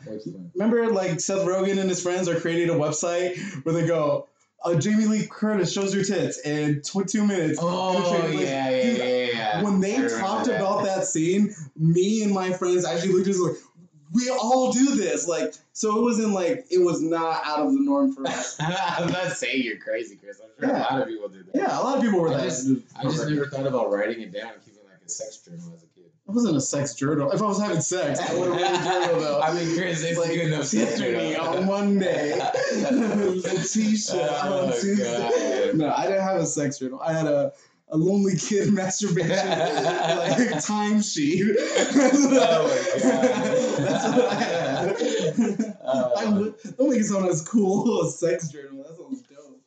Remember, 0.55 0.91
like 0.93 1.21
Seth 1.21 1.47
Rogen 1.47 1.79
and 1.79 1.89
his 1.89 2.03
friends 2.03 2.29
are 2.29 2.39
creating 2.39 2.69
a 2.69 2.79
website 2.79 3.39
where 3.65 3.75
they 3.75 3.87
go, 3.87 4.29
uh, 4.65 4.75
Jamie 4.75 5.07
Lee 5.07 5.27
Curtis 5.27 5.73
shows 5.73 5.95
her 5.95 6.03
tits 6.03 6.39
in 6.41 6.83
tw- 6.83 7.09
two 7.09 7.25
minutes. 7.27 7.59
Oh 7.63 8.29
yeah, 8.29 8.69
yeah, 8.69 8.81
yeah, 8.81 9.27
yeah. 9.33 9.63
When 9.63 9.81
they 9.81 9.97
talked 10.09 10.49
about 10.49 10.85
that 10.85 11.07
scene, 11.07 11.55
me 11.77 12.23
and 12.23 12.33
my 12.33 12.53
friends 12.53 12.85
actually 12.85 13.13
looked 13.13 13.29
at 13.29 13.35
us 13.35 13.41
like, 13.41 13.57
we 14.13 14.31
all 14.31 14.73
do 14.73 14.95
this. 14.97 15.27
Like, 15.29 15.55
so 15.73 15.99
it 15.99 16.03
wasn't 16.03 16.33
like 16.33 16.67
it 16.71 16.79
was 16.79 17.03
not 17.03 17.41
out 17.45 17.61
of 17.67 17.73
the 17.73 17.81
norm 17.81 18.13
for 18.13 18.27
us. 18.29 18.57
I'm 18.61 19.11
not 19.13 19.33
saying 19.33 19.63
you're 19.63 19.79
crazy, 19.79 20.17
Chris. 20.17 20.41
I'm 20.43 20.49
sure 20.69 20.77
Yeah. 20.77 20.83
a 20.83 20.93
lot 20.93 21.03
of 21.03 21.09
people 21.09 21.29
do 21.29 21.43
that. 21.43 21.55
Yeah, 21.55 21.81
a 21.81 21.83
lot 21.83 21.97
of 21.99 22.03
people 22.05 22.21
were 22.21 22.29
I 22.31 22.37
that. 22.39 22.45
just- 22.45 22.69
I 22.99 23.03
just 23.05 23.29
never 23.29 23.47
thought 23.47 23.67
about 23.67 23.91
writing 23.91 24.21
it 24.23 24.33
down 24.33 24.53
and 24.55 24.65
keeping 24.65 24.81
like 24.89 25.01
a 25.05 25.09
sex 25.09 25.39
journal 25.39 25.73
as 25.77 25.83
a 25.83 25.87
kid. 25.87 26.05
It 26.29 26.33
wasn't 26.33 26.57
a 26.57 26.61
sex 26.61 26.95
journal. 26.95 27.31
If 27.31 27.41
I 27.41 27.45
was 27.47 27.61
having 27.61 27.81
sex, 27.81 28.19
I 28.19 28.35
would 28.35 28.49
have 28.49 28.57
written 28.61 28.75
a 28.75 28.85
journal 28.85 29.21
though. 29.21 29.41
I 29.45 29.55
mean, 29.55 29.77
Chris, 29.77 30.03
it's 30.03 30.19
like 30.19 30.31
good 30.31 30.47
enough 30.53 30.65
sex 30.67 30.91
yesterday 30.99 31.35
journal. 31.37 31.59
on 31.59 31.67
Monday, 31.67 32.37
Letitia 33.21 34.29
Oh, 34.43 34.67
on 34.67 34.73
Tuesday. 34.73 35.67
God. 35.67 35.75
No, 35.77 35.93
I 35.95 36.07
didn't 36.07 36.23
have 36.23 36.41
a 36.41 36.47
sex 36.47 36.79
journal. 36.79 37.01
I 37.01 37.13
had 37.13 37.27
a, 37.27 37.53
a 37.89 37.97
lonely 37.97 38.37
kid 38.37 38.73
masturbation 38.73 39.31
like 39.31 40.39
timesheet. 40.65 41.55
Oh, 42.39 42.69
my 42.69 43.01
God. 43.03 43.79
That's 43.79 44.05
what 44.17 44.25
I 44.27 44.35
had. 44.35 45.77
Uh, 45.85 46.11
I 46.17 46.25
don't 46.25 46.91
make 46.91 47.01
it 47.01 47.05
sound 47.05 47.27
as 47.29 47.47
cool 47.47 48.05
as 48.05 48.19
sex 48.19 48.49
journal. 48.49 48.83
That 48.85 48.97
sounds 48.97 49.23
dope. 49.23 49.61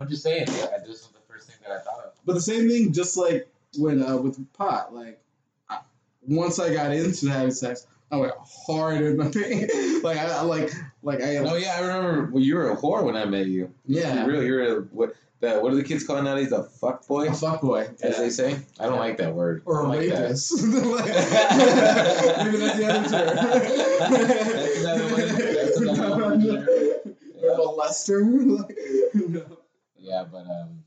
I'm 0.00 0.08
just 0.08 0.22
saying, 0.22 0.46
yeah, 0.48 0.78
this 0.78 0.88
was 0.88 1.08
the 1.08 1.20
first 1.32 1.48
thing 1.48 1.56
that 1.66 1.72
I 1.72 1.80
thought 1.80 2.04
of. 2.06 2.12
But 2.24 2.34
the 2.34 2.40
same 2.40 2.68
thing, 2.68 2.92
just 2.92 3.16
like 3.16 3.48
when 3.78 4.02
uh, 4.02 4.16
with 4.16 4.52
pot, 4.54 4.94
like 4.94 5.20
I, 5.68 5.78
once 6.26 6.58
I 6.58 6.72
got 6.72 6.92
into 6.92 7.28
having 7.28 7.50
sex, 7.52 7.86
I 8.10 8.16
went 8.16 8.32
hard 8.66 9.02
in 9.02 9.16
my 9.16 9.28
paint. 9.28 9.70
like 10.04 10.18
I 10.18 10.26
I- 10.26 10.42
like 10.42 10.70
like 11.02 11.20
I 11.22 11.36
Oh 11.38 11.56
yeah, 11.56 11.76
I 11.76 11.80
remember. 11.80 12.30
Well, 12.32 12.42
you 12.42 12.54
were 12.56 12.70
a 12.70 12.76
whore 12.76 13.04
when 13.04 13.16
I 13.16 13.24
met 13.24 13.46
you. 13.46 13.72
yeah. 13.86 14.24
You 14.24 14.30
really, 14.30 14.46
you're 14.46 14.78
a 14.78 14.80
what? 14.82 15.14
The, 15.44 15.60
what 15.60 15.70
do 15.70 15.76
the 15.76 15.82
kids 15.84 16.04
call 16.06 16.16
it 16.16 16.22
nowadays? 16.22 16.52
A 16.52 16.64
fuck 16.64 17.06
boy, 17.06 17.28
A 17.28 17.34
fuck 17.34 17.60
boy. 17.60 17.88
as 18.02 18.16
they 18.16 18.30
say. 18.30 18.56
I 18.80 18.86
don't 18.86 18.98
like 18.98 19.18
that 19.18 19.34
word. 19.34 19.62
Or 19.66 19.80
a 19.80 19.88
like 19.88 20.00
rapist. 20.00 20.52
Maybe 20.64 20.86
that's 20.86 22.78
the 22.78 22.86
other 22.88 23.08
term. 23.08 23.36
That's 23.36 24.76
another 24.78 25.04
one. 25.04 25.20
That's 25.54 25.76
another 25.80 26.22
one. 26.24 27.16
Or 27.42 27.56
molester. 27.58 28.18
Like, 28.58 28.76
Yeah, 29.98 30.24
but 30.30 30.46
um, 30.46 30.84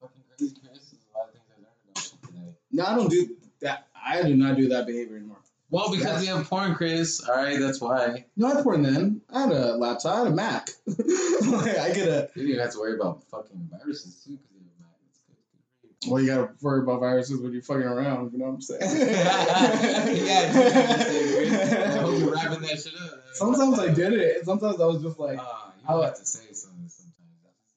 fucking 0.00 0.22
crazy, 0.38 0.54
There's 0.62 0.94
a 1.14 1.18
lot 1.18 1.28
of 1.28 1.34
things 1.34 1.44
I 1.50 1.54
learned 1.58 1.74
about 1.96 2.28
today. 2.28 2.54
no, 2.70 2.84
I 2.84 2.94
don't 2.94 3.10
do 3.10 3.36
that. 3.60 3.86
I 3.94 4.22
do 4.22 4.34
not 4.36 4.56
do 4.56 4.68
that 4.68 4.86
behavior 4.86 5.16
anymore. 5.16 5.38
Well, 5.70 5.90
because 5.90 6.26
you 6.26 6.34
have 6.34 6.48
porn, 6.50 6.74
Chris. 6.74 7.20
All 7.28 7.34
right, 7.36 7.58
that's 7.60 7.80
why. 7.80 8.24
No, 8.36 8.48
I 8.48 8.54
had 8.56 8.64
porn 8.64 8.82
then. 8.82 9.20
I 9.32 9.42
had 9.42 9.52
a 9.52 9.76
laptop. 9.76 10.14
I 10.14 10.18
had 10.18 10.26
a 10.26 10.30
Mac. 10.30 10.70
like, 10.86 11.78
I 11.78 11.92
get 11.92 12.08
a. 12.08 12.28
You 12.34 12.42
didn't 12.42 12.48
even 12.48 12.58
have 12.60 12.72
to 12.72 12.78
worry 12.80 12.94
about 12.94 13.22
fucking 13.30 13.68
viruses 13.70 14.16
too, 14.24 14.32
because 14.32 14.50
you 14.52 14.60
have 14.60 14.66
a 14.66 14.82
Mac. 14.82 14.96
That's 15.04 15.20
good. 15.28 15.36
Good 15.82 15.94
for 16.02 16.06
you. 16.06 16.12
Well, 16.12 16.22
you 16.22 16.28
gotta 16.28 16.54
worry 16.60 16.80
about 16.82 17.00
viruses 17.00 17.40
when 17.40 17.52
you're 17.52 17.62
fucking 17.62 17.82
around. 17.82 18.32
You 18.32 18.38
know 18.40 18.46
what 18.46 18.54
I'm 18.54 18.60
saying? 18.62 18.80
yeah, 18.82 20.52
dude, 20.52 20.72
I'm 20.72 20.98
just 20.98 21.06
saying, 21.06 21.48
Chris. 21.48 21.72
I 21.72 21.98
hope 22.00 22.18
you're 22.18 22.32
wrapping 22.34 22.60
that 22.62 22.80
shit 22.82 22.94
up. 23.00 23.20
Sometimes 23.34 23.78
I 23.78 23.92
did 23.92 24.12
it. 24.14 24.44
Sometimes 24.44 24.80
I 24.80 24.86
was 24.86 25.02
just 25.02 25.18
like, 25.20 25.38
Ah, 25.40 25.72
you 25.88 25.94
I- 25.94 26.04
have 26.06 26.18
to 26.18 26.26
say 26.26 26.52
something 26.52 26.88
sometimes. 26.88 27.14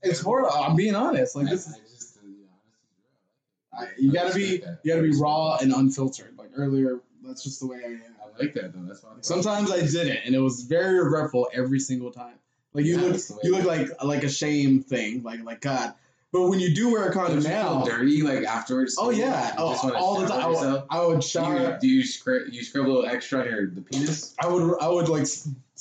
it's 0.01 0.21
for. 0.21 0.49
I'm 0.51 0.75
being 0.75 0.95
honest. 0.95 1.35
Like 1.35 1.47
I, 1.47 1.49
this. 1.51 1.67
I 1.67 1.77
Is, 1.77 2.17
uh, 2.17 3.77
I, 3.83 3.87
you 3.99 4.11
gotta 4.11 4.33
be. 4.33 4.63
You 4.83 4.93
gotta 4.95 5.03
be 5.03 5.15
raw 5.19 5.57
and 5.61 5.71
unfiltered. 5.73 6.35
Like 6.37 6.49
earlier, 6.55 6.99
that's 7.25 7.43
just 7.43 7.59
the 7.59 7.67
way 7.67 7.77
I 7.83 7.87
am. 7.89 8.01
I 8.21 8.41
like 8.43 8.53
that 8.55 8.73
though. 8.73 8.83
That's 8.87 9.03
why. 9.03 9.11
Sometimes 9.21 9.71
I 9.71 9.81
didn't, 9.81 10.17
and 10.25 10.35
it 10.35 10.39
was 10.39 10.63
very 10.63 11.01
regretful 11.03 11.49
every 11.53 11.79
single 11.79 12.11
time. 12.11 12.35
Like 12.73 12.85
you 12.85 12.95
Yeah, 12.95 13.01
look, 13.01 13.11
that's 13.11 13.27
the 13.27 13.33
way 13.35 13.39
you 13.43 13.51
look 13.51 13.65
like 13.65 14.03
like 14.03 14.23
a 14.23 14.29
shame 14.29 14.81
thing. 14.83 15.23
Like 15.23 15.43
like 15.43 15.61
God. 15.61 15.93
But 16.31 16.47
when 16.49 16.59
you 16.59 16.73
do 16.73 16.91
wear 16.91 17.07
a 17.09 17.13
condom 17.13 17.41
you 17.41 17.47
now, 17.47 17.83
dirty 17.83 18.23
like 18.23 18.43
afterwards. 18.43 18.95
oh 18.99 19.11
yeah, 19.11 19.49
You 19.49 19.53
oh, 19.59 19.91
all 19.95 20.19
the 20.21 20.27
time. 20.27 20.41
I 20.41 20.47
would? 20.47 20.83
I 20.89 21.05
would 21.05 21.21
Do 21.21 21.27
shower. 21.27 21.59
you, 21.59 21.77
do 21.79 21.87
you 21.87 22.03
scrape 22.03 22.51
you 22.51 22.63
scrub 22.63 22.87
a 22.87 22.89
little 22.89 23.05
extra 23.05 23.41
on 23.41 23.45
your 23.45 23.67
the 23.67 23.81
penis? 23.81 24.33
I 24.41 24.47
would 24.47 24.81
I 24.81 24.87
would 24.87 25.09
like 25.09 25.27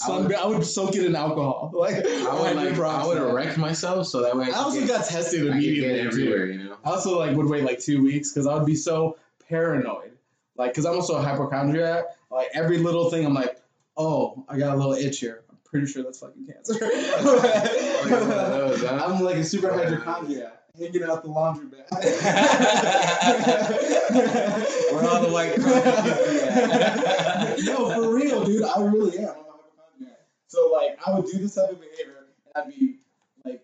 I 0.07 0.19
would- 0.19 0.35
I 0.35 0.47
would 0.47 0.67
soak 0.67 0.95
it 0.95 1.05
in 1.07 1.17
alcohol. 1.17 1.71
Like 1.75 1.95
I 2.05 2.35
would 2.35 2.57
like 2.57 2.79
I 2.79 3.07
would 3.07 3.17
erect 3.17 3.57
myself 3.57 4.07
so 4.09 4.21
that 4.23 4.37
way 4.37 4.47
I, 4.47 4.49
I 4.51 4.63
also 4.63 4.81
get, 4.81 4.89
got 4.89 5.07
tested 5.07 5.47
immediately. 5.47 6.01
everywhere. 6.01 6.45
You 6.45 6.65
know. 6.65 6.77
I 6.85 6.91
also 6.91 7.19
like 7.19 7.35
would 7.35 7.47
wait 7.47 7.65
like 7.65 7.81
two 7.81 8.03
weeks 8.03 8.31
because 8.31 8.47
I 8.47 8.55
would 8.55 8.67
be 8.67 8.77
so 8.77 9.17
paranoid. 9.49 10.12
Like, 10.57 10.75
cause 10.75 10.85
I'm 10.85 10.95
also 10.95 11.17
a 11.17 11.23
hypochondriac. 11.23 12.05
Like 12.31 12.49
every 12.55 12.79
little 12.79 13.11
thing, 13.11 13.25
I'm 13.25 13.35
like, 13.35 13.57
oh, 13.97 14.45
I 14.49 14.59
got 14.59 14.75
a 14.75 14.77
little 14.77 14.93
itch 14.95 15.21
here. 15.21 15.45
I'm 15.51 15.59
pretty 15.65 15.87
sure 15.87 16.03
that's 16.03 16.19
fucking 16.19 16.47
cancer. 16.47 16.75
Oh, 18.05 18.09
you're 18.09 18.19
one 18.21 18.31
of 18.31 18.79
those, 18.79 18.83
huh? 18.83 19.01
I'm 19.07 19.21
like 19.23 19.37
a 19.37 19.45
super 19.45 19.73
hypochondriac, 19.73 20.53
hanging 20.77 21.05
out 21.05 21.23
the 21.23 21.31
laundry 21.31 21.67
bag. 21.67 21.87
Where 24.93 25.09
all 25.09 25.23
the 25.23 25.31
white 25.33 25.55
crumbs 25.55 27.65
no, 27.65 27.95
for 27.95 28.15
real, 28.15 28.45
dude. 28.45 28.65
I 28.65 28.83
really 28.83 29.19
am. 29.19 29.29
I'm 29.29 29.29
a 29.29 29.33
hypochondriac. 29.37 30.19
So 30.49 30.71
like, 30.73 30.99
I 31.07 31.15
would 31.17 31.27
do 31.31 31.39
this 31.39 31.55
type 31.55 31.71
of 31.71 31.81
behavior, 31.81 32.27
and 32.55 32.57
I'd 32.57 32.69
be 32.77 32.99
like, 33.45 33.63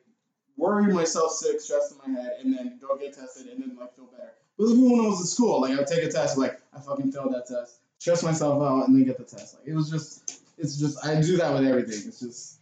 worrying 0.56 0.94
myself 0.94 1.32
sick, 1.32 1.60
stressed 1.60 1.92
in 1.92 1.98
my 2.14 2.20
head, 2.20 2.34
and 2.42 2.56
then 2.56 2.78
go 2.80 2.96
get 2.96 3.14
tested, 3.14 3.48
and 3.48 3.60
then 3.60 3.76
like 3.78 3.94
feel 3.96 4.06
better. 4.06 4.32
But 4.58 4.64
even 4.66 4.90
when 4.90 5.00
I 5.00 5.08
was 5.08 5.20
in 5.20 5.26
school, 5.26 5.60
like 5.60 5.72
I 5.72 5.76
would 5.76 5.86
take 5.86 6.02
a 6.02 6.10
test, 6.10 6.36
like 6.36 6.60
I 6.76 6.80
fucking 6.80 7.12
failed 7.12 7.32
that 7.34 7.46
test, 7.46 7.78
stress 7.98 8.22
myself 8.22 8.62
out, 8.62 8.88
and 8.88 8.96
then 8.96 9.04
get 9.04 9.16
the 9.18 9.24
test. 9.24 9.54
Like 9.58 9.68
it 9.68 9.74
was 9.74 9.88
just, 9.90 10.42
it's 10.58 10.76
just, 10.78 11.04
I 11.06 11.20
do 11.20 11.36
that 11.36 11.52
with 11.54 11.64
everything. 11.66 12.02
It's 12.08 12.20
just, 12.20 12.58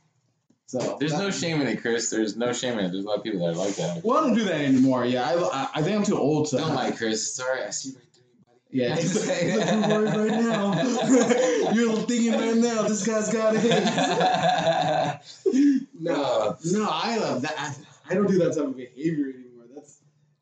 so. 0.66 0.96
There's 1.00 1.12
that- 1.12 1.20
no 1.20 1.30
shame 1.30 1.60
in 1.62 1.68
it, 1.68 1.80
Chris. 1.80 2.10
There's 2.10 2.36
no 2.36 2.52
shame 2.52 2.78
in 2.78 2.84
it. 2.86 2.92
There's 2.92 3.04
a 3.04 3.08
lot 3.08 3.18
of 3.18 3.24
people 3.24 3.40
that 3.46 3.54
are 3.54 3.56
like 3.56 3.76
that. 3.76 4.04
Well, 4.04 4.18
I 4.18 4.20
don't 4.26 4.34
do 4.34 4.44
that 4.44 4.60
anymore. 4.60 5.04
Yeah, 5.06 5.22
I, 5.24 5.34
I, 5.38 5.68
I 5.76 5.82
think 5.82 5.96
I'm 5.96 6.04
too 6.04 6.18
old 6.18 6.48
to. 6.48 6.56
Don't 6.58 6.74
lie, 6.74 6.90
Chris. 6.90 7.32
Sorry, 7.34 7.62
I 7.62 7.70
see 7.70 7.90
right 7.94 8.02
through 8.12 8.24
you, 8.26 8.44
buddy. 8.46 8.60
Yeah, 8.72 8.96
he's 9.00 9.26
like, 9.26 9.42
you're 9.42 9.88
worried 9.88 10.30
right 10.32 10.40
now. 10.42 10.74
you're 11.72 11.96
thinking 12.02 12.32
right 12.32 12.56
now, 12.56 12.82
this 12.82 13.06
guy's 13.06 13.32
got 13.32 13.54
it. 13.56 15.20
No, 15.98 16.56
no, 16.64 16.88
I 16.90 17.16
love 17.18 17.42
that. 17.42 17.54
I, 17.58 17.74
I 18.10 18.14
don't 18.14 18.26
do 18.28 18.38
that 18.38 18.54
type 18.54 18.64
of 18.64 18.76
behavior. 18.76 19.32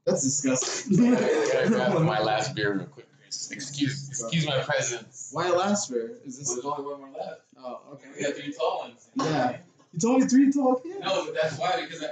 That's 0.06 0.22
that's 0.42 0.86
disgusting. 0.86 1.14
I 1.14 1.20
gotta 1.52 1.68
grab 1.68 2.02
my 2.02 2.20
last 2.20 2.54
beer 2.54 2.74
real 2.74 2.86
quick, 2.86 3.06
Chris. 3.22 3.50
Excuse, 3.50 4.08
excuse 4.08 4.46
my 4.46 4.58
presence. 4.60 5.30
Why 5.32 5.50
last 5.50 5.90
beer? 5.90 6.12
Is 6.24 6.38
this? 6.38 6.52
There's 6.52 6.64
only 6.64 6.84
one 6.84 7.00
more 7.00 7.10
left. 7.18 7.40
Oh, 7.58 7.80
okay. 7.94 8.08
We 8.16 8.24
got 8.24 8.34
three 8.34 8.52
tall 8.52 8.80
ones. 8.80 9.08
Yeah. 9.16 9.56
You 9.92 10.00
told 10.00 10.20
me 10.20 10.26
three 10.26 10.52
tall 10.52 10.76
cans. 10.76 11.00
No, 11.04 11.24
but 11.26 11.34
that's 11.34 11.58
why 11.58 11.80
because 11.82 12.02
I, 12.02 12.08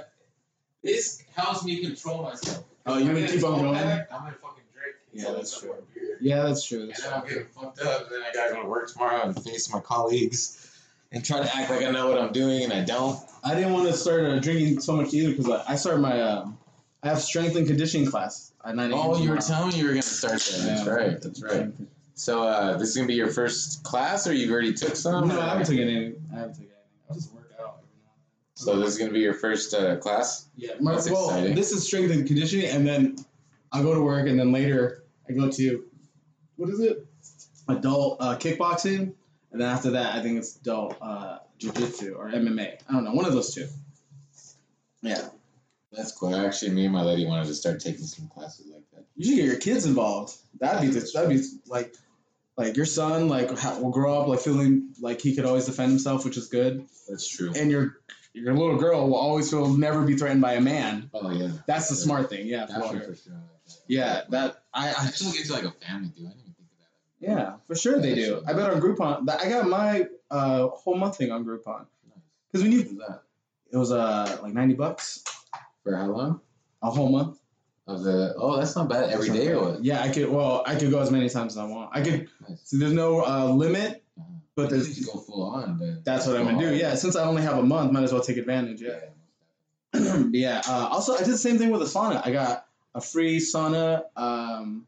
this 0.83 1.23
helps 1.35 1.63
me 1.63 1.83
control 1.83 2.23
myself. 2.23 2.63
Oh, 2.85 2.97
you 2.97 3.11
If 3.11 3.15
gonna 3.15 3.27
keep 3.27 3.43
on 3.43 3.61
going? 3.61 3.75
pack, 3.75 4.07
I'm 4.11 4.19
gonna 4.21 4.31
fucking 4.41 4.63
drink. 4.73 4.95
Yeah, 5.13 5.31
that's 5.35 5.59
true. 5.59 5.75
beer. 5.93 6.17
Yeah, 6.21 6.43
that's 6.43 6.65
true. 6.65 6.81
And 6.81 6.89
That's 6.89 7.03
then 7.03 7.11
true. 7.11 7.21
I'm 7.21 7.27
getting 7.27 7.45
fucked 7.45 7.79
up, 7.81 8.01
and 8.03 8.11
then 8.11 8.21
I 8.23 8.33
gotta 8.33 8.53
go 8.55 8.61
to 8.63 8.67
work 8.67 8.91
tomorrow 8.91 9.21
and 9.23 9.43
face 9.43 9.71
my 9.71 9.79
colleagues 9.79 10.59
and 11.11 11.23
try 11.23 11.41
to 11.43 11.55
act 11.55 11.69
like 11.69 11.83
I 11.85 11.91
know 11.91 12.09
what 12.09 12.19
I'm 12.19 12.31
doing, 12.33 12.63
and 12.63 12.73
I 12.73 12.83
don't. 12.83 13.19
I 13.43 13.53
didn't 13.55 13.73
want 13.73 13.87
to 13.87 13.93
start 13.93 14.23
uh, 14.25 14.39
drinking 14.39 14.79
so 14.81 14.93
much 14.95 15.13
either 15.13 15.29
because 15.31 15.49
I, 15.49 15.73
I 15.73 15.75
started 15.75 15.99
my 15.99 16.19
um, 16.21 16.57
I 17.03 17.09
have 17.09 17.21
strength 17.21 17.55
and 17.57 17.67
conditioning 17.67 18.07
class 18.09 18.53
at 18.63 18.75
9 18.75 18.91
a.m. 18.91 18.99
Oh, 18.99 19.17
you 19.21 19.29
were 19.29 19.37
telling 19.37 19.69
me 19.69 19.79
you 19.79 19.83
were 19.85 19.89
gonna 19.91 20.01
start 20.01 20.39
that. 20.39 20.65
That's 20.65 20.87
right. 20.87 21.21
That's 21.21 21.43
right. 21.43 21.71
So, 22.15 22.43
uh, 22.43 22.77
this 22.77 22.89
is 22.89 22.95
gonna 22.95 23.07
be 23.07 23.15
your 23.15 23.27
first 23.27 23.83
class, 23.83 24.25
or 24.25 24.33
you've 24.33 24.51
already 24.51 24.73
took 24.73 24.95
some? 24.95 25.27
No, 25.27 25.41
I 25.41 25.49
haven't 25.49 25.65
taken 25.67 25.89
any. 25.89 26.13
I 26.31 26.39
haven't 26.39 26.53
taken 26.53 26.69
any. 26.71 27.09
I 27.09 27.13
just 27.13 27.33
work 27.33 27.51
out 27.59 27.79
every 27.79 28.01
now 28.03 28.11
and 28.15 28.23
then. 28.25 28.55
So 28.55 28.79
this 28.79 28.89
is 28.93 28.97
gonna 28.97 29.11
be 29.11 29.19
your 29.19 29.33
first 29.33 29.73
uh, 29.73 29.97
class. 29.97 30.47
Yeah, 30.55 30.71
my, 30.79 30.93
That's 30.93 31.09
well, 31.09 31.29
exciting. 31.29 31.55
this 31.55 31.73
is 31.73 31.85
strength 31.85 32.11
and 32.11 32.25
conditioning, 32.25 32.67
and 32.67 32.87
then 32.87 33.17
I 33.73 33.81
go 33.81 33.93
to 33.93 34.01
work, 34.01 34.27
and 34.27 34.39
then 34.39 34.53
later 34.53 35.03
I 35.27 35.33
go 35.33 35.49
to 35.49 35.83
what 36.55 36.69
is 36.69 36.79
it? 36.79 37.05
Adult 37.67 38.17
uh, 38.21 38.37
kickboxing, 38.37 39.13
and 39.51 39.61
then 39.61 39.69
after 39.69 39.91
that, 39.91 40.15
I 40.15 40.21
think 40.21 40.37
it's 40.37 40.55
adult 40.57 40.97
uh, 41.01 41.39
jiu-jitsu 41.57 42.13
or 42.13 42.29
MMA. 42.29 42.77
I 42.87 42.93
don't 42.93 43.03
know, 43.03 43.13
one 43.13 43.25
of 43.25 43.33
those 43.33 43.53
two. 43.53 43.67
Yeah, 45.01 45.27
That's 45.95 46.11
cool. 46.11 46.35
Actually, 46.35 46.71
me 46.71 46.85
and 46.85 46.93
my 46.93 47.03
lady 47.03 47.25
wanted 47.25 47.47
to 47.47 47.53
start 47.53 47.79
taking 47.79 48.05
some 48.05 48.27
classes 48.27 48.67
like 48.73 48.83
that. 48.93 49.05
you 49.15 49.25
should 49.25 49.35
get 49.35 49.45
your 49.45 49.57
kids 49.57 49.85
involved. 49.85 50.35
That'd 50.59 50.81
be 50.81 50.87
that'd 50.99 51.29
be 51.29 51.43
like 51.67 51.95
like 52.57 52.77
your 52.77 52.85
son 52.85 53.27
like 53.27 53.49
will 53.79 53.91
grow 53.91 54.21
up 54.21 54.27
like 54.27 54.39
feeling 54.39 54.93
like 55.01 55.21
he 55.21 55.35
could 55.35 55.45
always 55.45 55.65
defend 55.65 55.91
himself, 55.91 56.25
which 56.25 56.37
is 56.37 56.47
good, 56.47 56.85
That's 57.09 57.27
true. 57.27 57.51
and 57.55 57.69
your 57.71 57.97
your 58.33 58.53
little 58.53 58.77
girl 58.77 59.07
will 59.07 59.15
always 59.15 59.49
feel 59.49 59.67
never 59.77 60.03
be 60.03 60.15
threatened 60.15 60.41
by 60.41 60.53
a 60.53 60.61
man. 60.61 61.09
Oh 61.13 61.29
yeah. 61.31 61.49
That's 61.67 61.89
the 61.89 61.95
smart 61.95 62.29
thing. 62.29 62.47
Yeah, 62.47 62.65
for 62.65 62.73
sure. 62.73 63.01
for 63.01 63.15
sure. 63.15 63.33
I 63.33 63.35
like 63.35 63.65
that. 63.65 63.75
Yeah, 63.87 64.21
that 64.29 64.63
I, 64.73 64.87
I 64.89 64.89
I 64.89 65.05
still 65.07 65.31
get 65.31 65.45
to 65.45 65.53
like 65.53 65.63
a 65.63 65.71
family, 65.85 66.09
dude. 66.15 66.25
I 66.25 66.29
didn't 66.29 66.41
even 66.41 66.53
think 66.53 66.67
of 66.71 66.79
that. 66.79 67.41
Yeah, 67.41 67.53
for 67.67 67.75
sure 67.75 67.99
they 67.99 68.15
do. 68.15 68.43
I 68.47 68.53
bet 68.53 68.71
on 68.71 68.81
Groupon. 68.81 69.29
I 69.29 69.49
got 69.49 69.67
my 69.69 70.07
uh, 70.31 70.67
whole 70.69 70.95
month 70.95 71.17
thing 71.17 71.31
on 71.31 71.45
Groupon 71.45 71.85
because 72.51 72.63
when 72.63 72.71
you 72.71 73.01
it 73.71 73.77
was 73.77 73.91
uh 73.91 74.39
like 74.41 74.53
ninety 74.53 74.73
bucks 74.75 75.23
For 75.83 75.95
how 75.95 76.07
long? 76.07 76.41
a 76.81 76.89
whole 76.91 77.09
month. 77.09 77.39
Of 77.85 78.03
the 78.03 78.33
oh, 78.37 78.57
that's 78.57 78.75
not 78.77 78.87
bad. 78.89 79.09
Every 79.09 79.29
day 79.29 79.49
or 79.49 79.61
what? 79.71 79.83
Yeah, 79.83 80.01
I 80.01 80.09
could. 80.09 80.29
Well, 80.29 80.63
I 80.65 80.75
could 80.75 80.89
go 80.89 80.99
as 80.99 81.11
many 81.11 81.27
times 81.29 81.53
as 81.53 81.57
I 81.57 81.65
want. 81.65 81.89
I 81.93 82.01
could. 82.01 82.29
Nice. 82.47 82.61
See, 82.63 82.77
there's 82.77 82.93
no 82.93 83.21
uh, 83.25 83.45
limit, 83.53 84.01
Uh-huh. 84.17 84.25
but 84.55 84.63
You 84.71 84.77
there's. 84.77 85.05
go 85.05 85.19
full 85.19 85.43
on. 85.43 85.77
But 85.79 86.05
That's 86.05 86.25
what 86.25 86.37
I'm 86.37 86.45
gonna 86.45 86.59
do. 86.59 86.73
Yeah, 86.75 86.95
since 86.95 87.15
I 87.17 87.25
only 87.25 87.41
have 87.41 87.57
a 87.57 87.63
month, 87.63 87.91
might 87.91 88.03
as 88.03 88.13
well 88.13 88.21
take 88.21 88.37
advantage. 88.37 88.81
Yeah. 88.81 88.99
yeah. 90.31 90.61
Uh, 90.67 90.87
also, 90.91 91.13
I 91.15 91.19
did 91.19 91.27
the 91.27 91.37
same 91.37 91.57
thing 91.57 91.71
with 91.71 91.81
a 91.81 91.85
sauna. 91.85 92.25
I 92.25 92.31
got 92.31 92.65
a 92.95 93.01
free 93.01 93.39
sauna 93.39 94.03
um, 94.15 94.87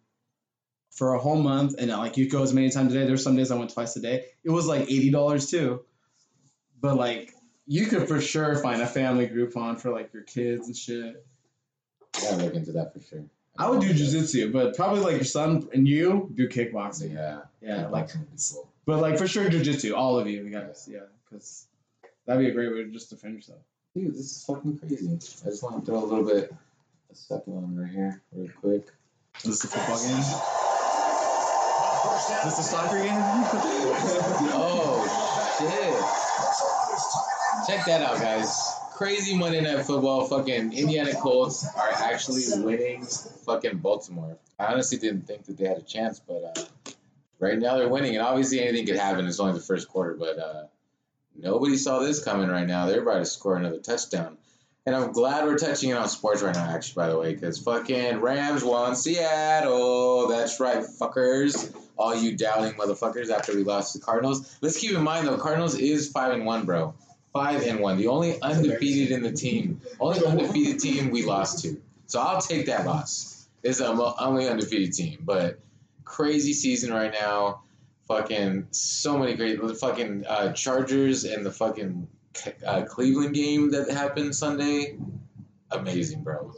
for 0.92 1.16
a 1.16 1.20
whole 1.20 1.36
month, 1.42 1.76
and 1.78 1.92
uh, 1.92 1.98
like 1.98 2.16
you 2.16 2.30
go 2.30 2.44
as 2.44 2.54
many 2.54 2.70
times 2.70 2.94
a 2.94 2.98
day. 3.00 3.06
There's 3.06 3.24
some 3.24 3.36
days 3.36 3.52
I 3.52 3.58
went 3.58 3.74
twice 3.74 3.96
a 3.98 4.02
day. 4.02 4.24
It 4.46 4.52
was 4.52 4.68
like 4.68 4.84
eighty 4.84 5.12
dollars 5.12 5.52
too, 5.52 5.82
but 6.80 6.96
like 6.96 7.34
you 7.68 7.88
could 7.88 8.08
for 8.08 8.22
sure 8.22 8.56
find 8.58 8.82
a 8.82 8.88
family 8.88 9.28
Groupon 9.28 9.80
for 9.80 9.92
like 9.92 10.14
your 10.14 10.24
kids 10.24 10.68
and 10.68 10.76
shit. 10.78 11.26
Yeah, 12.22 12.28
I 12.28 12.32
gotta 12.32 12.44
look 12.46 12.54
into 12.54 12.72
that 12.74 12.94
for 12.94 13.00
sure. 13.02 13.24
I 13.58 13.70
would 13.70 13.80
do 13.82 13.94
jujitsu, 13.94 14.52
but 14.52 14.76
probably 14.76 15.00
like 15.02 15.14
your 15.14 15.24
son 15.24 15.68
and 15.74 15.88
you 15.88 16.30
do 16.34 16.48
kickboxing. 16.50 17.14
Yeah. 17.14 17.42
Yeah, 17.62 17.88
like, 17.88 18.08
Kickboxing 18.10 18.20
would 18.20 18.32
be 18.32 18.38
cool. 18.54 18.70
but 18.86 19.00
like 19.02 19.18
for 19.18 19.28
sure 19.28 19.50
jujitsu, 19.50 19.96
all 19.96 20.20
of 20.20 20.28
you 20.28 20.44
we 20.44 20.50
guys, 20.50 20.88
yeah, 20.92 21.00
because 21.30 21.66
that'd 22.26 22.44
be 22.44 22.50
a 22.50 22.54
great 22.54 22.72
way 22.74 22.84
to 22.84 22.90
just 22.92 23.10
defend 23.10 23.36
yourself. 23.36 23.60
Dude, 23.96 24.12
this 24.14 24.20
is 24.20 24.44
fucking 24.46 24.78
crazy. 24.78 25.10
I 25.10 25.16
just 25.16 25.64
want 25.64 25.80
to 25.80 25.86
throw 25.90 26.04
a 26.04 26.06
little 26.06 26.26
bit, 26.26 26.54
a 27.10 27.16
second 27.16 27.54
one 27.54 27.76
right 27.78 27.90
here, 27.92 28.22
real 28.34 28.50
quick. 28.60 28.88
Is 29.38 29.44
this 29.44 29.64
a 29.64 29.68
football 29.68 29.98
game? 29.98 30.18
Is 30.18 30.34
this 32.46 32.60
a 32.60 32.64
soccer 32.64 33.02
game? 33.02 33.16
Oh 34.58 35.04
shit! 35.58 35.96
Check 37.68 37.86
that 37.86 38.02
out, 38.02 38.20
guys. 38.20 38.58
Crazy 38.94 39.38
Monday 39.38 39.62
Night 39.62 39.86
Football. 39.86 40.26
Fucking 40.28 40.74
Indiana 40.74 41.14
Colts 41.14 41.66
are 41.76 41.92
actually 41.92 42.44
winning 42.64 43.06
fucking 43.46 43.78
Baltimore. 43.78 44.38
I 44.58 44.68
honestly 44.68 44.98
didn't 44.98 45.28
think 45.28 45.46
that 45.46 45.58
they 45.58 45.68
had 45.68 45.78
a 45.78 45.82
chance, 45.82 46.20
but 46.20 46.54
uh, 46.58 46.92
Right 47.40 47.60
now 47.60 47.78
they're 47.78 47.90
winning, 47.90 48.16
and 48.16 48.26
obviously 48.26 48.62
anything 48.62 48.86
could 48.86 48.96
happen. 48.96 49.28
It's 49.28 49.40
only 49.40 49.54
the 49.54 49.66
first 49.66 49.90
quarter, 49.90 50.14
but 50.14 50.40
uh, 50.40 50.64
nobody 51.36 51.76
saw 51.76 52.00
this 52.00 52.24
coming. 52.24 52.48
Right 52.48 52.66
now, 52.66 52.86
they're 52.86 53.02
about 53.02 53.20
to 53.20 53.26
score 53.26 53.58
another 53.58 53.80
touchdown, 53.80 54.38
and 54.86 54.96
I'm 54.96 55.12
glad 55.12 55.44
we're 55.44 55.58
touching 55.58 55.90
it 55.90 55.98
on 55.98 56.08
sports 56.08 56.42
right 56.42 56.56
now. 56.56 56.70
Actually, 56.70 57.04
by 57.04 57.10
the 57.10 57.20
way, 57.20 57.34
because 57.34 57.60
fucking 57.60 58.22
Rams 58.22 58.64
won 58.64 58.96
Seattle. 58.96 60.30
That's 60.30 60.62
right, 60.62 60.78
fuckers. 60.78 61.76
All 61.98 62.16
you 62.16 62.38
doubting 62.38 62.74
motherfuckers 62.74 63.30
after 63.30 63.54
we 63.54 63.64
lost 63.64 63.94
to 63.94 64.00
the 64.00 64.06
Cardinals. 64.06 64.58
Let's 64.62 64.80
keep 64.80 64.92
in 64.92 65.04
mind 65.04 65.28
though, 65.28 65.38
Cardinals 65.38 65.76
is 65.76 66.10
five 66.10 66.34
and 66.34 66.46
one, 66.46 66.66
bro. 66.66 66.94
Five 67.36 67.68
and 67.68 67.82
one. 67.82 67.98
The 67.98 68.08
only 68.08 68.42
undefeated 68.42 69.12
in 69.12 69.22
the 69.22 69.34
team, 69.34 69.82
only 70.00 70.26
undefeated 70.26 70.80
team 70.80 71.12
we 71.12 71.26
lost 71.26 71.64
to. 71.64 71.82
So 72.08 72.22
I'll 72.22 72.40
take 72.40 72.68
that 72.68 72.86
loss. 72.86 73.46
It's 73.62 73.80
the 73.80 73.88
only 73.88 74.48
undefeated 74.48 74.94
team, 74.94 75.18
but 75.20 75.60
crazy 76.06 76.54
season 76.54 76.94
right 76.94 77.12
now. 77.12 77.64
Fucking 78.08 78.68
so 78.72 79.18
many 79.18 79.34
great 79.34 79.62
the 79.62 79.74
fucking 79.74 80.26
uh, 80.26 80.54
Chargers 80.54 81.26
and 81.26 81.46
the 81.46 81.52
fucking 81.52 82.08
uh, 82.66 82.84
Cleveland 82.84 83.36
game 83.36 83.72
that 83.72 83.90
happened 83.90 84.34
Sunday. 84.34 84.98
Amazing, 85.72 86.24
bro. 86.24 86.54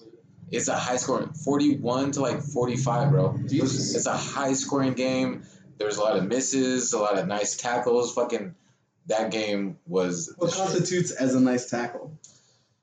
It's 0.51 0.67
a 0.67 0.75
high 0.75 0.97
scoring, 0.97 1.29
forty-one 1.29 2.11
to 2.11 2.21
like 2.21 2.41
forty-five, 2.41 3.09
bro. 3.09 3.35
Jesus. 3.47 3.95
It's 3.95 4.05
a 4.05 4.15
high 4.15 4.53
scoring 4.53 4.93
game. 4.93 5.43
There 5.79 5.87
was 5.87 5.97
a 5.97 6.01
lot 6.01 6.17
of 6.17 6.27
misses, 6.27 6.93
a 6.93 6.99
lot 6.99 7.17
of 7.17 7.27
nice 7.27 7.57
tackles. 7.57 8.13
Fucking 8.13 8.53
that 9.07 9.31
game 9.31 9.77
was. 9.87 10.33
What 10.37 10.53
constitutes 10.53 11.11
as 11.11 11.35
a 11.35 11.39
nice 11.39 11.69
tackle? 11.69 12.17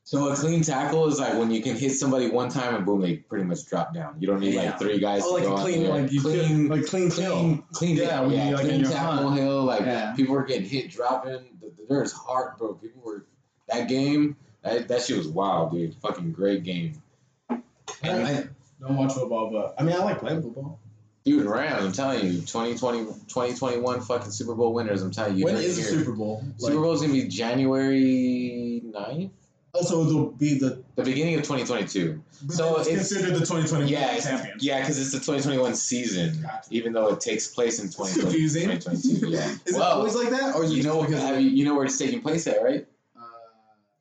So 0.07 0.29
a 0.29 0.37
clean 0.37 0.63
tackle 0.63 1.09
is 1.09 1.19
like 1.19 1.33
when 1.39 1.51
you 1.51 1.63
can 1.63 1.77
hit 1.77 1.93
somebody 1.93 2.29
one 2.29 2.51
time 2.51 2.75
and 2.75 2.85
boom, 2.85 3.01
they 3.01 3.17
pretty 3.17 3.45
much 3.47 3.65
drop 3.67 3.95
down. 3.95 4.17
You 4.21 4.27
don't 4.27 4.41
need 4.41 4.53
Yeah. 4.53 4.65
like 4.73 4.79
three 4.79 4.99
guys. 5.01 5.23
Oh, 5.25 5.39
to 5.39 5.45
like 5.49 5.57
go 5.57 5.63
clean, 5.63 5.89
like 5.89 6.13
you 6.13 6.21
clean, 6.21 6.69
like 6.69 6.85
clean 6.87 7.11
kill. 7.11 7.33
clean, 7.39 7.63
clean. 7.73 7.97
Yeah, 7.97 8.27
Yeah, 8.27 8.29
yeah, 8.29 8.49
you, 8.51 8.55
like, 8.57 8.67
clean 8.67 8.85
tackle 8.85 9.29
hunt. 9.31 9.41
hill. 9.41 9.65
Like 9.65 9.81
Yeah. 9.81 10.13
people 10.15 10.35
were 10.35 10.45
getting 10.45 10.69
hit, 10.69 10.91
dropping. 10.91 11.39
Th- 11.61 11.75
th- 11.75 11.89
There's 11.89 12.13
heart, 12.13 12.59
bro. 12.59 12.75
People 12.75 13.01
were 13.03 13.25
that 13.69 13.89
game. 13.89 14.37
That, 14.63 14.89
that 14.89 15.03
shit 15.03 15.17
was 15.17 15.29
wild, 15.29 15.73
dude. 15.73 15.95
Fucking 15.97 16.33
great 16.33 16.65
game. 16.65 17.03
And 17.49 18.27
I 18.27 18.49
don't 18.81 18.97
watch 18.97 19.15
football, 19.15 19.51
but 19.51 19.75
I 19.79 19.85
mean, 19.85 19.97
I 19.97 20.01
like 20.05 20.19
playing 20.21 20.43
football. 20.43 20.81
Dude, 21.25 21.47
Rams. 21.47 21.85
I'm 21.85 21.93
telling 21.93 22.25
you, 22.27 22.33
2020, 22.41 23.05
2021 23.05 24.01
fucking 24.03 24.31
Super 24.31 24.55
Bowl 24.55 24.75
winners. 24.75 25.03
I'm 25.03 25.11
telling 25.11 25.37
you. 25.37 25.45
when 25.45 25.57
is 25.57 25.77
the. 25.77 25.83
Super 25.83 26.13
Bowl? 26.13 26.45
Super 26.59 26.81
Bowl's 26.81 27.01
gonna 27.01 27.13
be 27.13 27.29
January 27.29 28.83
9th? 28.87 29.31
Also, 29.73 30.07
it'll 30.07 30.27
be 30.31 30.57
the 30.59 30.85
the 30.95 31.03
beginning 31.03 31.35
of 31.35 31.41
2022. 31.43 32.23
So 32.51 32.77
it's 32.77 32.87
it's- 32.89 33.09
considered 33.13 33.35
the 33.35 33.41
2021 33.41 33.89
Yeah, 33.89 34.17
champions. 34.21 34.63
yeah, 34.63 34.79
because 34.81 35.01
it's 35.01 35.11
the 35.11 35.19
2021 35.19 35.75
season, 35.75 36.43
Gotcha. 36.43 36.69
even 36.71 36.93
though 36.93 37.09
it 37.09 37.21
takes 37.21 37.49
place 37.49 37.81
in 37.81 37.87
2020, 37.89 38.21
confusing. 38.21 38.69
2022. 38.71 39.31
Yeah. 39.31 39.53
Is 39.67 39.75
it 39.77 39.83
always 39.83 40.15
like 40.15 40.31
that, 40.31 40.55
or 40.55 40.63
is 40.63 40.73
you 40.77 40.85
know, 40.85 41.01
because 41.03 41.21
have 41.23 41.41
you, 41.41 41.49
you 41.51 41.65
know 41.65 41.75
where 41.75 41.87
it's 41.87 41.99
taking 41.99 42.21
place 42.21 42.47
at, 42.47 42.63
right? 42.63 42.87
uh, 43.17 43.21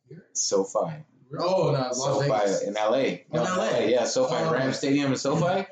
here? 0.07 0.23
SoFi. 0.33 0.93
Oh 1.39 1.71
no, 1.71 1.71
Las 1.71 1.97
SoFi 1.97 2.29
Vegas. 2.29 2.61
in 2.61 2.73
LA. 2.75 2.91
Oh, 2.91 3.23
in 3.31 3.41
LA. 3.41 3.79
Yeah, 3.87 4.03
SoFi 4.03 4.35
Oh, 4.35 4.51
Rams 4.51 4.65
okay. 4.65 4.73
Stadium 4.73 5.11
in 5.11 5.17
SoFi. 5.17 5.65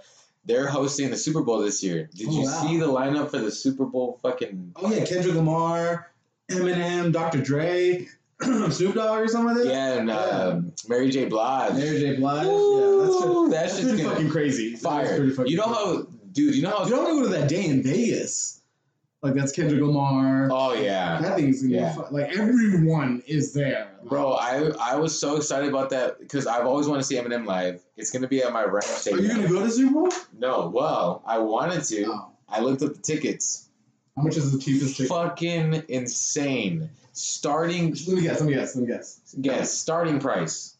They're 0.45 0.67
hosting 0.67 1.11
the 1.11 1.17
Super 1.17 1.41
Bowl 1.41 1.59
this 1.59 1.83
year. 1.83 2.09
Did 2.15 2.27
Oh, 2.29 2.31
you 2.31 2.41
wow. 2.43 2.61
see 2.63 2.77
the 2.77 2.87
lineup 2.87 3.29
for 3.29 3.37
the 3.37 3.51
Super 3.51 3.85
Bowl? 3.85 4.19
Fucking 4.23 4.73
Oh 4.75 4.91
yeah, 4.91 5.05
Kendrick 5.05 5.35
Lamar, 5.35 6.11
Eminem, 6.49 7.11
Dr. 7.13 7.41
Dre, 7.41 8.07
Snoop 8.41 8.95
Dogg 8.95 9.19
or 9.19 9.27
something 9.27 9.55
like 9.55 9.63
that. 9.65 9.71
yeah, 9.71 9.93
and 9.99 10.09
um, 10.09 10.73
Mary 10.89 11.09
J. 11.11 11.25
Blige. 11.25 11.73
Mary 11.75 11.99
J. 11.99 12.15
Blige. 12.15 12.47
Ooh, 12.47 12.79
yeah, 12.81 13.05
that's, 13.05 13.19
that 13.21 13.49
that's 13.51 13.75
shit's 13.77 13.89
pretty 13.89 14.03
fucking 14.03 14.29
crazy. 14.29 14.75
Fire. 14.75 15.17
pretty 15.17 15.31
fucking 15.33 15.51
You 15.51 15.57
know 15.57 15.67
how, 15.67 16.07
dude? 16.31 16.55
You 16.55 16.63
know 16.63 16.71
how? 16.71 16.85
You 16.85 16.89
don't 16.91 17.03
want 17.03 17.17
to 17.17 17.21
go 17.29 17.35
to 17.35 17.39
that 17.41 17.49
day 17.49 17.65
in 17.65 17.83
Vegas. 17.83 18.60
Like 19.23 19.35
that's 19.35 19.51
Kendrick 19.51 19.81
Lamar. 19.81 20.49
Oh 20.51 20.73
yeah. 20.73 21.21
That 21.21 21.35
thing's 21.37 21.61
gonna 21.61 21.75
Yeah. 21.75 21.89
be 21.91 21.95
fun. 22.01 22.13
Like 22.13 22.35
everyone 22.37 23.21
is 23.27 23.53
there. 23.53 23.91
Bro, 24.03 24.33
I 24.33 24.71
I 24.79 24.95
was 24.95 25.17
so 25.19 25.35
excited 25.35 25.69
about 25.69 25.91
that 25.91 26.19
because 26.19 26.47
I've 26.47 26.65
always 26.65 26.87
wanted 26.87 27.01
to 27.01 27.05
see 27.07 27.15
Eminem 27.17 27.45
live. 27.45 27.83
It's 27.97 28.09
gonna 28.09 28.27
be 28.27 28.41
at 28.41 28.51
my 28.51 28.63
Rams 28.63 29.07
Are 29.07 29.19
you 29.19 29.27
gonna 29.27 29.47
go 29.47 29.63
to 29.63 29.69
Super 29.69 29.93
Bowl? 29.93 30.09
No, 30.37 30.69
well, 30.73 31.21
I 31.25 31.37
wanted 31.37 31.83
to. 31.83 32.05
Oh. 32.07 32.31
I 32.49 32.61
looked 32.61 32.81
up 32.81 32.93
the 32.95 32.99
tickets. 33.01 33.69
How 34.17 34.23
much 34.23 34.37
is 34.37 34.51
the 34.51 34.57
cheapest 34.59 34.97
ticket? 34.97 35.09
Fucking 35.09 35.83
insane. 35.87 36.89
Starting 37.13 37.89
Let 38.07 38.07
me 38.15 38.21
guess. 38.23 38.39
Let 38.41 38.47
me 38.49 38.53
guess. 38.55 38.75
Let 38.75 38.81
me 38.81 38.87
guess. 38.87 39.35
guess 39.39 39.71
starting 39.73 40.19
price. 40.19 40.75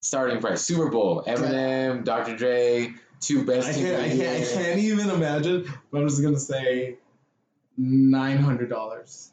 Starting 0.00 0.40
price. 0.40 0.62
Super 0.62 0.88
Bowl. 0.90 1.22
Eminem, 1.26 2.04
Dr. 2.04 2.36
Dre, 2.36 2.92
two 3.24 3.44
best 3.44 3.68
I 3.68 3.72
can't. 3.72 4.02
I 4.02 4.08
can't. 4.08 4.42
I 4.42 4.62
can't 4.62 4.78
even 4.78 5.10
imagine. 5.10 5.72
But 5.90 6.02
I'm 6.02 6.08
just 6.08 6.22
gonna 6.22 6.38
say 6.38 6.98
nine 7.76 8.38
hundred 8.38 8.70
dollars. 8.70 9.30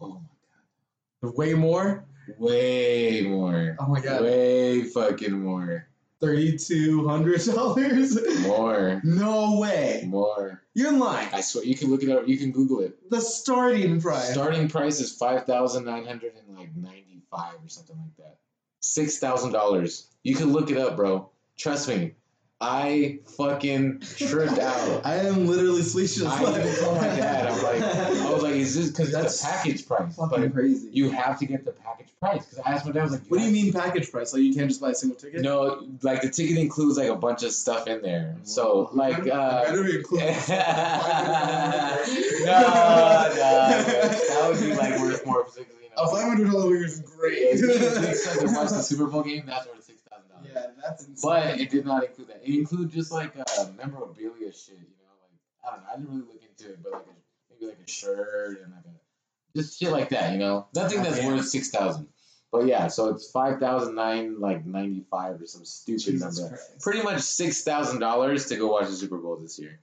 Oh 0.00 0.08
my 0.08 1.28
god. 1.28 1.36
Way 1.36 1.54
more. 1.54 2.04
way 2.38 3.22
more. 3.22 3.76
Oh 3.78 3.86
my 3.86 4.00
god. 4.00 4.22
Way 4.22 4.84
fucking 4.84 5.32
more. 5.32 5.86
Thirty-two 6.20 7.08
hundred 7.08 7.42
dollars. 7.46 8.18
More. 8.42 9.00
No 9.04 9.58
way. 9.58 10.04
More. 10.06 10.62
You're 10.74 10.92
lying. 10.92 11.28
I 11.32 11.40
swear 11.40 11.64
you 11.64 11.74
can 11.74 11.90
look 11.90 12.02
it 12.02 12.10
up. 12.10 12.28
You 12.28 12.36
can 12.36 12.52
Google 12.52 12.80
it. 12.80 13.10
The 13.10 13.20
starting 13.20 14.00
price. 14.00 14.32
Starting 14.32 14.68
price 14.68 15.00
is 15.00 15.16
five 15.16 15.46
thousand 15.46 15.84
nine 15.84 16.04
hundred 16.04 16.34
and 16.36 16.58
like 16.58 16.76
ninety 16.76 17.22
five 17.30 17.54
or 17.54 17.68
something 17.68 17.96
like 17.96 18.16
that. 18.18 18.36
Six 18.80 19.18
thousand 19.18 19.52
dollars. 19.52 20.08
You 20.22 20.34
can 20.34 20.52
look 20.52 20.70
it 20.70 20.76
up, 20.76 20.96
bro. 20.96 21.30
Trust 21.56 21.88
me. 21.88 22.14
I 22.62 23.20
fucking 23.38 24.00
tripped 24.00 24.58
out. 24.58 25.00
I 25.06 25.14
am 25.16 25.46
literally 25.46 25.80
speechless. 25.82 26.24
I 26.30 26.42
even 26.60 26.74
told 26.76 26.96
my 26.98 27.06
dad, 27.06 27.46
I'm 27.46 27.62
like, 27.62 27.80
I 27.82 28.30
was 28.30 28.42
like, 28.42 28.52
is 28.56 28.74
this 28.76 28.90
because 28.90 29.10
That's 29.12 29.42
package 29.42 29.86
price? 29.86 30.14
fucking 30.14 30.42
But 30.42 30.52
crazy. 30.52 30.90
you 30.92 31.08
have 31.10 31.38
to 31.38 31.46
get 31.46 31.64
the 31.64 31.72
package 31.72 32.08
price. 32.20 32.44
Because 32.44 32.58
I 32.58 32.72
asked 32.72 32.84
my 32.84 32.92
dad, 32.92 33.00
I 33.00 33.04
was 33.04 33.12
like, 33.12 33.22
what 33.28 33.38
do 33.38 33.44
you 33.44 33.50
mean 33.50 33.72
package 33.72 34.12
price? 34.12 34.34
Like 34.34 34.42
you 34.42 34.52
can't 34.54 34.68
just 34.68 34.78
buy 34.80 34.90
a 34.90 34.94
single 34.94 35.18
ticket? 35.18 35.40
No, 35.40 35.86
like 36.02 36.20
the 36.20 36.28
ticket 36.28 36.58
includes 36.58 36.98
like 36.98 37.08
a 37.08 37.16
bunch 37.16 37.42
of 37.44 37.52
stuff 37.52 37.86
in 37.86 38.02
there. 38.02 38.36
So 38.42 38.90
like, 38.92 39.26
uh, 39.26 39.64
better 39.64 39.86
include. 39.88 40.20
no, 40.20 40.34
no, 42.44 43.72
that 44.28 44.46
would 44.50 44.60
be 44.60 44.74
like 44.74 44.98
worth 45.00 45.24
more. 45.24 45.44
Because, 45.44 45.56
you 45.58 45.64
know, 45.96 46.02
A 46.02 46.08
five 46.10 46.24
hundred 46.28 46.50
dollar 46.52 46.76
is 46.84 47.00
great. 47.00 47.38
Yeah, 47.40 47.48
if 47.52 47.60
you 47.60 48.48
to 48.48 48.54
watch 48.54 48.68
the 48.68 48.82
Super 48.82 49.06
Bowl 49.06 49.22
game, 49.22 49.44
that's 49.46 49.66
worth 49.66 49.82
six 49.84 50.00
thousand 50.02 50.28
dollars. 50.30 50.48
yeah, 50.54 50.66
that's 50.90 51.06
insane. 51.06 51.30
But 51.30 51.60
it 51.60 51.70
did 51.70 51.86
not 51.86 52.04
include 52.04 52.28
that. 52.28 52.42
It 52.44 52.54
included 52.54 52.92
just 52.92 53.12
like 53.12 53.32
uh, 53.36 53.66
memorabilia 53.76 54.52
shit, 54.52 54.76
you 54.76 54.96
know, 55.00 55.14
like 55.22 55.32
I 55.64 55.70
don't 55.70 55.82
know. 55.82 55.88
I 55.92 55.96
didn't 55.96 56.10
really 56.10 56.32
look 56.32 56.42
into 56.42 56.72
it, 56.72 56.82
but 56.82 56.92
like 56.92 57.02
a, 57.02 57.52
maybe 57.52 57.66
like 57.72 57.86
a 57.86 57.90
shirt 57.90 58.60
and 58.62 58.72
like 58.72 58.84
a 58.84 59.58
just 59.58 59.78
shit 59.78 59.90
like 59.90 60.10
that, 60.10 60.32
you 60.32 60.38
know. 60.38 60.66
Nothing 60.74 61.02
that's 61.02 61.24
worth 61.24 61.46
six 61.46 61.70
thousand. 61.70 62.08
But 62.52 62.66
yeah, 62.66 62.88
so 62.88 63.08
it's 63.10 63.30
five 63.30 63.60
thousand 63.60 63.94
nine 63.94 64.40
like 64.40 64.66
ninety 64.66 65.04
five 65.10 65.40
or 65.40 65.46
some 65.46 65.64
stupid 65.64 66.00
Jesus 66.00 66.38
number. 66.38 66.56
Christ. 66.56 66.80
Pretty 66.80 67.02
much 67.02 67.20
six 67.20 67.62
thousand 67.62 68.00
dollars 68.00 68.46
to 68.46 68.56
go 68.56 68.68
watch 68.72 68.86
the 68.86 68.92
Super 68.92 69.18
Bowl 69.18 69.36
this 69.36 69.58
year. 69.58 69.80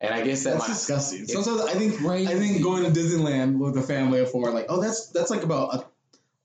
And 0.00 0.12
I 0.12 0.22
guess 0.22 0.44
that 0.44 0.54
That's 0.54 0.68
might 0.68 0.74
disgusting. 0.74 1.26
Sometimes 1.26 1.62
I 1.62 1.72
think 1.72 1.96
crazy. 1.98 2.32
I 2.32 2.38
think 2.38 2.62
going 2.62 2.84
to 2.84 2.90
Disneyland 2.90 3.58
with 3.58 3.78
a 3.78 3.82
family 3.82 4.20
of 4.20 4.30
four, 4.30 4.50
like, 4.50 4.66
oh, 4.68 4.80
that's 4.80 5.08
that's 5.08 5.30
like 5.30 5.42
about 5.42 5.74
a, 5.74 5.84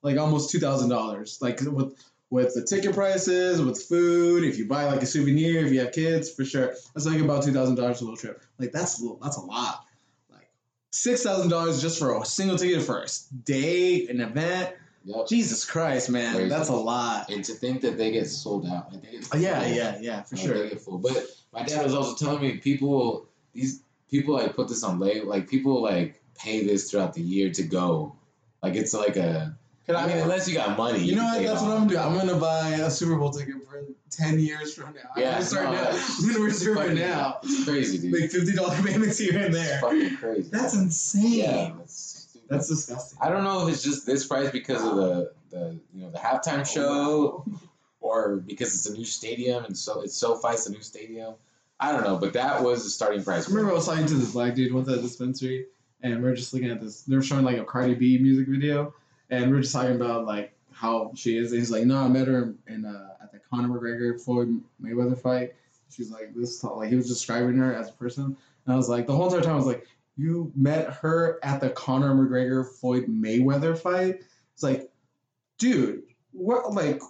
like 0.01 0.17
almost 0.17 0.51
two 0.51 0.59
thousand 0.59 0.89
dollars. 0.89 1.39
Like 1.41 1.59
with 1.61 1.97
with 2.31 2.55
the 2.55 2.63
ticket 2.63 2.95
prices, 2.95 3.61
with 3.61 3.79
food, 3.83 4.43
if 4.43 4.57
you 4.57 4.65
buy 4.65 4.85
like 4.85 5.03
a 5.03 5.05
souvenir, 5.05 5.63
if 5.65 5.71
you 5.71 5.81
have 5.81 5.91
kids, 5.91 6.31
for 6.31 6.43
sure, 6.45 6.73
that's 6.95 7.05
like 7.05 7.19
about 7.21 7.43
two 7.43 7.53
thousand 7.53 7.75
dollars 7.75 8.01
a 8.01 8.05
little 8.05 8.17
trip. 8.17 8.41
Like 8.57 8.71
that's 8.71 8.99
a 8.99 9.03
little, 9.03 9.19
that's 9.21 9.37
a 9.37 9.41
lot. 9.41 9.85
Like 10.31 10.49
six 10.91 11.21
thousand 11.23 11.49
dollars 11.49 11.81
just 11.81 11.99
for 11.99 12.19
a 12.19 12.25
single 12.25 12.57
ticket 12.57 12.81
for 12.81 13.01
a 13.01 13.03
s- 13.03 13.27
day, 13.43 14.07
an 14.07 14.21
event. 14.21 14.75
Yep. 15.03 15.27
Jesus 15.27 15.65
Christ, 15.65 16.09
man, 16.11 16.35
Crazy. 16.35 16.49
that's 16.49 16.69
a 16.69 16.75
lot. 16.75 17.29
And 17.31 17.43
to 17.45 17.53
think 17.53 17.81
that 17.81 17.97
they 17.97 18.11
get 18.11 18.27
sold 18.27 18.67
out, 18.67 18.93
like 18.93 19.01
they 19.03 19.11
get 19.11 19.27
Oh, 19.33 19.37
yeah, 19.37 19.61
sold 19.63 19.75
yeah, 19.75 19.97
yeah, 19.99 20.21
for 20.21 20.35
Like, 20.35 20.45
sure. 20.45 20.57
They 20.59 20.69
get 20.69 20.81
full. 20.81 20.99
But 20.99 21.25
my 21.51 21.63
dad 21.63 21.83
was 21.83 21.93
also 21.95 22.23
telling 22.23 22.41
me 22.41 22.57
people 22.57 23.27
these 23.53 23.81
people 24.11 24.35
like 24.35 24.55
put 24.55 24.67
this 24.69 24.83
on 24.83 24.99
late 24.99 25.25
like 25.25 25.49
people 25.49 25.81
like 25.81 26.21
pay 26.37 26.65
this 26.65 26.89
throughout 26.91 27.13
the 27.15 27.21
year 27.21 27.49
to 27.51 27.63
go. 27.63 28.15
Like 28.63 28.75
it's 28.75 28.93
like 28.93 29.17
a 29.17 29.57
I 29.89 30.07
mean 30.07 30.17
unless 30.17 30.47
you 30.47 30.55
got 30.55 30.77
money. 30.77 30.99
You 31.03 31.15
know 31.15 31.23
what? 31.25 31.43
That's 31.43 31.61
what. 31.61 31.71
I'm 31.71 31.87
gonna 31.87 31.89
do. 31.89 31.97
I'm 31.97 32.15
gonna 32.15 32.39
buy 32.39 32.69
a 32.69 32.89
Super 32.89 33.15
Bowl 33.17 33.29
ticket 33.31 33.55
for 33.67 33.83
ten 34.09 34.39
years 34.39 34.73
from 34.73 34.93
now. 34.93 35.01
I'm 35.15 35.21
Yeah, 35.21 35.31
gonna 35.33 35.45
start 35.45 35.65
no, 35.65 35.71
now. 35.73 35.89
I'm 36.19 36.27
gonna 36.31 36.43
reserve 36.43 36.77
it 36.77 36.93
now. 36.95 37.39
It's 37.43 37.63
crazy, 37.65 37.97
dude. 37.97 38.11
Make 38.11 38.31
fifty 38.31 38.53
dollar 38.53 38.75
payments 38.83 39.17
here 39.17 39.33
and 39.35 39.53
It's 39.53 39.57
there. 39.57 39.79
fucking 39.81 40.17
crazy. 40.17 40.49
That's 40.51 40.73
insane. 40.75 41.33
yeah, 41.39 41.71
that's. 41.77 42.17
That's 42.47 42.67
disgusting. 42.67 43.17
I 43.21 43.29
don't 43.29 43.45
know 43.45 43.65
if 43.65 43.73
it's 43.73 43.81
just 43.81 44.05
this 44.05 44.27
price 44.27 44.51
because 44.51 44.83
of 44.83 44.95
the 44.97 45.31
the 45.51 45.79
you 45.93 46.03
know 46.03 46.11
the 46.11 46.17
halftime 46.17 46.59
oh, 46.61 46.63
show 46.65 47.45
or 48.01 48.35
because 48.37 48.75
it's 48.75 48.85
a 48.87 48.93
new 48.93 49.05
stadium 49.05 49.63
and 49.63 49.77
so 49.77 50.01
it's 50.01 50.15
so 50.15 50.37
it's 50.49 50.67
a 50.67 50.71
new 50.71 50.81
stadium. 50.81 51.35
I 51.79 51.93
don't 51.93 52.03
know, 52.03 52.17
but 52.17 52.33
that 52.33 52.61
was 52.61 52.83
the 52.83 52.89
starting 52.89 53.23
price. 53.23 53.47
I 53.47 53.51
remember 53.51 53.71
I 53.71 53.75
was 53.75 53.85
talking 53.85 54.05
to 54.05 54.13
this 54.15 54.33
black 54.33 54.53
dude 54.53 54.73
once 54.73 54.89
at 54.89 54.99
a 54.99 55.01
dispensary, 55.01 55.67
and 56.03 56.21
we 56.21 56.29
are 56.29 56.35
just 56.35 56.53
looking 56.53 56.69
at 56.69 56.81
this. 56.81 57.03
They 57.03 57.15
were 57.15 57.21
showing 57.23 57.45
like 57.45 57.57
a 57.57 57.63
Cardi 57.63 57.95
B 57.95 58.17
music 58.17 58.47
video, 58.49 58.93
and 59.31 59.49
we 59.49 59.57
are 59.57 59.61
just 59.61 59.73
talking 59.73 59.95
about 59.95 60.25
like 60.25 60.53
how 60.71 61.11
she 61.15 61.37
is. 61.37 61.51
And 61.51 61.59
he's 61.59 61.71
like, 61.71 61.85
"No, 61.85 61.97
I 61.97 62.07
met 62.07 62.27
her 62.27 62.53
in 62.67 62.85
uh, 62.85 63.15
at 63.23 63.31
the 63.31 63.39
Conor 63.39 63.69
McGregor 63.69 64.19
Floyd 64.23 64.61
Mayweather 64.83 65.17
fight. 65.17 65.53
She's 65.89 66.11
like 66.11 66.33
this 66.35 66.59
tall. 66.59 66.77
Like 66.77 66.89
he 66.89 66.95
was 66.95 67.07
describing 67.07 67.57
her 67.57 67.73
as 67.73 67.89
a 67.89 67.93
person, 67.93 68.23
and 68.25 68.73
I 68.73 68.75
was 68.75 68.87
like, 68.89 69.07
the 69.07 69.15
whole 69.15 69.25
entire 69.25 69.41
time 69.41 69.53
I 69.53 69.57
was 69.57 69.65
like, 69.65 69.87
you 70.17 70.51
met 70.55 70.93
her 70.95 71.39
at 71.43 71.61
the 71.61 71.69
Conor 71.69 72.13
McGregor 72.13 72.65
Floyd 72.79 73.07
Mayweather 73.07 73.77
fight. 73.77 74.21
It's 74.53 74.63
like, 74.63 74.89
dude, 75.57 76.03
what 76.31 76.73
like, 76.73 77.01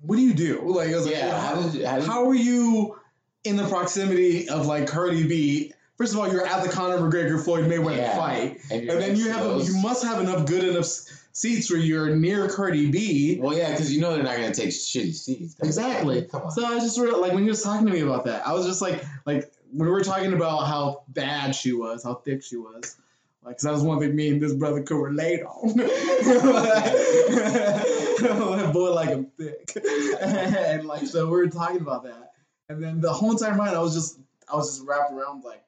what 0.00 0.16
do 0.16 0.22
you 0.22 0.34
do? 0.34 0.62
Like, 0.62 0.90
I 0.90 0.96
was 0.96 1.06
like, 1.06 1.14
Yeah, 1.16 1.38
how 1.40 1.62
did 1.62 1.84
how 1.84 1.96
did- 1.98 2.04
how 2.06 2.28
are 2.28 2.34
you 2.34 2.98
in 3.44 3.56
the 3.56 3.68
proximity 3.68 4.48
of 4.48 4.66
like 4.66 4.86
Cardi 4.88 5.26
B? 5.26 5.72
First 5.96 6.12
of 6.12 6.20
all, 6.20 6.30
you're 6.30 6.46
at 6.46 6.62
the 6.62 6.68
Conor 6.68 6.98
McGregor 6.98 7.42
Floyd 7.42 7.64
Mayweather 7.64 7.96
Yeah. 7.96 8.16
fight, 8.16 8.60
you're 8.70 8.80
and 8.80 8.90
then 9.02 9.16
you 9.16 9.30
have 9.30 9.44
those- 9.44 9.68
you 9.68 9.80
must 9.80 10.04
have 10.04 10.20
enough 10.20 10.44
good 10.46 10.64
enough 10.64 10.86
seats 11.32 11.70
where 11.70 11.78
you're 11.80 12.14
near 12.16 12.48
Cardi 12.48 12.90
B. 12.90 13.38
Well, 13.40 13.56
yeah, 13.56 13.70
because 13.70 13.92
you 13.92 14.00
know 14.00 14.14
they're 14.14 14.22
not 14.22 14.36
gonna 14.36 14.54
take 14.54 14.70
shitty 14.70 15.14
seats. 15.14 15.56
Exactly. 15.62 16.22
Come 16.22 16.42
on. 16.42 16.50
So 16.50 16.64
I 16.66 16.78
just 16.80 16.98
re- 16.98 17.10
like 17.12 17.32
when 17.32 17.42
he 17.44 17.48
was 17.48 17.62
talking 17.62 17.86
to 17.86 17.92
me 17.92 18.00
about 18.00 18.24
that, 18.26 18.46
I 18.46 18.52
was 18.52 18.66
just 18.66 18.82
like, 18.82 19.02
like 19.26 19.50
when 19.72 19.86
we 19.88 19.92
were 19.92 20.02
talking 20.02 20.32
about 20.32 20.66
how 20.66 21.02
bad 21.08 21.54
she 21.54 21.72
was, 21.72 22.02
how 22.04 22.14
thick 22.14 22.42
she 22.42 22.56
was, 22.56 22.96
like, 23.44 23.56
cause 23.56 23.62
that 23.62 23.72
was 23.72 23.82
one 23.82 23.98
thing 24.00 24.14
me 24.16 24.28
and 24.28 24.40
this 24.40 24.52
brother 24.54 24.82
could 24.82 24.96
relate 25.00 25.42
on. 25.42 25.74
boy 28.72 28.92
like 28.94 29.10
I'm 29.10 29.26
thick, 29.38 29.70
and 30.20 30.86
like 30.86 31.06
so 31.06 31.26
we 31.26 31.30
were 31.32 31.46
talking 31.48 31.80
about 31.80 32.04
that, 32.04 32.32
and 32.68 32.82
then 32.82 33.00
the 33.00 33.12
whole 33.12 33.32
entire 33.32 33.56
night 33.56 33.74
I 33.74 33.80
was 33.80 33.94
just 33.94 34.18
I 34.52 34.56
was 34.56 34.76
just 34.76 34.86
wrapped 34.88 35.12
around 35.12 35.44
like. 35.44 35.62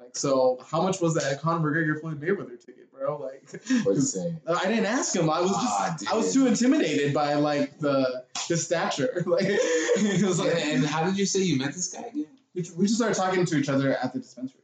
Like 0.00 0.16
so, 0.16 0.58
how 0.70 0.82
much 0.82 1.00
was 1.00 1.14
that 1.14 1.40
Conor 1.40 1.60
McGregor 1.70 2.00
Floyd 2.00 2.20
Mayweather 2.20 2.58
ticket, 2.64 2.92
bro? 2.92 3.16
Like, 3.18 3.48
What'd 3.84 3.96
you 3.96 4.00
say? 4.02 4.34
I 4.46 4.66
didn't 4.66 4.86
ask 4.86 5.14
him. 5.14 5.30
I 5.30 5.40
was 5.40 5.50
just 5.50 5.62
Ah, 5.62 5.96
I 6.12 6.16
was 6.16 6.32
too 6.32 6.46
intimidated 6.46 7.14
by 7.14 7.34
like 7.34 7.78
the 7.78 8.24
the 8.48 8.56
stature. 8.56 9.22
Like 9.26 9.44
it 9.46 10.24
was 10.24 10.40
And, 10.40 10.48
like 10.48 10.64
and 10.64 10.84
how 10.84 11.04
did 11.04 11.16
you 11.16 11.26
say 11.26 11.40
you 11.40 11.58
met 11.58 11.72
this 11.74 11.92
guy 11.94 12.02
again? 12.02 12.26
we, 12.54 12.62
we 12.76 12.84
just 12.86 12.96
started 12.96 13.14
talking 13.16 13.44
to 13.46 13.56
each 13.56 13.68
other 13.68 13.96
at 13.96 14.12
the 14.12 14.18
dispensary. 14.20 14.60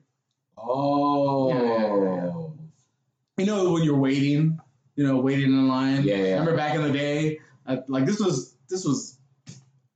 Oh. 0.59 1.49
Yeah, 1.51 3.45
You 3.45 3.47
know 3.47 3.72
when 3.72 3.83
you're 3.85 3.97
waiting, 3.99 4.61
you 4.97 5.07
know 5.07 5.18
waiting 5.20 5.47
in 5.53 5.68
line. 5.68 6.03
Yeah, 6.05 6.16
yeah. 6.16 6.31
Remember 6.39 6.57
back 6.57 6.74
in 6.74 6.83
the 6.83 6.93
day, 6.93 7.41
I, 7.66 7.83
like 7.89 8.05
this 8.05 8.20
was 8.20 8.55
this 8.68 8.85
was 8.85 9.16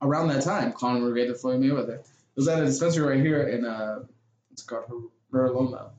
around 0.01 0.29
that 0.29 0.43
time. 0.43 0.71
Conor 0.71 1.01
McGregor, 1.01 1.39
Floyd 1.39 1.61
Mayweather. 1.61 1.99
It 1.99 2.05
was 2.37 2.47
at 2.47 2.61
a 2.61 2.65
dispensary 2.65 3.05
right 3.07 3.19
here 3.21 3.43
in 3.47 3.65
uh, 3.65 4.03
it's 4.51 4.63
called 4.63 4.85
Merloma. 5.35 5.89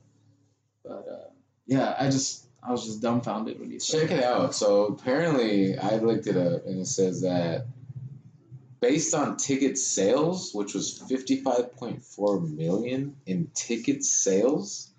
But 0.83 1.07
uh, 1.09 1.29
yeah, 1.65 1.95
I 1.99 2.05
just 2.05 2.45
I 2.63 2.71
was 2.71 2.85
just 2.85 3.01
dumbfounded 3.01 3.59
when 3.59 3.69
he 3.71 3.79
said 3.79 4.09
Check 4.09 4.17
it 4.17 4.23
out. 4.23 4.55
So 4.55 4.85
apparently, 4.87 5.77
I 5.77 5.97
looked 5.97 6.27
it 6.27 6.35
up, 6.37 6.65
and 6.65 6.81
it 6.81 6.87
says 6.87 7.21
that 7.21 7.67
based 8.79 9.13
on 9.13 9.37
ticket 9.37 9.77
sales, 9.77 10.53
which 10.53 10.73
was 10.73 11.03
fifty-five 11.07 11.75
point 11.75 12.03
four 12.03 12.39
million 12.39 13.15
in 13.25 13.49
ticket 13.53 14.03
sales, 14.03 14.91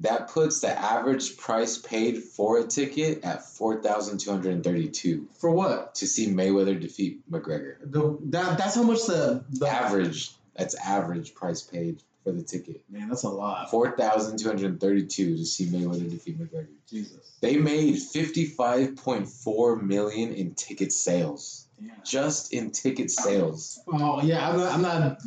that 0.00 0.28
puts 0.28 0.60
the 0.60 0.70
average 0.76 1.36
price 1.36 1.78
paid 1.78 2.22
for 2.22 2.58
a 2.58 2.64
ticket 2.66 3.24
at 3.24 3.44
four 3.44 3.82
thousand 3.82 4.18
two 4.18 4.30
hundred 4.30 4.54
and 4.54 4.64
thirty-two 4.64 5.28
For 5.38 5.50
what? 5.50 5.94
to 5.96 6.06
see 6.06 6.26
Mayweather 6.28 6.80
defeat 6.80 7.30
McGregor. 7.30 7.76
The, 7.82 8.18
that 8.30 8.58
that's 8.58 8.74
how 8.74 8.82
much 8.82 9.06
the, 9.06 9.44
the 9.50 9.68
Average. 9.68 10.32
That's 10.56 10.74
average 10.74 11.34
price 11.34 11.62
paid 11.62 12.02
for 12.28 12.32
the 12.36 12.42
ticket. 12.42 12.82
Man, 12.90 13.08
that's 13.08 13.22
a 13.22 13.28
lot. 13.28 13.70
Four 13.70 13.96
thousand 13.96 14.38
two 14.38 14.48
hundred 14.48 14.80
thirty-two 14.80 15.36
to 15.36 15.44
see 15.44 15.66
Mayweather 15.66 16.08
defeat 16.10 16.38
McGregor. 16.38 16.68
Jesus. 16.88 17.18
They 17.40 17.56
made 17.56 17.98
fifty-five 17.98 18.96
point 18.96 19.28
four 19.28 19.76
million 19.76 20.32
in 20.34 20.54
ticket 20.54 20.92
sales, 20.92 21.66
Yeah. 21.80 21.92
just 22.04 22.52
in 22.52 22.70
ticket 22.70 23.10
sales. 23.10 23.80
Oh 23.90 24.22
yeah, 24.22 24.48
I'm 24.48 24.56
not. 24.58 24.72
I'm 24.72 24.82
not. 24.82 25.18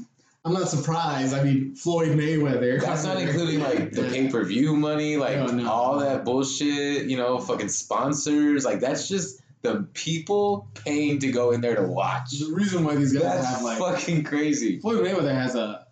I'm 0.44 0.54
not 0.54 0.70
surprised. 0.70 1.36
I 1.36 1.44
mean, 1.44 1.76
Floyd 1.76 2.10
Mayweather. 2.18 2.82
That's 2.82 3.04
not 3.04 3.22
including 3.22 3.60
like 3.60 3.92
the 3.92 4.04
pay-per-view 4.10 4.76
money, 4.76 5.16
like 5.18 5.38
No, 5.38 5.46
no. 5.48 5.70
all 5.70 6.00
that 6.00 6.26
bullshit. 6.26 7.06
You 7.06 7.18
know, 7.18 7.38
fucking 7.40 7.70
sponsors. 7.70 8.66
Like 8.66 8.80
that's 8.80 9.08
just 9.08 9.40
the 9.62 9.88
people 9.94 10.68
paying 10.74 11.20
to 11.20 11.32
go 11.32 11.52
in 11.52 11.62
there 11.62 11.76
to 11.76 11.84
watch. 11.84 12.32
The 12.40 12.52
reason 12.56 12.84
why 12.84 12.96
these 12.96 13.14
guys 13.14 13.22
That's 13.22 13.46
have 13.48 13.62
like 13.62 13.78
fucking 13.78 14.24
crazy. 14.24 14.80
Floyd 14.80 15.06
Mayweather 15.06 15.32
has 15.34 15.54
a 15.54 15.86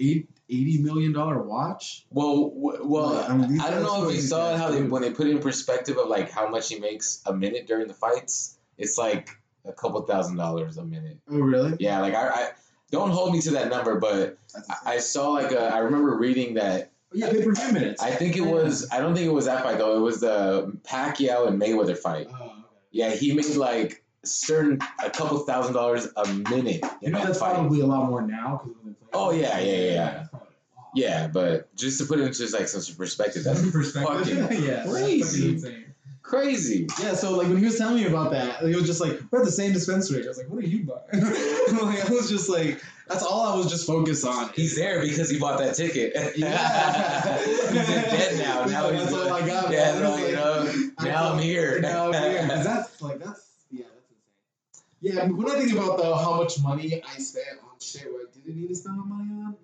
eight 0.00 0.28
eighty 0.48 0.78
million 0.78 1.12
dollar 1.12 1.42
watch. 1.42 2.04
Well, 2.10 2.50
well, 2.54 3.14
Like, 3.14 3.30
I 3.30 3.36
mean, 3.36 3.60
I 3.60 3.70
don't 3.70 3.82
know 3.82 4.08
if 4.08 4.14
you 4.14 4.20
saw 4.20 4.56
how 4.56 4.70
they 4.70 4.82
when 4.82 5.02
they 5.02 5.10
put 5.12 5.26
it 5.26 5.30
in 5.30 5.38
perspective 5.40 5.96
of 5.98 6.08
like 6.08 6.30
how 6.30 6.48
much 6.48 6.68
he 6.68 6.78
makes 6.78 7.22
a 7.26 7.32
minute 7.34 7.66
during 7.66 7.88
the 7.88 7.94
fights. 7.94 8.58
It's 8.78 8.98
like 8.98 9.30
a 9.64 9.72
couple 9.72 10.00
thousand 10.02 10.36
dollars 10.36 10.76
a 10.76 10.84
minute. 10.84 11.18
Oh 11.30 11.38
really? 11.38 11.76
Yeah, 11.80 12.00
like 12.00 12.14
I, 12.14 12.28
I 12.28 12.48
don't 12.90 13.10
hold 13.10 13.32
me 13.32 13.40
to 13.42 13.52
that 13.52 13.70
number, 13.70 13.98
but 13.98 14.38
I, 14.84 14.94
I 14.94 14.98
saw 14.98 15.30
like 15.30 15.52
a, 15.52 15.72
I 15.72 15.78
remember 15.78 16.16
reading 16.16 16.54
that. 16.54 16.92
yeah, 17.12 17.30
pay 17.30 17.42
per 17.44 17.52
view 17.54 17.72
minutes. 17.72 18.02
I 18.02 18.10
think 18.10 18.36
it 18.36 18.42
was. 18.42 18.88
I 18.90 19.00
don't 19.00 19.14
think 19.14 19.26
it 19.26 19.32
was 19.32 19.46
that 19.46 19.62
fight 19.64 19.78
though. 19.78 19.96
It 19.96 20.00
was 20.00 20.20
the 20.20 20.76
Pacquiao 20.84 21.48
and 21.48 21.60
Mayweather 21.60 21.96
fight. 21.96 22.28
Oh, 22.30 22.34
okay. 22.44 22.52
Yeah, 22.90 23.10
he 23.10 23.32
made 23.34 23.56
like 23.56 24.03
certain 24.24 24.78
a 25.04 25.10
couple 25.10 25.38
thousand 25.40 25.74
dollars 25.74 26.08
a 26.16 26.26
minute 26.28 26.82
You 27.02 27.10
know 27.10 27.24
that's 27.24 27.38
fight. 27.38 27.54
probably 27.54 27.80
a 27.80 27.86
lot 27.86 28.08
more 28.08 28.22
now 28.22 28.60
because 28.64 28.82
when 28.82 28.92
they. 28.94 28.98
Oh, 29.12 29.30
yeah, 29.30 29.58
yeah, 29.60 29.72
yeah, 29.72 29.80
yeah. 29.92 30.04
That's 30.14 30.28
probably 30.30 30.48
a 30.48 30.80
lot. 30.80 30.88
Yeah, 30.94 31.26
but 31.28 31.74
just 31.76 31.98
to 32.00 32.06
put 32.06 32.18
it 32.20 32.22
into 32.24 32.38
just 32.38 32.54
like 32.54 32.68
some 32.68 32.94
perspective, 32.96 33.44
that's 33.44 33.68
perspective. 33.70 34.38
fucking 34.48 34.62
yeah, 34.64 34.86
crazy. 34.88 35.58
fucking 35.58 35.84
crazy. 36.22 36.86
Yeah, 37.00 37.14
so 37.14 37.36
like 37.36 37.48
when 37.48 37.58
he 37.58 37.64
was 37.64 37.76
telling 37.78 37.96
me 37.96 38.06
about 38.06 38.30
that, 38.32 38.60
he 38.62 38.74
was 38.74 38.86
just 38.86 39.00
like, 39.00 39.20
"We're 39.30 39.40
at 39.40 39.44
the 39.44 39.50
same 39.52 39.72
dispensary." 39.72 40.24
I 40.24 40.28
was 40.28 40.38
like, 40.38 40.48
"What 40.48 40.64
are 40.64 40.66
you 40.66 40.84
buying?" 40.84 41.22
like, 41.22 42.04
I 42.04 42.12
was 42.12 42.28
just 42.30 42.48
like, 42.48 42.80
"That's 43.08 43.22
all 43.22 43.42
I 43.52 43.56
was 43.56 43.68
just 43.70 43.86
focused 43.86 44.24
on." 44.26 44.50
He's 44.54 44.74
there 44.76 45.00
because 45.02 45.28
he 45.30 45.38
bought 45.38 45.58
that 45.58 45.74
ticket. 45.74 46.14
Yeah. 46.36 47.38
he's 47.44 47.88
in 47.88 48.02
debt 48.02 48.36
now. 48.38 48.64
Now 48.64 48.90
he's 48.90 49.12
all 49.12 49.32
I 49.32 49.46
got, 49.46 49.70
Yeah, 49.70 49.92
man. 49.92 50.00
bro, 50.00 50.16
you 50.16 50.24
like- 50.24 50.34
know. 50.34 50.90
Now 51.04 51.32
I'm 51.32 51.38
here. 51.38 51.80
Now 51.80 52.06
I'm 52.10 52.14
here. 52.30 52.46
that's 52.46 53.02
like 53.02 53.18
that's 53.18 53.46
yeah, 53.70 53.84
that's 53.84 54.10
insane. 54.10 54.93
Yeah, 55.04 55.20
I 55.20 55.26
mean, 55.26 55.36
when 55.36 55.50
I 55.50 55.58
think 55.58 55.72
about 55.72 55.98
though 55.98 56.14
how 56.14 56.38
much 56.38 56.62
money 56.62 57.02
I 57.06 57.18
spent 57.18 57.58
on 57.62 57.78
shit 57.78 58.10
where 58.10 58.22
I 58.22 58.24
didn't 58.32 58.58
need 58.58 58.68
to 58.68 58.74
spend 58.74 58.96
my 58.96 59.04
money 59.04 59.44
on, 59.44 59.56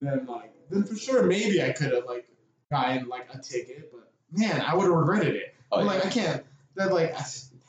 then 0.00 0.24
like 0.26 0.52
then 0.70 0.84
for 0.84 0.94
sure 0.94 1.24
maybe 1.24 1.60
I 1.60 1.72
could 1.72 1.92
have 1.92 2.04
like 2.06 2.28
gotten 2.70 3.08
like 3.08 3.26
a 3.34 3.38
ticket, 3.38 3.90
but 3.90 4.08
man, 4.30 4.60
I 4.60 4.76
would 4.76 4.84
have 4.84 4.92
regretted 4.92 5.34
it. 5.34 5.52
Oh, 5.72 5.80
yeah. 5.80 5.86
like 5.86 6.06
I 6.06 6.10
can't. 6.10 6.44
That 6.76 6.92
like 6.92 7.12
I, 7.12 7.24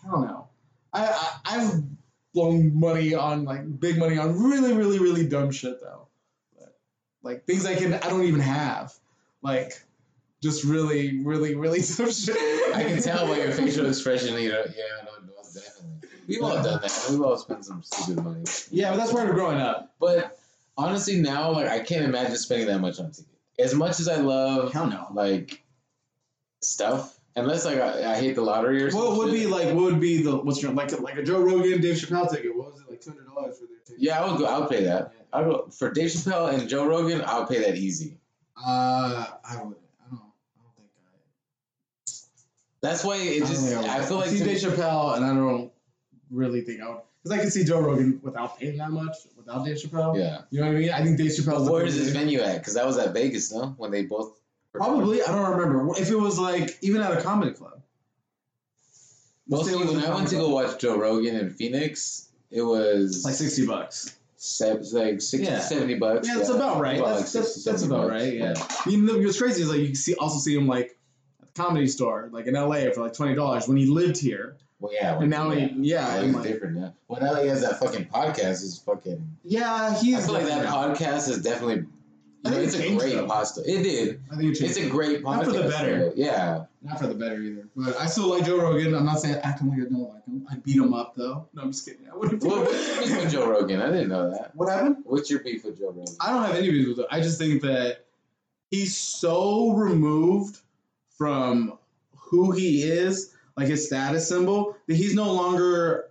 I 0.05 0.11
don't 0.11 0.27
know. 0.27 0.47
I, 0.93 1.07
I 1.07 1.57
I've 1.57 1.83
blown 2.35 2.79
money 2.79 3.15
on 3.15 3.43
like 3.43 3.79
big 3.79 3.97
money 3.97 4.19
on 4.19 4.43
really 4.43 4.73
really 4.73 4.99
really 4.99 5.25
dumb 5.27 5.49
shit 5.49 5.81
though, 5.81 6.07
but, 6.55 6.77
like 7.23 7.45
things 7.45 7.65
I 7.65 7.73
can 7.73 7.95
I 7.95 8.07
don't 8.07 8.25
even 8.25 8.41
have, 8.41 8.93
like 9.41 9.73
just 10.43 10.63
really 10.63 11.23
really 11.23 11.55
really 11.55 11.81
dumb 11.97 12.11
shit. 12.11 12.37
I 12.75 12.83
can 12.83 13.01
tell 13.01 13.25
by 13.25 13.37
your 13.37 13.51
facial 13.51 13.87
expression. 13.87 14.37
You 14.39 14.51
know, 14.51 14.63
yeah, 14.77 15.05
no, 15.05 15.25
no, 15.25 15.33
definitely. 15.41 15.94
We've 16.27 16.41
all 16.41 16.61
done 16.61 16.81
that. 16.81 17.07
We've 17.09 17.21
all 17.21 17.37
spent 17.37 17.65
some 17.65 17.83
stupid 17.83 18.23
money. 18.23 18.43
Yeah, 18.71 18.91
but 18.91 18.97
that's 18.97 19.11
part 19.11 19.29
of 19.29 19.35
growing 19.35 19.59
up. 19.59 19.93
But 19.99 20.37
honestly, 20.77 21.21
now 21.21 21.51
like 21.51 21.67
I 21.67 21.79
can't 21.79 22.05
imagine 22.05 22.35
spending 22.37 22.67
that 22.67 22.79
much 22.79 22.99
on 22.99 23.11
ticket. 23.11 23.25
As 23.57 23.73
much 23.73 23.99
as 23.99 24.07
I 24.07 24.17
love 24.17 24.73
Hell 24.73 24.87
no. 24.87 25.07
like 25.13 25.63
stuff, 26.61 27.17
unless 27.35 27.65
like 27.65 27.79
I, 27.79 28.13
I 28.13 28.15
hate 28.17 28.35
the 28.35 28.41
lottery 28.41 28.83
or 28.83 28.91
something. 28.91 29.09
What 29.09 29.17
would 29.17 29.31
be 29.31 29.45
like? 29.47 29.67
What 29.67 29.83
would 29.85 29.99
be 30.01 30.21
the 30.23 30.35
what's 30.35 30.61
your 30.61 30.71
like 30.73 30.91
a, 30.91 30.97
like 30.97 31.17
a 31.17 31.23
Joe 31.23 31.41
Rogan, 31.41 31.81
Dave 31.81 31.95
Chappelle 31.95 32.29
ticket? 32.29 32.55
What 32.55 32.71
was 32.73 32.81
it 32.81 32.89
like? 32.89 33.01
Two 33.01 33.11
hundred 33.11 33.27
dollars 33.27 33.59
for 33.59 33.65
their 33.67 33.77
ticket. 33.85 34.01
Yeah, 34.01 34.21
I 34.21 34.29
would 34.29 34.39
go. 34.39 34.45
I 34.45 34.59
would 34.59 34.69
pay 34.69 34.83
that. 34.83 35.13
I 35.31 35.41
would 35.41 35.73
for 35.73 35.91
Dave 35.91 36.09
Chappelle 36.09 36.53
and 36.53 36.67
Joe 36.67 36.85
Rogan. 36.85 37.21
I 37.21 37.39
would 37.39 37.47
pay 37.47 37.59
that 37.59 37.75
easy. 37.77 38.17
Uh, 38.57 39.27
I 39.43 39.57
wouldn't. 39.57 39.77
I 40.05 40.09
don't. 40.09 40.19
I 40.19 40.61
don't 40.61 40.75
think 40.75 40.89
I. 40.97 41.17
That's 42.81 43.03
why 43.03 43.17
it 43.17 43.39
just. 43.39 43.69
don't 43.69 43.89
I 43.89 44.03
feel 44.03 44.17
like 44.17 44.29
see 44.29 44.43
Dave 44.43 44.57
Chappelle, 44.57 45.15
and 45.15 45.25
I 45.25 45.33
don't 45.33 45.71
really 46.35 46.61
think 46.61 46.81
I 46.81 46.89
would 46.89 46.99
because 47.23 47.37
I 47.37 47.41
can 47.41 47.49
see 47.51 47.63
Joe 47.63 47.79
Rogan 47.81 48.19
without 48.23 48.59
paying 48.59 48.77
that 48.77 48.91
much 48.91 49.15
without 49.35 49.65
Dave 49.65 49.77
Chappelle. 49.77 50.17
yeah. 50.17 50.41
You 50.51 50.59
know 50.61 50.67
what 50.67 50.75
I 50.75 50.79
mean? 50.79 50.89
I 50.91 51.01
think 51.03 51.17
Dave 51.17 51.31
Chappelle. 51.31 51.69
Where 51.69 51.85
is 51.85 51.97
this 51.97 52.09
venue 52.13 52.39
at? 52.41 52.59
Because 52.59 52.75
that 52.75 52.85
was 52.85 52.97
at 52.97 53.13
Vegas, 53.13 53.51
no? 53.51 53.73
When 53.77 53.91
they 53.91 54.03
both. 54.03 54.37
Probably. 54.73 55.23
I 55.23 55.27
don't 55.27 55.57
remember 55.57 55.93
if 55.99 56.09
it 56.11 56.15
was 56.15 56.37
like 56.37 56.77
even 56.81 57.01
at 57.01 57.17
a 57.17 57.21
comedy 57.21 57.51
club. 57.53 57.81
Well, 59.47 59.63
see, 59.63 59.75
when 59.75 60.03
I 60.03 60.13
went 60.13 60.29
to 60.29 60.35
go 60.35 60.49
watch 60.49 60.79
Joe 60.79 60.97
Rogan 60.97 61.35
in 61.35 61.51
Phoenix, 61.51 62.27
it 62.51 62.61
was 62.63 63.23
like 63.23 63.35
sixty 63.35 63.65
bucks. 63.65 64.15
se- 64.37 64.71
it's 64.71 64.91
like 64.93 65.21
60, 65.21 65.45
Yeah. 65.47 65.59
70 65.59 65.95
bucks. 65.95 66.27
Yeah, 66.27 66.35
that's 66.37 66.49
about 66.49 66.79
right. 66.79 66.97
About 66.99 67.17
That's, 67.19 67.35
like 67.35 67.45
60, 67.45 67.69
that's 67.69 67.81
70 67.81 67.85
about 67.85 68.09
bucks. 68.09 68.23
right. 68.23 68.33
Yeah. 68.33 68.53
You 68.91 69.01
know, 69.01 69.17
what's 69.19 69.39
crazy 69.39 69.61
is 69.63 69.69
like 69.69 69.79
you 69.79 69.87
can 69.87 69.95
see 69.95 70.15
also 70.15 70.39
see 70.39 70.55
him 70.55 70.67
like 70.67 70.97
at 71.41 71.53
the 71.53 71.61
comedy 71.63 71.87
store, 71.87 72.29
like 72.31 72.47
in 72.47 72.53
LA 72.55 72.91
for 72.93 73.01
like 73.01 73.13
twenty 73.13 73.35
dollars 73.35 73.67
when 73.67 73.77
he 73.77 73.85
lived 73.85 74.17
here, 74.17 74.57
Well, 74.79 74.93
yeah. 74.93 75.19
and 75.19 75.29
now 75.29 75.51
yeah. 75.51 75.67
he 75.67 75.75
yeah, 75.81 76.21
Well, 76.21 76.31
like, 76.33 76.43
different 76.43 76.77
now. 76.77 76.93
Well, 77.07 77.21
now 77.21 77.41
he 77.41 77.47
has 77.47 77.61
that 77.61 77.79
fucking 77.79 78.05
podcast. 78.05 78.63
Is 78.63 78.81
fucking. 78.85 79.37
yeah, 79.43 79.97
he's 79.99 80.27
like 80.29 80.45
that 80.45 80.67
podcast 80.67 81.29
is 81.29 81.41
definitely 81.41 81.85
I 82.45 82.49
know, 82.49 82.55
think 82.57 82.67
it's 82.67 82.75
it 82.75 82.91
a 82.91 82.95
great 82.97 83.27
pasta. 83.27 83.61
It 83.61 83.81
did. 83.81 84.21
I 84.31 84.35
think 84.35 84.51
it 84.51 84.59
changed. 84.59 84.77
It's 84.77 84.85
a 84.85 84.89
great 84.89 85.23
podcast. 85.23 85.35
Not 85.35 85.45
for 85.45 85.51
the 85.53 85.69
better. 85.69 86.13
Yeah. 86.15 86.65
Not 86.83 86.99
for 86.99 87.07
the 87.07 87.15
better 87.15 87.41
either. 87.41 87.67
But 87.75 87.97
I 87.99 88.05
still 88.05 88.27
like 88.27 88.45
Joe 88.45 88.59
Rogan. 88.61 88.93
I'm 88.93 89.05
not 89.05 89.19
saying 89.19 89.39
acting 89.43 89.69
like 89.69 89.79
I 89.79 89.89
don't 89.89 90.13
like 90.13 90.25
him. 90.25 90.47
I 90.51 90.55
beat 90.57 90.75
him 90.75 90.93
up 90.93 91.15
though. 91.15 91.47
No, 91.53 91.63
I'm 91.63 91.71
just 91.71 91.85
kidding. 91.85 92.07
I 92.11 92.15
wouldn't. 92.15 92.43
Well, 92.43 92.63
what's 92.63 92.87
your 92.87 93.01
beef 93.07 93.23
with 93.23 93.31
Joe 93.31 93.49
Rogan? 93.49 93.81
I 93.81 93.87
didn't 93.87 94.09
know 94.09 94.29
that. 94.29 94.55
What 94.55 94.69
happened? 94.69 94.97
What's 95.05 95.31
your 95.31 95.39
beef 95.39 95.65
with 95.65 95.79
Joe 95.79 95.87
Rogan? 95.87 96.05
I 96.19 96.31
don't 96.31 96.43
have 96.43 96.55
any 96.55 96.69
beef 96.69 96.89
with 96.89 96.99
it. 96.99 97.07
I 97.09 97.21
just 97.21 97.39
think 97.39 97.63
that 97.63 98.05
he's 98.69 98.95
so 98.95 99.71
removed 99.71 100.59
from 101.17 101.79
who 102.15 102.51
he 102.51 102.83
is, 102.83 103.34
like 103.57 103.67
his 103.67 103.85
status 103.87 104.27
symbol, 104.27 104.75
that 104.87 104.95
he's 104.95 105.15
no 105.15 105.31
longer 105.33 106.05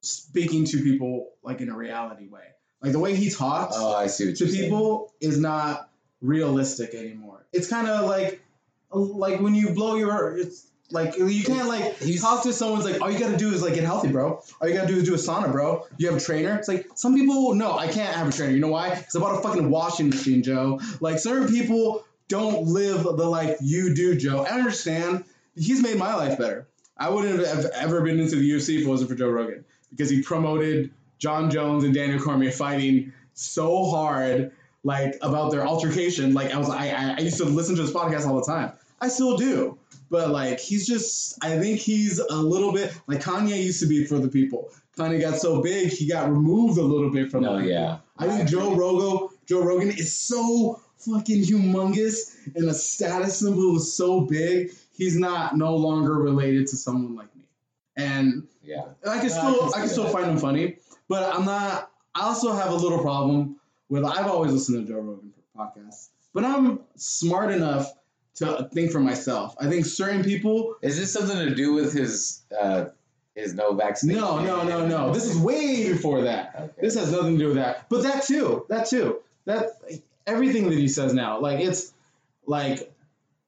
speaking 0.00 0.64
to 0.66 0.82
people 0.82 1.30
like 1.42 1.60
in 1.60 1.68
a 1.68 1.76
reality 1.76 2.26
way. 2.28 2.40
Like 2.82 2.92
the 2.92 2.98
way 2.98 3.14
he 3.14 3.30
talks 3.30 3.76
Oh, 3.78 3.94
I 3.94 4.08
see 4.08 4.24
to 4.24 4.44
you're 4.44 4.48
saying. 4.52 4.64
people 4.64 5.12
is 5.20 5.38
not 5.38 5.88
realistic 6.20 6.94
anymore. 6.94 7.44
It's 7.52 7.68
kind 7.68 7.86
of 7.88 8.06
like 8.08 8.42
like 8.90 9.40
when 9.40 9.54
you 9.54 9.70
blow 9.70 9.94
your 9.94 10.36
it's 10.36 10.66
like 10.90 11.16
you 11.16 11.42
can't 11.44 11.68
like 11.68 11.96
He's- 11.98 12.20
talk 12.20 12.42
to 12.42 12.52
someone's 12.52 12.84
like 12.84 13.00
all 13.00 13.10
you 13.10 13.18
gotta 13.18 13.36
do 13.36 13.52
is 13.54 13.62
like 13.62 13.74
get 13.74 13.84
healthy, 13.84 14.08
bro. 14.08 14.42
All 14.60 14.68
you 14.68 14.74
gotta 14.74 14.88
do 14.88 14.96
is 14.96 15.04
do 15.04 15.14
a 15.14 15.18
sauna, 15.18 15.50
bro. 15.52 15.86
You 15.96 16.08
have 16.08 16.16
a 16.16 16.20
trainer. 16.20 16.56
It's 16.58 16.68
like 16.68 16.88
some 16.96 17.14
people 17.14 17.54
no, 17.54 17.78
I 17.78 17.86
can't 17.88 18.14
have 18.16 18.28
a 18.28 18.32
trainer. 18.32 18.52
You 18.52 18.60
know 18.60 18.68
why? 18.68 18.90
Because 18.96 19.14
I 19.14 19.20
bought 19.20 19.38
a 19.38 19.42
fucking 19.42 19.70
washing 19.70 20.10
machine, 20.10 20.42
Joe. 20.42 20.80
Like 21.00 21.18
certain 21.20 21.48
people 21.48 22.04
don't 22.28 22.66
live 22.66 23.04
the 23.04 23.26
life 23.26 23.58
you 23.60 23.94
do, 23.94 24.16
Joe. 24.16 24.44
I 24.44 24.50
understand. 24.58 25.24
He's 25.54 25.82
made 25.82 25.98
my 25.98 26.14
life 26.14 26.38
better. 26.38 26.68
I 26.96 27.08
wouldn't 27.08 27.46
have 27.46 27.66
ever 27.74 28.00
been 28.02 28.20
into 28.20 28.36
the 28.36 28.50
UFC 28.50 28.78
if 28.78 28.84
it 28.84 28.88
wasn't 28.88 29.10
for 29.10 29.16
Joe 29.16 29.30
Rogan 29.30 29.64
because 29.90 30.10
he 30.10 30.22
promoted 30.22 30.92
Jon 31.18 31.50
Jones 31.50 31.84
and 31.84 31.94
Daniel 31.94 32.20
Cormier 32.20 32.50
fighting 32.50 33.12
so 33.34 33.84
hard, 33.90 34.52
like 34.82 35.16
about 35.22 35.50
their 35.50 35.66
altercation. 35.66 36.34
Like 36.34 36.52
I 36.52 36.58
was, 36.58 36.68
I, 36.68 37.14
I, 37.16 37.20
used 37.20 37.38
to 37.38 37.44
listen 37.44 37.76
to 37.76 37.82
his 37.82 37.92
podcast 37.92 38.26
all 38.26 38.36
the 38.36 38.44
time. 38.44 38.72
I 39.00 39.08
still 39.08 39.36
do, 39.36 39.78
but 40.10 40.30
like 40.30 40.60
he's 40.60 40.86
just, 40.86 41.38
I 41.44 41.58
think 41.58 41.80
he's 41.80 42.18
a 42.18 42.36
little 42.36 42.72
bit 42.72 42.92
like 43.06 43.20
Kanye 43.20 43.62
used 43.62 43.80
to 43.80 43.86
be 43.86 44.04
for 44.04 44.18
the 44.18 44.28
people. 44.28 44.70
Kanye 44.96 45.20
got 45.20 45.38
so 45.38 45.62
big, 45.62 45.90
he 45.90 46.06
got 46.06 46.30
removed 46.30 46.78
a 46.78 46.82
little 46.82 47.10
bit 47.10 47.30
from. 47.30 47.42
No, 47.42 47.58
the 47.58 47.66
yeah. 47.66 47.98
I 48.18 48.26
think 48.26 48.48
Joe 48.48 48.74
Rogan, 48.74 49.28
Joe 49.46 49.62
Rogan 49.62 49.90
is 49.90 50.16
so 50.16 50.80
fucking 50.98 51.42
humongous, 51.42 52.36
and 52.54 52.68
the 52.68 52.74
status 52.74 53.38
symbol 53.38 53.76
is 53.76 53.94
so 53.94 54.22
big. 54.22 54.72
He's 54.94 55.16
not 55.16 55.56
no 55.56 55.76
longer 55.76 56.14
related 56.14 56.66
to 56.68 56.76
someone 56.76 57.14
like 57.16 57.34
me, 57.36 57.42
and 57.96 58.46
Yeah. 58.62 58.84
I 59.06 59.18
can 59.18 59.28
No, 59.28 59.34
I 59.34 59.38
still 59.38 59.58
can 59.58 59.74
I 59.74 59.78
can 59.80 59.88
still 59.88 60.04
that. 60.04 60.12
find 60.12 60.30
him 60.30 60.38
funny, 60.38 60.76
but 61.08 61.34
I'm 61.34 61.44
not. 61.44 61.90
I 62.14 62.22
also 62.22 62.52
have 62.52 62.70
a 62.70 62.76
little 62.76 62.98
problem 63.00 63.56
with. 63.88 64.04
I've 64.04 64.26
always 64.26 64.52
listened 64.52 64.86
to 64.86 64.92
Joe 64.92 65.00
Rogan 65.00 65.32
podcast, 65.56 66.08
but 66.34 66.44
I'm 66.44 66.80
smart 66.96 67.50
enough 67.52 67.90
to 68.36 68.68
think 68.72 68.90
for 68.92 69.00
myself. 69.00 69.54
I 69.60 69.68
think 69.68 69.84
certain 69.86 70.22
people. 70.22 70.76
Is 70.82 70.98
this 70.98 71.12
something 71.12 71.36
to 71.36 71.54
do 71.54 71.72
with 71.72 71.92
his 71.94 72.42
uh 72.60 72.86
his 73.34 73.54
no 73.54 73.72
vaccine? 73.74 74.14
No, 74.14 74.44
no, 74.44 74.62
no, 74.62 74.86
no. 74.86 75.12
This 75.12 75.24
is 75.24 75.38
way 75.38 75.90
before 75.90 76.22
that. 76.22 76.54
Okay. 76.54 76.72
This 76.82 76.94
has 76.96 77.10
nothing 77.12 77.32
to 77.34 77.38
do 77.38 77.46
with 77.48 77.56
that. 77.56 77.88
But 77.88 78.02
that 78.02 78.24
too. 78.24 78.66
That 78.68 78.86
too. 78.86 79.20
That 79.46 79.70
everything 80.26 80.68
that 80.70 80.78
he 80.78 80.88
says 80.88 81.14
now, 81.14 81.40
like 81.40 81.60
it's 81.60 81.92
like 82.46 82.91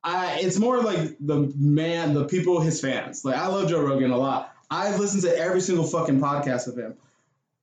I 0.05 0.39
it's 0.41 0.59
more 0.59 0.83
like 0.83 1.17
the 1.19 1.53
man, 1.57 2.15
the 2.15 2.27
people, 2.27 2.61
his 2.61 2.81
fans. 2.81 3.25
Like 3.25 3.37
I 3.37 3.47
love 3.49 3.69
Joe 3.69 3.83
Rogan 3.83 4.11
a 4.11 4.19
lot. 4.19 4.55
I've 4.71 5.01
listened 5.01 5.23
to 5.23 5.37
every 5.37 5.61
single 5.61 5.85
fucking 5.85 6.21
podcast 6.21 6.69
of 6.69 6.77
him. 6.77 6.95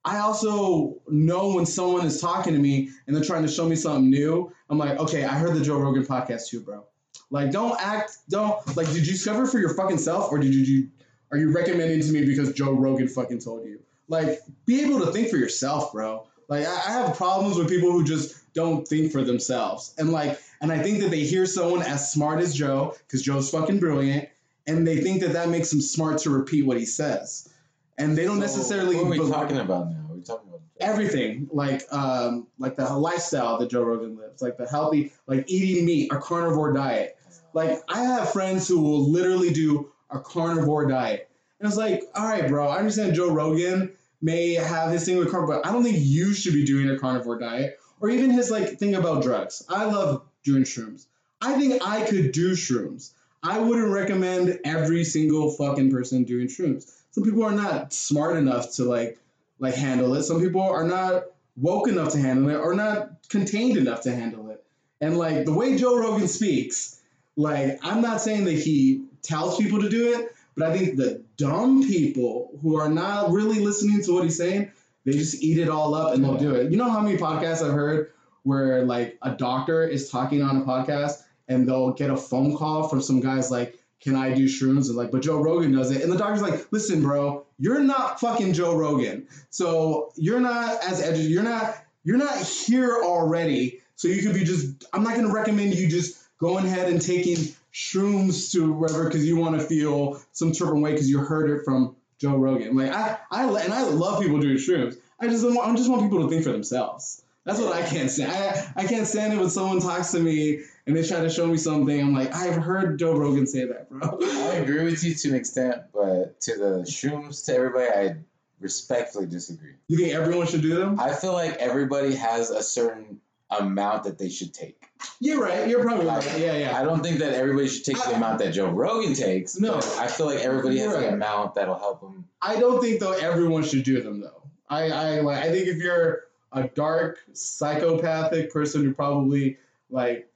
I 0.04 0.18
also 0.20 0.98
know 1.08 1.54
when 1.54 1.66
someone 1.66 2.06
is 2.06 2.20
talking 2.20 2.54
to 2.54 2.60
me 2.60 2.89
and 3.06 3.16
they're 3.16 3.24
trying 3.24 3.44
to 3.44 3.52
show 3.52 3.68
me 3.68 3.76
something 3.76 4.10
new. 4.10 4.52
I'm 4.70 4.80
like, 4.80 5.00
okay, 5.00 5.26
I 5.26 5.34
heard 5.34 5.56
the 5.56 5.62
Joe 5.62 5.78
Rogan 5.78 6.04
podcast 6.04 6.50
too, 6.50 6.62
bro. 6.62 6.86
Like, 7.30 7.52
don't 7.52 7.80
act, 7.80 8.18
don't 8.30 8.76
like. 8.76 8.88
Did 8.88 9.06
you 9.06 9.14
discover 9.14 9.46
for 9.46 9.60
your 9.60 9.74
fucking 9.76 10.00
self, 10.00 10.32
or 10.32 10.39
did 10.39 10.54
you? 10.54 10.89
Are 11.32 11.38
you 11.38 11.54
recommending 11.54 12.02
to 12.02 12.12
me 12.12 12.26
because 12.26 12.52
Joe 12.54 12.74
Rogan 12.74 13.08
fucking 13.08 13.39
told 13.39 13.66
you? 13.66 13.80
Like, 14.10 14.39
be 14.66 14.82
able 14.82 15.00
to 15.06 15.12
think 15.14 15.30
for 15.30 15.38
yourself, 15.38 15.94
bro. 15.94 16.28
Like, 16.50 16.66
I, 16.66 16.72
I 16.72 16.92
have 16.92 17.16
problems 17.16 17.58
with 17.58 17.70
people 17.70 17.89
who 17.92 18.04
just 18.04 18.54
don't 18.54 18.86
think 18.86 19.14
for 19.14 19.24
themselves, 19.24 19.94
and 19.98 20.12
like, 20.12 20.39
and 20.62 20.72
I 20.72 20.80
think 20.80 21.01
that 21.01 21.09
they 21.12 21.24
hear 21.26 21.45
someone 21.45 21.82
as 21.82 22.12
smart 22.12 22.39
as 22.39 22.53
Joe, 22.53 22.95
because 23.07 23.22
Joe's 23.22 23.49
fucking 23.51 23.80
brilliant, 23.80 24.30
and 24.68 24.88
they 24.88 25.01
think 25.01 25.22
that 25.22 25.34
that 25.34 25.49
makes 25.49 25.74
him 25.74 25.82
smart 25.82 26.20
to 26.20 26.30
repeat 26.30 26.66
what 26.66 26.78
he 26.78 26.86
says, 26.86 27.49
and 27.97 28.18
they 28.18 28.24
don't 28.26 28.36
So, 28.36 28.41
necessarily. 28.41 28.95
What 28.95 29.05
are 29.07 29.09
we 29.09 29.18
believe- 29.18 29.34
talking 29.34 29.57
about 29.57 29.89
now? 29.91 30.05
We're 30.09 30.22
talking 30.22 30.49
about 30.49 30.62
everything 30.80 31.47
like 31.51 31.84
um 31.91 32.47
like 32.57 32.76
the 32.76 32.91
lifestyle 32.95 33.59
that 33.59 33.70
Joe 33.70 33.84
Rogan 33.84 34.18
lives, 34.18 34.41
like 34.41 34.57
the 34.57 34.68
healthy, 34.68 35.12
like 35.28 35.45
eating 35.47 35.86
meat, 35.86 36.12
a 36.14 36.18
carnivore 36.18 36.74
diet. 36.74 37.18
Like 37.53 37.82
I 37.89 38.03
have 38.03 38.32
friends 38.32 38.68
who 38.68 38.80
will 38.82 39.09
literally 39.09 39.51
do 39.51 39.91
a 40.09 40.20
carnivore 40.20 40.86
diet, 40.88 41.30
and 41.59 41.68
it's 41.68 41.78
like, 41.78 42.03
all 42.16 42.26
right, 42.28 42.47
bro, 42.47 42.68
I 42.68 42.78
understand 42.78 43.14
Joe 43.16 43.32
Rogan 43.32 43.91
may 44.22 44.53
have 44.53 44.91
his 44.91 45.03
thing 45.05 45.18
with 45.18 45.32
carnivore, 45.32 45.62
but 45.62 45.68
I 45.68 45.72
don't 45.74 45.84
think 45.84 45.97
you 45.99 46.34
should 46.34 46.53
be 46.53 46.64
doing 46.66 46.89
a 46.89 46.97
carnivore 46.99 47.39
diet, 47.39 47.80
or 47.99 48.09
even 48.09 48.30
his 48.32 48.51
like 48.51 48.78
thing 48.80 48.93
about 48.95 49.24
drugs. 49.24 49.64
I 49.70 49.86
love 49.86 50.24
doing 50.44 50.64
shrooms. 50.64 51.06
I 51.42 51.60
think 51.60 51.86
I 51.86 52.04
could 52.04 52.32
do 52.32 52.52
shrooms. 52.52 53.12
I 53.44 53.60
wouldn't 53.60 53.92
recommend 53.92 54.60
every 54.64 55.04
single 55.04 55.52
fucking 55.52 55.92
person 55.92 56.24
doing 56.24 56.48
shrooms. 56.48 56.92
Some 57.12 57.24
people 57.24 57.44
are 57.44 57.52
not 57.52 57.94
smart 57.94 58.38
enough 58.38 58.74
to 58.76 58.86
like 58.86 59.18
like 59.60 59.76
handle 59.76 60.14
it. 60.16 60.24
Some 60.24 60.42
people 60.42 60.62
are 60.62 60.86
not 60.86 61.24
woke 61.58 61.88
enough 61.88 62.14
to 62.14 62.20
handle 62.20 62.50
it 62.50 62.56
or 62.56 62.74
not 62.74 63.28
contained 63.30 63.78
enough 63.78 64.02
to 64.02 64.16
handle 64.16 64.50
it. 64.50 64.64
And 65.00 65.18
like 65.18 65.46
the 65.46 65.54
way 65.54 65.78
Joe 65.78 65.98
Rogan 65.98 66.28
speaks, 66.28 67.02
like 67.36 67.80
I'm 67.84 68.02
not 68.02 68.22
saying 68.22 68.46
that 68.46 68.54
he 68.54 69.06
tells 69.24 69.58
people 69.58 69.82
to 69.82 69.89
do 69.89 70.14
it, 70.14 70.36
but 70.56 70.70
I 70.70 70.78
think 70.78 70.98
the 70.98 71.24
dumb 71.38 71.84
people 71.84 72.60
who 72.62 72.78
are 72.80 72.89
not 72.89 73.32
really 73.32 73.60
listening 73.60 74.04
to 74.04 74.14
what 74.14 74.24
he's 74.24 74.38
saying, 74.38 74.72
they 75.06 75.14
just 75.14 75.42
eat 75.42 75.58
it 75.58 75.70
all 75.70 75.96
up 75.96 76.14
and 76.14 76.24
they'll 76.24 76.38
do 76.38 76.54
it. 76.54 76.72
You 76.72 76.78
know 76.78 76.89
how 76.89 77.02
many 77.02 77.18
podcasts 77.18 77.66
I've 77.66 77.74
heard 77.74 78.12
where 78.44 78.84
like 78.84 79.18
a 79.22 79.32
doctor 79.32 79.88
is 79.88 80.10
talking 80.10 80.42
on 80.42 80.58
a 80.58 80.66
podcast 80.66 81.22
and 81.48 81.68
they'll 81.68 81.92
get 81.92 82.10
a 82.10 82.18
phone 82.18 82.56
call 82.56 82.88
from 82.88 83.02
some 83.02 83.20
guys 83.20 83.52
like, 83.52 83.78
can 84.02 84.16
I 84.16 84.34
do 84.34 84.46
shrooms? 84.46 84.88
And 84.88 84.96
like, 84.96 85.12
but 85.12 85.22
Joe 85.22 85.42
Rogan 85.42 85.72
does 85.72 85.92
it. 85.92 86.02
And 86.02 86.12
the 86.12 86.18
doctor's 86.18 86.42
like, 86.42 86.68
listen, 86.72 87.02
bro, 87.02 87.46
you're 87.60 87.82
not 87.82 88.20
fucking 88.20 88.54
Joe 88.54 88.76
Rogan. 88.76 89.28
So 89.50 90.12
you're 90.16 90.39
not 90.39 90.84
as 90.84 91.02
educated, 91.02 91.32
you're 91.32 91.44
not, 91.44 91.76
you're 92.04 92.18
not 92.18 92.38
here 92.38 93.02
already. 93.04 93.82
So 93.96 94.08
you 94.08 94.24
could 94.24 94.34
be 94.34 94.44
just, 94.44 94.86
I'm 94.94 95.04
not 95.04 95.16
gonna 95.16 95.32
recommend 95.32 95.76
you 95.76 95.88
just 95.88 96.18
going 96.39 96.66
ahead 96.66 96.89
and 96.89 97.00
taking 97.00 97.38
shrooms 97.72 98.52
to 98.52 98.74
wherever 98.74 99.06
because 99.06 99.26
you 99.26 99.38
want 99.38 99.60
to 99.60 99.66
feel 99.66 100.22
some 100.32 100.54
certain 100.54 100.82
way 100.82 100.92
because 100.92 101.10
you 101.10 101.20
heard 101.20 101.50
it 101.52 101.64
from 101.64 101.96
Joe 102.18 102.36
Rogan. 102.38 102.76
Like 102.76 102.92
I, 102.92 103.18
I 103.30 103.46
and 103.46 103.74
I 103.74 103.84
love 103.84 104.22
people 104.22 104.39
doing 104.39 104.58
shrooms. 104.58 104.98
I 105.20 105.28
just 105.28 105.46
want, 105.46 105.60
I 105.60 105.76
just 105.76 105.89
want 105.89 106.02
people 106.02 106.24
to 106.24 106.30
think 106.30 106.44
for 106.44 106.52
themselves. 106.52 107.24
That's 107.44 107.60
what 107.60 107.74
I 107.74 107.82
can't 107.84 108.10
stand. 108.10 108.32
I, 108.32 108.84
I 108.84 108.86
can't 108.86 109.08
stand 109.08 109.34
it 109.34 109.39
when 109.39 109.50
someone 109.50 109.80
talks 109.80 110.12
to 110.12 110.20
me 110.20 110.62
and 110.86 110.96
they 110.96 111.08
try 111.08 111.22
to 111.22 111.30
show 111.30 111.48
me 111.48 111.58
something. 111.58 112.00
I'm 112.00 112.14
like, 112.14 112.34
I've 112.36 112.56
heard 112.56 113.00
Joe 113.00 113.18
Rogan 113.18 113.48
say 113.48 113.66
that, 113.66 113.89
bro. 113.89 114.20
I 114.22 114.56
agree 114.56 114.84
with 114.84 115.04
you 115.04 115.16
to 115.16 115.30
an 115.30 115.36
extent, 115.36 115.82
but 115.94 116.39
to 116.42 116.58
the 116.58 116.86
shrooms, 116.88 117.46
to 117.46 117.56
everybody, 117.56 117.88
I 117.89 118.16
respectfully 118.60 119.26
disagree. 119.26 119.74
You 119.88 119.98
think 119.98 120.14
everyone 120.14 120.46
should 120.46 120.62
do 120.62 120.76
them? 120.76 121.00
I 121.00 121.14
feel 121.14 121.34
like 121.34 121.54
everybody 121.54 122.16
has 122.16 122.52
a 122.52 122.62
certain 122.62 123.20
amount 123.50 124.04
that 124.04 124.18
they 124.18 124.30
should 124.30 124.54
take. 124.54 124.88
You're 125.20 125.42
right. 125.42 125.68
You're 125.68 125.84
probably 125.84 126.06
right. 126.06 126.24
Yeah, 126.39 126.58
yeah. 126.58 126.80
I 126.80 126.84
don't 126.84 127.02
think 127.02 127.20
that 127.20 127.34
everybody 127.34 127.68
should 127.68 127.84
take 127.84 127.98
the 128.04 128.16
amount 128.16 128.39
that 128.39 128.52
Joe 128.54 128.70
Rogan 128.70 129.16
takes. 129.16 129.60
No. 129.60 129.78
I 129.98 130.08
feel 130.08 130.28
like 130.28 130.39
everybody 130.39 130.78
has 130.78 130.94
You're 130.94 131.08
an 131.08 131.16
amount 131.16 131.56
that'll 131.56 131.78
help 131.78 132.02
them. 132.02 132.26
I 132.42 132.60
don't 132.60 132.80
think 132.82 133.00
though 133.00 133.14
everyone 133.14 133.64
should 133.64 133.84
do 133.84 134.02
them 134.02 134.22
though. 134.22 134.44
I, 134.70 134.89
I 134.89 135.20
like 135.22 135.44
I 135.44 135.52
think 135.52 135.68
if 135.68 135.78
you're 135.78 136.24
a 136.52 136.68
dark 136.68 137.20
psychopathic 137.34 138.52
person 138.52 138.84
who 138.84 138.93
probably 138.93 139.58
like 139.89 140.30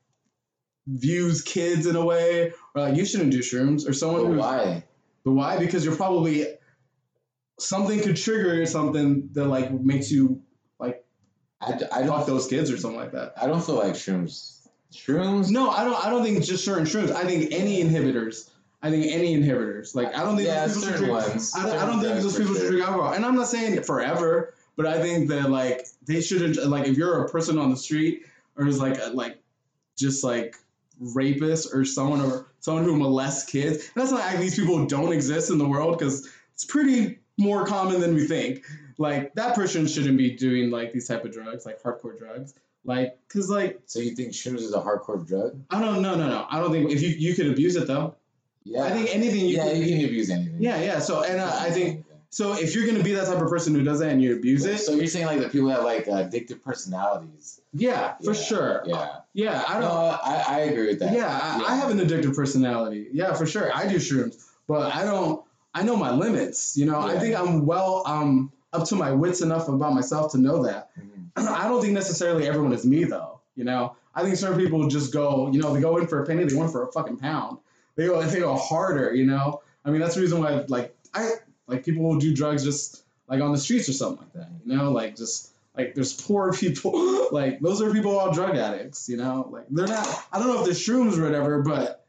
views 0.88 1.42
kids 1.42 1.86
in 1.86 1.96
a 1.96 2.06
way, 2.06 2.54
or 2.76 2.82
like 2.82 2.96
you 2.96 3.06
shouldn't 3.06 3.32
do 3.32 3.40
shrooms, 3.40 3.88
or 3.88 3.94
someone 3.94 4.22
But 4.22 4.28
who's 4.30 4.40
why? 4.40 4.84
But 5.24 5.32
why? 5.32 5.58
Because 5.58 5.84
you're 5.84 5.96
probably 5.96 6.48
something 7.60 8.02
could 8.02 8.18
trigger 8.18 8.66
something 8.66 9.30
that 9.34 9.46
like 9.46 9.72
makes 9.72 10.12
you 10.12 10.42
like 10.80 11.04
I, 11.62 11.72
fuck 11.72 12.06
don't. 12.06 12.28
those 12.28 12.48
kids 12.48 12.72
or 12.72 12.78
something 12.78 13.00
like 13.00 13.14
that. 13.14 13.34
I 13.42 13.48
don't 13.48 13.64
feel 13.64 13.76
like 13.76 13.94
shrooms. 13.94 14.68
Shrooms. 14.94 15.50
No, 15.50 15.70
I 15.70 15.84
don't. 15.84 16.06
I 16.06 16.10
don't 16.10 16.24
think 16.24 16.44
just 16.44 16.64
certain 16.64 16.86
shrooms. 16.86 17.12
I 17.12 17.24
think 17.24 17.52
any 17.52 17.84
inhibitors. 17.84 18.50
I 18.82 18.92
think 18.92 19.12
any 19.12 19.36
inhibitors. 19.36 19.96
Like 19.96 20.16
I 20.16 20.24
don't 20.24 20.36
think 20.36 20.48
yeah, 20.48 20.68
those 20.68 20.76
people 20.76 20.90
should 20.90 20.98
drink. 20.98 21.12
ones. 21.12 21.54
I 21.56 21.66
don't, 21.66 21.78
I 21.78 21.86
don't 21.86 22.00
think 22.02 22.22
those 22.22 22.38
people 22.38 22.56
should 22.56 22.68
drink 22.70 22.86
alcohol. 22.86 23.14
And 23.14 23.26
I'm 23.26 23.36
not 23.36 23.48
saying 23.48 23.82
forever, 23.84 24.54
but 24.76 24.86
I 24.86 25.02
think 25.02 25.30
that 25.30 25.50
like 25.50 25.88
they 26.06 26.22
shouldn't. 26.22 26.64
Like 26.68 26.88
if 26.88 26.98
you're 26.98 27.24
a 27.24 27.30
person 27.30 27.58
on 27.58 27.70
the 27.70 27.78
street 27.78 28.26
or 28.58 28.68
is 28.68 28.80
like 28.80 28.98
a, 29.00 29.08
like 29.08 29.40
just 29.98 30.24
like 30.24 30.56
rapist 31.00 31.74
or 31.74 31.86
someone 31.86 32.22
or 32.22 32.48
someone 32.60 32.84
who 32.84 32.98
molests 32.98 33.50
kids. 33.50 33.78
And 33.78 34.02
that's 34.02 34.12
not 34.12 34.22
like 34.22 34.40
these 34.40 34.56
people 34.56 34.86
don't 34.86 35.12
exist 35.14 35.50
in 35.50 35.58
the 35.58 35.68
world 35.68 35.98
because 35.98 36.30
it's 36.54 36.66
pretty 36.66 37.20
more 37.38 37.66
common 37.66 38.02
than 38.02 38.16
we 38.16 38.28
think. 38.28 38.66
Like 38.98 39.34
that 39.36 39.56
person 39.56 39.88
shouldn't 39.88 40.18
be 40.18 40.32
doing 40.36 40.72
like 40.72 40.94
these 40.94 41.08
type 41.08 41.26
of 41.26 41.34
drugs, 41.34 41.66
like 41.66 41.82
hardcore 41.82 42.18
drugs. 42.18 42.54
Like, 42.86 43.18
cause 43.30 43.50
like 43.50 43.82
So 43.88 44.00
you 44.00 44.16
think 44.16 44.32
shrooms 44.32 44.60
is 44.60 44.74
a 44.74 44.80
hardcore 44.80 45.26
drug? 45.26 45.60
I 45.70 45.82
don't 45.82 46.02
no 46.02 46.16
no 46.16 46.30
no 46.30 46.46
I 46.50 46.60
don't 46.60 46.72
think 46.72 46.92
if 46.92 47.02
you 47.02 47.10
you 47.10 47.36
could 47.36 47.48
abuse 47.48 47.76
it 47.76 47.88
though. 47.88 48.16
Yeah. 48.64 48.84
I 48.84 48.92
think 48.92 49.14
anything 49.14 49.42
you 49.42 49.58
yeah, 49.58 49.68
could, 49.68 49.78
you 49.78 49.98
can 49.98 50.06
abuse 50.06 50.30
anything. 50.30 50.62
yeah 50.62 50.82
yeah. 50.82 51.00
So 51.00 51.24
and 51.24 51.40
uh, 51.40 51.58
I 51.60 51.72
think 51.72 52.05
so 52.30 52.54
if 52.54 52.76
you're 52.76 52.86
gonna 52.88 53.04
be 53.04 53.14
that 53.14 53.28
type 53.28 53.42
of 53.42 53.50
person 53.50 53.74
who 53.76 53.84
does 53.84 54.00
that 54.00 54.10
and 54.12 54.22
you 54.22 54.36
abuse 54.36 54.66
it, 54.66 54.80
So 54.80 54.94
you're 54.94 55.08
saying 55.08 55.26
like 55.28 55.40
the 55.40 55.50
people 55.50 55.68
that 55.70 55.84
like 55.84 56.08
uh, 56.08 56.24
addictive 56.24 56.62
personalities? 56.62 57.62
yeah 57.74 58.16
for 58.24 58.34
Yeah, 58.34 58.42
sure. 58.42 58.84
Yeah. 58.86 59.16
Yeah, 59.34 59.64
I 59.68 59.80
don't. 59.82 59.92
I, 59.92 60.44
I 60.48 60.60
agree 60.62 60.88
with 60.88 61.00
that. 61.00 61.14
Yeah, 61.14 61.28
I, 61.28 61.60
Yeah. 61.60 61.66
I 61.68 61.76
have 61.76 61.90
an 61.92 62.00
addictive 62.00 62.36
personality. 62.36 63.08
Yeah, 63.12 63.34
for 63.34 63.46
sure. 63.46 63.70
I 63.76 63.88
do 63.88 63.96
shrooms, 63.98 64.42
but 64.68 64.94
I 64.96 65.04
don't. 65.04 65.44
I 65.74 65.84
know 65.84 65.98
my 65.98 66.12
limits. 66.12 66.78
You 66.78 66.86
know, 66.86 67.00
I 67.00 67.20
think 67.20 67.36
I'm 67.36 67.66
well 67.66 68.04
um 68.06 68.52
up 68.72 68.88
to 68.88 68.96
my 68.96 69.12
wits 69.12 69.42
enough 69.42 69.68
about 69.68 69.94
myself 69.94 70.32
to 70.34 70.38
know 70.38 70.64
that. 70.64 70.90
Mhm. 70.98 71.30
I 71.36 71.68
don't 71.68 71.82
think 71.82 71.94
necessarily 71.94 72.48
everyone 72.48 72.72
is 72.74 72.86
me 72.86 73.04
though. 73.04 73.42
You 73.56 73.64
know, 73.66 73.96
I 74.14 74.24
think 74.24 74.36
certain 74.38 74.58
people 74.58 74.88
just 74.88 75.12
go. 75.14 75.50
You 75.52 75.60
know, 75.62 75.74
they 75.74 75.82
go 75.82 75.98
in 75.98 76.08
for 76.08 76.24
a 76.24 76.26
penny, 76.26 76.44
they 76.46 76.56
went 76.56 76.72
for 76.72 76.84
a 76.88 76.92
fucking 76.92 77.18
pound. 77.18 77.58
They 77.98 78.08
go, 78.08 78.22
they 78.22 78.40
go 78.40 78.56
harder. 78.56 79.14
You 79.14 79.26
know, 79.26 79.62
I 79.84 79.92
mean 79.92 80.00
that's 80.02 80.16
the 80.16 80.22
reason 80.22 80.40
why 80.42 80.64
like 80.70 80.96
I 81.14 81.32
like 81.68 81.86
people 81.86 82.04
will 82.04 82.20
do 82.20 82.34
drugs 82.34 82.64
just 82.64 83.04
like 83.28 83.42
on 83.42 83.52
the 83.52 83.58
streets 83.58 83.90
or 83.90 83.94
something 83.94 84.20
like 84.20 84.34
that. 84.34 84.50
You 84.66 84.76
know, 84.78 84.92
like 84.92 85.16
just 85.16 85.52
like 85.76 85.96
there's 85.96 86.14
poor 86.14 86.54
people. 86.60 87.28
like 87.32 87.60
those 87.60 87.82
are 87.82 87.92
people 87.92 88.18
all 88.18 88.32
drug 88.32 88.56
addicts. 88.56 89.10
You 89.10 89.18
know, 89.18 89.48
like 89.52 89.66
they're 89.70 89.88
not. 89.88 90.08
I 90.32 90.40
don't 90.40 90.48
know 90.48 90.60
if 90.60 90.66
they're 90.66 90.74
shrooms 90.74 91.18
or 91.18 91.24
whatever, 91.24 91.62
but 91.62 92.06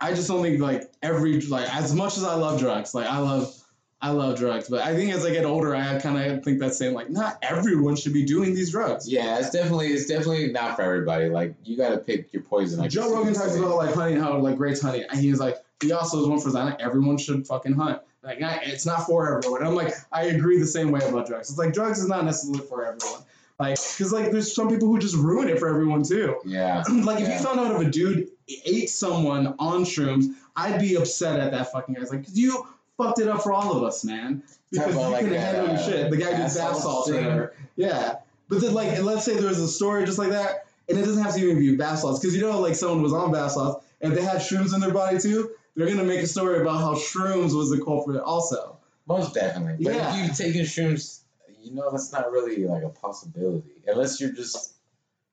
I 0.00 0.12
just 0.12 0.28
don't 0.28 0.42
think 0.42 0.60
like 0.60 0.90
every 1.02 1.40
like 1.42 1.72
as 1.74 1.94
much 1.94 2.16
as 2.16 2.24
I 2.24 2.34
love 2.34 2.58
drugs, 2.60 2.94
like 2.94 3.06
I 3.06 3.18
love. 3.18 3.54
I 4.00 4.10
love 4.10 4.38
drugs, 4.38 4.68
but 4.68 4.82
I 4.82 4.94
think 4.94 5.12
as 5.14 5.24
I 5.24 5.30
get 5.30 5.44
older, 5.46 5.74
I 5.74 5.98
kind 5.98 6.18
of 6.18 6.44
think 6.44 6.58
that 6.60 6.74
same 6.74 6.92
like 6.92 7.08
not 7.08 7.38
everyone 7.42 7.96
should 7.96 8.12
be 8.12 8.24
doing 8.24 8.54
these 8.54 8.70
drugs. 8.70 9.08
Yeah, 9.08 9.38
it's 9.38 9.50
definitely 9.50 9.88
it's 9.88 10.06
definitely 10.06 10.52
not 10.52 10.76
for 10.76 10.82
everybody. 10.82 11.28
Like 11.30 11.54
you 11.64 11.76
got 11.78 11.90
to 11.90 11.98
pick 11.98 12.32
your 12.32 12.42
poison. 12.42 12.78
Like 12.80 12.90
Joe 12.90 13.10
Rogan 13.14 13.32
talks 13.32 13.56
about 13.56 13.76
like 13.76 13.94
hunting, 13.94 14.18
how 14.20 14.36
like 14.38 14.56
great 14.56 14.80
hunting, 14.80 15.04
and 15.10 15.18
he's 15.18 15.40
like 15.40 15.56
he 15.80 15.92
also 15.92 16.20
is 16.22 16.28
one 16.28 16.40
for 16.40 16.52
that. 16.52 16.80
Everyone 16.80 17.16
should 17.16 17.46
fucking 17.46 17.72
hunt. 17.72 18.00
Like 18.22 18.38
it's 18.40 18.84
not 18.84 19.06
for 19.06 19.38
everyone. 19.38 19.60
And 19.60 19.68
I'm 19.68 19.74
like 19.74 19.94
I 20.12 20.24
agree 20.24 20.58
the 20.58 20.66
same 20.66 20.90
way 20.90 21.00
about 21.00 21.26
drugs. 21.26 21.48
It's 21.48 21.58
like 21.58 21.72
drugs 21.72 21.98
is 21.98 22.08
not 22.08 22.24
necessarily 22.24 22.66
for 22.68 22.84
everyone. 22.84 23.22
Like 23.58 23.78
because 23.78 24.12
like 24.12 24.30
there's 24.30 24.54
some 24.54 24.68
people 24.68 24.88
who 24.88 24.98
just 24.98 25.16
ruin 25.16 25.48
it 25.48 25.58
for 25.58 25.68
everyone 25.70 26.02
too. 26.02 26.36
Yeah. 26.44 26.82
like 26.90 27.20
if 27.20 27.28
Yeah. 27.28 27.38
you 27.38 27.42
found 27.44 27.60
out 27.60 27.80
if 27.80 27.88
a 27.88 27.90
dude 27.90 28.28
ate 28.66 28.90
someone 28.90 29.54
on 29.58 29.84
shrooms, 29.84 30.26
I'd 30.54 30.80
be 30.80 30.96
upset 30.96 31.40
at 31.40 31.52
that 31.52 31.72
fucking 31.72 31.94
guy. 31.94 32.02
It's 32.02 32.10
like 32.12 32.26
you 32.34 32.66
fucked 32.98 33.18
it 33.20 33.28
up 33.28 33.42
for 33.42 33.52
all 33.52 33.76
of 33.76 33.82
us, 33.82 34.04
man. 34.04 34.42
Because 34.70 34.94
you 34.94 35.00
like 35.00 35.26
handle 35.26 35.66
your 35.68 35.76
uh, 35.76 35.82
shit. 35.82 36.10
The 36.10 36.16
guy 36.16 36.30
did 36.30 36.38
bath 36.38 36.52
salts 36.52 37.10
or 37.10 37.14
whatever. 37.14 37.54
Yeah. 37.76 38.16
But 38.48 38.60
then 38.60 38.74
like 38.74 39.00
let's 39.02 39.24
say 39.24 39.34
there 39.36 39.48
was 39.48 39.58
a 39.60 39.68
story 39.68 40.04
just 40.04 40.18
like 40.18 40.30
that, 40.30 40.66
and 40.88 40.98
it 40.98 41.02
doesn't 41.02 41.22
have 41.22 41.34
to 41.34 41.40
even 41.40 41.58
be 41.58 41.76
bath 41.76 42.00
salts, 42.00 42.20
because 42.20 42.34
you 42.34 42.42
know 42.42 42.60
like 42.60 42.74
someone 42.74 43.02
was 43.02 43.12
on 43.12 43.32
bath 43.32 43.52
salts 43.52 43.84
and 44.00 44.12
they 44.14 44.22
had 44.22 44.36
shrooms 44.38 44.74
in 44.74 44.80
their 44.80 44.92
body 44.92 45.18
too, 45.18 45.50
they're 45.74 45.88
gonna 45.88 46.04
make 46.04 46.20
a 46.20 46.26
story 46.26 46.60
about 46.60 46.78
how 46.78 46.94
shrooms 46.94 47.56
was 47.56 47.70
the 47.70 47.80
culprit 47.82 48.20
also. 48.22 48.78
Most 49.08 49.34
definitely. 49.34 49.84
But 49.84 49.94
Yeah. 49.94 50.16
if 50.20 50.26
you've 50.28 50.36
taken 50.36 50.62
shrooms, 50.62 51.20
you 51.62 51.74
know 51.74 51.90
that's 51.90 52.12
not 52.12 52.30
really 52.30 52.64
like 52.66 52.82
a 52.82 52.88
possibility. 52.88 53.64
Unless 53.86 54.20
you're 54.20 54.32
just 54.32 54.74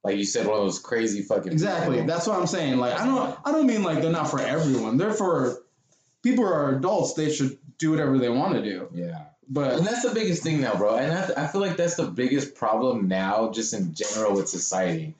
like 0.03 0.17
you 0.17 0.25
said, 0.25 0.45
one 0.47 0.57
of 0.59 0.65
those 0.65 0.79
crazy 0.79 1.21
fucking 1.21 1.51
Exactly. 1.51 1.95
people. 1.97 2.07
That's 2.07 2.27
what 2.27 2.37
I'm 2.37 2.47
saying. 2.47 2.77
Like 2.77 2.99
I 2.99 3.05
don't 3.05 3.37
I 3.45 3.51
don't 3.51 3.67
mean 3.67 3.83
like 3.83 4.01
they're 4.01 4.11
not 4.11 4.29
for 4.29 4.39
everyone. 4.41 4.97
They're 4.97 5.13
for 5.13 5.62
people 6.23 6.45
who 6.45 6.51
are 6.51 6.75
adults, 6.75 7.13
they 7.13 7.31
should 7.31 7.57
do 7.77 7.91
whatever 7.91 8.17
they 8.17 8.29
want 8.29 8.55
to 8.55 8.63
do. 8.63 8.87
Yeah. 8.93 9.25
But 9.49 9.73
And 9.73 9.85
that's 9.85 10.03
the 10.03 10.13
biggest 10.15 10.41
thing 10.41 10.61
now, 10.61 10.75
bro. 10.75 10.95
And 10.95 11.11
I, 11.11 11.43
I 11.43 11.47
feel 11.47 11.61
like 11.61 11.75
that's 11.77 11.95
the 11.95 12.05
biggest 12.07 12.55
problem 12.55 13.07
now, 13.07 13.51
just 13.51 13.73
in 13.73 13.93
general 13.93 14.33
with 14.33 14.47
society. 14.49 15.13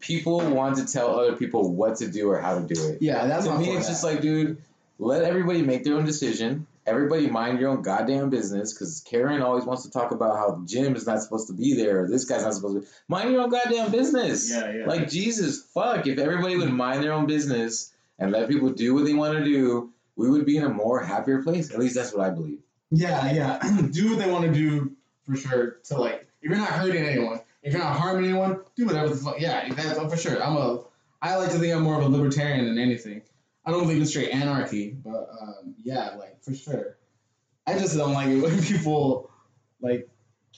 People 0.00 0.40
want 0.40 0.76
to 0.76 0.86
tell 0.86 1.18
other 1.18 1.34
people 1.34 1.72
what 1.74 1.96
to 1.96 2.08
do 2.08 2.30
or 2.30 2.38
how 2.40 2.58
to 2.58 2.64
do 2.66 2.88
it. 2.88 3.02
yeah, 3.02 3.26
that's 3.26 3.44
to 3.44 3.50
not 3.50 3.60
me, 3.60 3.70
it's 3.70 3.86
that. 3.86 3.92
just 3.92 4.04
like, 4.04 4.20
dude, 4.20 4.58
let 4.98 5.24
everybody 5.24 5.62
make 5.62 5.82
their 5.84 5.96
own 5.96 6.04
decision. 6.04 6.66
Everybody 6.86 7.28
mind 7.28 7.60
your 7.60 7.70
own 7.70 7.82
goddamn 7.82 8.30
business. 8.30 8.72
Because 8.72 9.00
Karen 9.00 9.42
always 9.42 9.64
wants 9.64 9.84
to 9.84 9.90
talk 9.90 10.10
about 10.12 10.36
how 10.36 10.62
Jim 10.66 10.94
is 10.96 11.06
not 11.06 11.22
supposed 11.22 11.46
to 11.48 11.52
be 11.54 11.74
there. 11.74 12.04
Or 12.04 12.08
this 12.08 12.24
guy's 12.24 12.42
not 12.42 12.54
supposed 12.54 12.74
to 12.76 12.80
be. 12.80 12.86
Mind 13.08 13.30
your 13.30 13.42
own 13.42 13.50
goddamn 13.50 13.90
business. 13.90 14.50
Yeah, 14.50 14.72
yeah. 14.72 14.86
Like 14.86 15.08
Jesus, 15.08 15.62
fuck. 15.62 16.06
If 16.06 16.18
everybody 16.18 16.56
would 16.56 16.70
mind 16.70 17.02
their 17.02 17.12
own 17.12 17.26
business 17.26 17.92
and 18.18 18.30
let 18.32 18.48
people 18.48 18.70
do 18.70 18.94
what 18.94 19.04
they 19.04 19.14
want 19.14 19.38
to 19.38 19.44
do, 19.44 19.89
we 20.20 20.30
would 20.30 20.46
be 20.46 20.56
in 20.56 20.64
a 20.64 20.68
more 20.68 21.02
happier 21.02 21.42
place. 21.42 21.72
At 21.72 21.78
least 21.78 21.94
that's 21.94 22.12
what 22.12 22.26
I 22.26 22.30
believe. 22.30 22.58
Yeah, 22.90 23.32
yeah. 23.32 23.80
do 23.90 24.10
what 24.10 24.18
they 24.18 24.30
want 24.30 24.44
to 24.44 24.52
do 24.52 24.92
for 25.24 25.36
sure. 25.36 25.78
To 25.84 25.98
like, 25.98 26.26
if 26.42 26.50
you're 26.50 26.58
not 26.58 26.68
hurting 26.68 27.04
anyone, 27.04 27.40
if 27.62 27.72
you're 27.72 27.82
not 27.82 27.96
harming 27.96 28.26
anyone, 28.26 28.60
do 28.76 28.86
whatever 28.86 29.08
the 29.08 29.16
fuck. 29.16 29.40
Yeah, 29.40 29.68
that's 29.70 29.98
for 29.98 30.16
sure. 30.16 30.42
I'm 30.42 30.56
a. 30.56 30.82
I 31.22 31.36
like 31.36 31.50
to 31.50 31.58
think 31.58 31.74
I'm 31.74 31.82
more 31.82 32.00
of 32.00 32.04
a 32.04 32.08
libertarian 32.08 32.66
than 32.66 32.78
anything. 32.78 33.22
I 33.64 33.70
don't 33.70 33.82
believe 33.82 33.98
in 33.98 34.06
straight 34.06 34.30
anarchy, 34.30 34.90
but 34.90 35.28
um, 35.40 35.74
yeah, 35.82 36.14
like 36.18 36.42
for 36.42 36.54
sure. 36.54 36.96
I 37.66 37.78
just 37.78 37.96
don't 37.96 38.12
like 38.12 38.28
it 38.28 38.40
when 38.40 38.62
people 38.62 39.30
like 39.80 40.08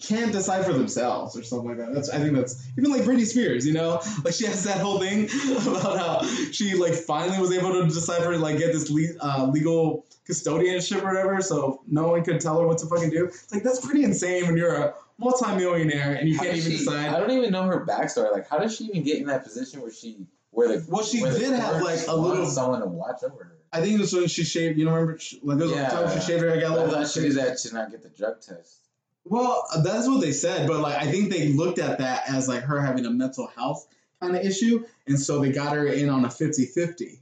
can't 0.02 0.32
decide 0.32 0.64
for 0.64 0.72
themselves 0.72 1.36
or 1.36 1.42
something 1.42 1.68
like 1.68 1.78
that. 1.78 1.94
That's 1.94 2.10
I 2.10 2.18
think 2.18 2.34
that's 2.34 2.66
even 2.78 2.90
like 2.90 3.02
Britney 3.02 3.24
Spears, 3.26 3.66
you 3.66 3.72
know, 3.72 4.00
like 4.24 4.34
she 4.34 4.44
has 4.46 4.64
that 4.64 4.78
whole 4.80 4.98
thing 4.98 5.24
about 5.66 5.98
how 5.98 6.26
she 6.50 6.74
like 6.74 6.94
finally 6.94 7.38
was 7.38 7.52
able 7.52 7.72
to 7.72 7.84
decipher 7.84 8.36
like 8.36 8.58
get 8.58 8.72
this 8.72 8.90
le- 8.90 9.16
uh, 9.20 9.46
legal 9.46 10.04
custodianship 10.28 11.02
or 11.02 11.06
whatever, 11.06 11.40
so 11.40 11.82
no 11.86 12.08
one 12.08 12.22
could 12.24 12.40
tell 12.40 12.60
her 12.60 12.66
what 12.66 12.78
to 12.78 12.86
fucking 12.86 13.10
do. 13.10 13.26
It's 13.26 13.52
like 13.52 13.62
that's 13.62 13.84
pretty 13.84 14.04
insane 14.04 14.46
when 14.46 14.56
you're 14.56 14.74
a 14.74 14.94
multimillionaire 15.18 16.14
and 16.14 16.28
you 16.28 16.36
How 16.36 16.44
can't 16.44 16.56
even 16.56 16.70
she- 16.72 16.78
decide. 16.78 17.08
I 17.14 17.18
don't 17.20 17.30
even 17.30 17.50
know 17.52 17.64
her 17.64 17.84
backstory. 17.86 18.32
Like, 18.32 18.48
how 18.48 18.58
does 18.58 18.76
she 18.76 18.84
even 18.84 19.02
get 19.02 19.18
in 19.18 19.26
that 19.26 19.44
position 19.44 19.80
where 19.82 19.92
she, 19.92 20.26
where 20.50 20.68
the 20.68 20.84
Well, 20.88 21.04
she 21.04 21.20
did 21.20 21.52
have, 21.52 21.82
like, 21.82 22.00
a 22.08 22.14
little- 22.16 22.46
someone 22.46 22.80
to 22.80 22.86
watch 22.86 23.22
over 23.22 23.44
her. 23.44 23.52
I 23.72 23.80
think 23.80 23.94
it 23.94 24.00
was 24.00 24.12
when 24.12 24.28
she 24.28 24.44
shaved. 24.44 24.78
You 24.78 24.84
know, 24.84 24.92
remember 24.92 25.18
she- 25.18 25.40
like 25.42 25.58
there 25.58 25.66
was 25.68 25.76
Yeah. 25.76 25.86
a 25.88 26.06
time 26.08 26.18
she 26.20 26.26
shaved 26.26 26.42
her. 26.42 26.50
I 26.52 26.60
got 26.60 26.64
a 26.64 26.66
I 26.66 26.84
little. 26.84 26.90
thought 26.90 27.08
she 27.10 27.20
did 27.20 27.32
that 27.36 27.58
to 27.58 27.74
not 27.74 27.90
get 27.90 28.02
the 28.02 28.10
drug 28.10 28.40
test. 28.42 28.78
Well, 29.24 29.64
that's 29.84 30.08
what 30.08 30.20
they 30.20 30.32
said, 30.32 30.66
but 30.68 30.80
like 30.80 30.96
I 30.96 31.10
think 31.10 31.30
they 31.30 31.48
looked 31.48 31.78
at 31.78 31.98
that 31.98 32.24
as 32.28 32.48
like 32.48 32.62
her 32.64 32.80
having 32.80 33.06
a 33.06 33.10
mental 33.10 33.46
health 33.56 33.86
kind 34.20 34.36
of 34.36 34.44
issue, 34.44 34.84
and 35.06 35.18
so 35.18 35.40
they 35.40 35.52
got 35.52 35.74
her 35.76 35.86
in 35.86 36.08
on 36.08 36.24
a 36.24 36.28
50-50. 36.28 37.18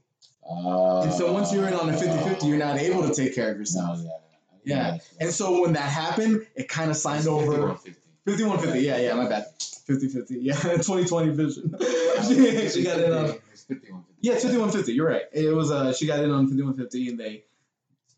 Uh, 0.50 1.02
And 1.02 1.12
so 1.12 1.32
once 1.32 1.52
you're 1.52 1.66
in 1.68 1.74
on 1.74 1.88
a 1.90 1.92
50-50, 1.92 2.48
you're 2.48 2.58
not 2.58 2.78
able 2.78 3.06
to 3.08 3.14
take 3.14 3.34
care 3.34 3.50
of 3.50 3.56
No, 3.56 3.60
yourself. 3.60 4.00
yeah. 4.02 4.10
Yeah. 4.64 4.98
And 5.20 5.30
so 5.30 5.62
when 5.62 5.72
that 5.74 5.88
happened, 5.88 6.46
it 6.54 6.68
kind 6.68 6.90
of 6.90 6.96
signed 6.96 7.26
over 7.26 7.74
5150. 8.26 8.74
51-50. 8.78 8.82
Yeah, 8.82 8.96
yeah, 8.98 9.14
my 9.14 9.28
bad. 9.28 9.46
50-50. 9.58 10.26
Yeah, 10.40 10.54
2020 10.60 11.30
vision. 11.30 11.74
she, 12.28 12.68
she 12.68 12.82
got 12.84 12.98
in 13.00 13.12
on 13.12 13.24
It's 13.52 13.64
5150. 13.64 13.92
Yeah, 14.20 14.32
it's 14.34 14.42
5150. 14.44 14.92
You're 14.92 15.08
right. 15.08 15.22
It 15.32 15.54
was 15.54 15.70
uh 15.70 15.92
she 15.92 16.06
got 16.06 16.20
in 16.22 16.30
on 16.30 16.46
5150 16.48 17.08
and 17.10 17.18
they 17.20 17.44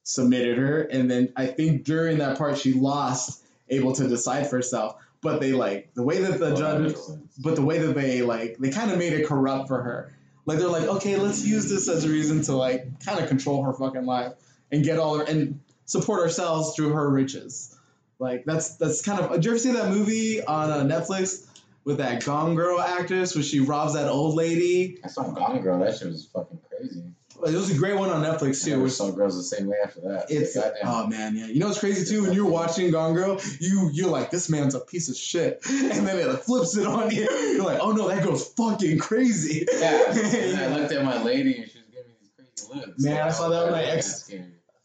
submitted 0.05 0.59
her 0.59 0.83
and 0.83 1.09
then 1.11 1.33
I 1.37 1.47
think 1.47 1.85
during 1.85 2.19
that 2.19 2.37
part 2.39 2.59
she 2.59 2.73
lost 2.75 3.41
able 3.73 3.93
to 3.95 4.09
decide 4.09 4.49
for 4.49 4.57
herself. 4.57 4.97
But 5.21 5.41
they 5.41 5.53
like 5.53 5.95
the 5.95 6.03
way 6.03 6.19
that 6.19 6.39
the 6.39 6.47
Well, 6.47 6.57
judge 6.57 6.97
but 7.39 7.57
the 7.57 7.63
way 7.63 7.79
that 7.79 7.95
they 7.95 8.23
like 8.23 8.59
they 8.59 8.71
kind 8.71 8.91
of 8.91 8.99
made 8.99 9.13
it 9.13 9.27
corrupt 9.27 9.69
for 9.69 9.83
her. 9.83 10.13
Like 10.47 10.59
they're 10.59 10.69
like, 10.69 10.85
"Okay, 10.85 11.17
let's 11.17 11.45
use 11.45 11.69
this 11.69 11.89
as 11.89 12.05
a 12.05 12.09
reason 12.09 12.43
to 12.43 12.57
like 12.57 13.05
kind 13.05 13.21
of 13.21 13.29
control 13.29 13.63
her 13.65 13.73
fucking 13.73 14.05
life 14.05 14.33
and 14.73 14.85
get 14.85 14.99
all 14.99 15.19
her 15.19 15.25
and 15.25 15.61
support 15.85 16.21
ourselves 16.23 16.75
through 16.75 16.91
her 16.91 17.09
riches." 17.09 17.79
Like 18.19 18.45
that's 18.45 18.77
that's 18.77 19.03
kind 19.03 19.21
of. 19.21 19.31
Did 19.31 19.45
you 19.45 19.53
ever 19.53 19.59
see 19.59 19.73
that 19.73 19.91
movie 19.91 20.43
on 20.45 20.71
uh, 20.71 20.83
Netflix 20.83 21.47
with 21.85 21.99
that 21.99 22.25
Gone 22.25 22.57
Girl 22.57 22.81
actress 22.81 23.35
where 23.35 23.45
she 23.45 23.61
robs 23.61 23.95
that 23.95 24.09
old 24.09 24.35
lady? 24.35 24.99
I 25.05 25.09
saw 25.09 25.31
Gone 25.31 25.61
Girl. 25.61 25.79
That 25.79 25.97
shit 25.97 26.09
was 26.09 26.27
fucking 26.27 26.59
crazy. 26.69 27.03
It 27.47 27.55
was 27.55 27.71
a 27.71 27.79
great 27.79 27.97
one 27.97 28.09
on 28.11 28.23
Netflix 28.23 28.65
too. 28.65 28.79
where 28.81 28.89
saw 28.89 29.11
girls 29.11 29.37
the 29.37 29.43
same 29.57 29.67
way 29.67 29.77
after 29.85 30.01
that. 30.03 30.27
It's 30.31 30.55
Goddamn. 30.55 30.83
oh 30.85 31.07
man, 31.07 31.37
yeah. 31.37 31.47
You 31.47 31.59
know 31.61 31.67
what's 31.69 31.81
crazy 31.81 32.05
too? 32.09 32.23
When 32.23 32.33
you're 32.33 32.49
watching 32.49 32.91
Gone 32.91 33.15
Girl, 33.15 33.41
you 33.61 33.91
you're 33.93 34.11
like, 34.11 34.31
this 34.31 34.49
man's 34.49 34.75
a 34.75 34.81
piece 34.81 35.09
of 35.09 35.17
shit, 35.17 35.61
and 35.69 36.07
then 36.07 36.19
it 36.19 36.37
flips 36.41 36.77
it 36.77 36.87
on 36.87 37.11
you. 37.11 37.29
You're 37.31 37.65
like, 37.65 37.81
oh 37.81 37.93
no, 37.93 38.09
that 38.09 38.23
girl's 38.23 38.53
fucking 38.55 38.99
crazy. 38.99 39.67
yeah. 39.73 40.05
And 40.13 40.59
I 40.61 40.77
looked 40.77 40.93
at 40.93 41.05
my 41.05 41.23
lady 41.23 41.57
and 41.63 41.71
she 41.71 41.79
was 41.79 41.89
giving 41.91 42.09
me 42.11 42.15
these 42.21 42.31
crazy 42.37 42.87
looks. 42.87 43.03
Man, 43.03 43.21
I 43.27 43.31
saw 43.31 43.49
that 43.49 43.65
with 43.65 43.73
my 43.73 43.83
ex-. 43.85 44.31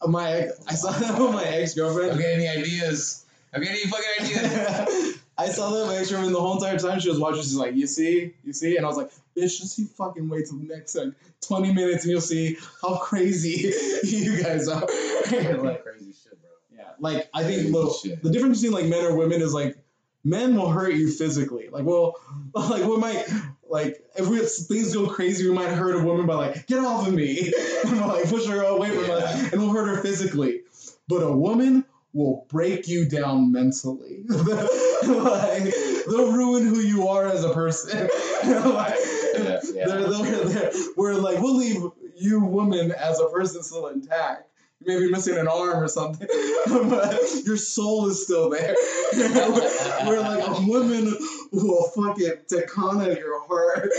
My 0.06 0.32
ex, 0.32 0.62
I 0.68 0.74
saw 0.76 0.92
that 0.92 1.20
with 1.20 1.32
my 1.34 1.44
ex 1.44 1.74
girlfriend. 1.74 2.12
Okay, 2.14 2.34
any 2.34 2.48
ideas? 2.48 3.26
Okay, 3.56 3.68
any 3.68 3.80
fucking 3.80 4.06
ideas? 4.22 5.18
I 5.38 5.50
saw 5.50 5.70
that 5.70 5.86
my 5.86 5.98
ex 5.98 6.10
the 6.10 6.18
whole 6.18 6.56
entire 6.56 6.80
time 6.80 7.00
she 7.00 7.10
was 7.10 7.20
watching. 7.20 7.42
She's 7.42 7.56
like, 7.56 7.76
you 7.76 7.86
see, 7.86 8.34
you 8.44 8.54
see, 8.54 8.76
and 8.78 8.86
I 8.86 8.90
was 8.90 8.98
like, 8.98 9.12
bitch, 9.36 9.60
just 9.60 9.78
you 9.78 9.86
fucking 9.86 10.28
wait 10.30 10.48
till 10.48 10.58
the 10.58 10.66
next 10.66 10.96
like 10.96 11.14
twenty 11.42 11.72
minutes 11.74 12.04
and 12.04 12.12
you'll 12.12 12.22
see 12.22 12.58
how 12.82 12.98
crazy 12.98 13.72
you 14.04 14.42
guys 14.42 14.68
are. 14.68 14.82
like, 15.32 15.84
crazy 15.84 16.14
shit, 16.14 16.42
bro. 16.42 16.50
Yeah, 16.76 16.90
like 17.00 17.30
I 17.34 17.44
think 17.44 17.76
shit. 18.02 18.24
the 18.24 18.32
difference 18.32 18.62
between 18.62 18.82
like 18.82 18.90
men 18.90 19.06
or 19.06 19.16
women 19.16 19.42
is 19.42 19.54
like 19.54 19.78
men 20.24 20.56
will 20.56 20.70
hurt 20.70 20.94
you 20.94 21.10
physically. 21.12 21.70
Like, 21.70 21.86
well, 21.86 22.16
like 22.54 22.84
we 22.84 22.98
might 22.98 23.26
like 23.70 24.04
if 24.16 24.28
we 24.28 24.40
things 24.40 24.94
go 24.94 25.08
crazy, 25.08 25.48
we 25.48 25.54
might 25.54 25.70
hurt 25.70 25.96
a 25.96 26.04
woman 26.04 26.26
by 26.26 26.36
like 26.36 26.68
get 26.68 26.80
off 26.80 27.08
of 27.08 27.14
me 27.14 27.54
and 27.84 27.92
we'll 27.92 28.08
like 28.08 28.28
push 28.28 28.48
her 28.48 28.64
away 28.64 28.90
from 28.90 29.12
us, 29.12 29.52
and 29.52 29.62
we'll 29.62 29.72
hurt 29.72 29.88
her 29.88 30.02
physically. 30.02 30.62
But 31.08 31.22
a 31.22 31.32
woman 31.32 31.86
will 32.14 32.46
break 32.50 32.88
you 32.88 33.06
down 33.08 33.52
mentally. 33.52 34.24
like, 34.28 35.64
they'll 36.10 36.32
ruin 36.32 36.66
who 36.66 36.80
you 36.80 37.08
are 37.08 37.28
as 37.28 37.44
a 37.44 37.54
person. 37.54 38.00
like, 38.46 38.96
Yeah, 39.36 39.60
yeah. 39.74 39.86
They're, 39.88 40.10
they're, 40.10 40.46
they're, 40.46 40.72
we're 40.96 41.14
like, 41.16 41.40
we'll 41.40 41.58
leave 41.58 41.82
you, 42.16 42.40
woman, 42.40 42.92
as 42.92 43.20
a 43.20 43.28
person 43.28 43.62
still 43.62 43.88
intact. 43.88 44.50
You 44.80 44.94
may 44.94 45.06
be 45.06 45.12
missing 45.12 45.38
an 45.38 45.48
arm 45.48 45.84
or 45.84 45.88
something, 45.88 46.28
but 46.68 47.20
your 47.46 47.58
soul 47.58 48.08
is 48.08 48.24
still 48.24 48.50
there. 48.50 48.76
we're 49.16 50.20
like, 50.22 50.48
a 50.48 50.62
woman 50.68 51.16
will 51.52 51.90
fucking 51.96 52.28
at 52.28 53.18
your 53.18 53.48
heart 53.48 53.90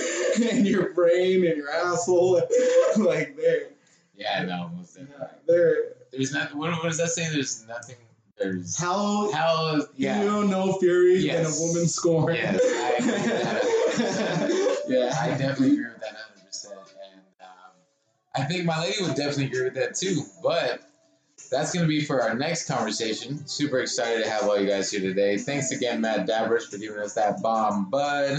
and 0.41 0.67
your 0.67 0.93
brain 0.95 1.45
and 1.47 1.57
your 1.57 1.71
asshole. 1.71 2.43
like, 2.97 3.37
they're, 3.37 3.71
Yeah, 4.17 4.45
no, 4.45 4.71
most 4.77 4.95
definitely. 4.95 5.27
they're 5.49 5.95
There's 6.13 6.33
not. 6.33 6.55
What, 6.55 6.71
what 6.73 6.85
does 6.85 6.99
that 6.99 7.09
say? 7.09 7.29
There's 7.31 7.67
nothing. 7.67 7.97
There's 8.39 8.79
how 8.79 9.31
hell. 9.33 9.89
Yeah. 9.97 10.23
you 10.23 10.45
know 10.47 10.75
fury 10.79 11.27
than 11.27 11.37
a 11.37 11.43
Yes. 11.43 11.61
woman 11.61 11.89
scorn. 11.89 12.35
Yes, 12.37 12.61
I 12.63 12.91
agree 12.99 13.13
with 13.13 13.43
that. 13.43 14.85
yeah. 14.89 15.17
I 15.21 15.29
definitely 15.37 15.73
agree 15.73 15.87
with 15.87 16.01
that 16.01 16.13
100. 16.15 16.47
percent 16.47 16.75
And 17.13 17.21
um, 17.41 17.47
I 18.37 18.45
think 18.45 18.65
my 18.65 18.81
lady 18.81 19.03
would 19.03 19.17
definitely 19.17 19.47
agree 19.47 19.65
with 19.65 19.75
that 19.75 19.97
too. 19.97 20.23
But 20.43 20.83
that's 21.51 21.73
gonna 21.75 21.87
be 21.89 22.05
for 22.05 22.23
our 22.23 22.35
next 22.35 22.69
conversation. 22.69 23.47
Super 23.49 23.81
excited 23.81 24.23
to 24.25 24.31
have 24.31 24.45
all 24.45 24.59
you 24.59 24.69
guys 24.69 24.91
here 24.91 25.01
today. 25.01 25.37
Thanks 25.39 25.71
again, 25.73 26.01
Matt 26.01 26.27
Davers, 26.29 26.67
for 26.67 26.79
giving 26.79 26.99
us 27.01 27.15
that 27.15 27.43
bomb 27.43 27.91
bud. 27.91 28.39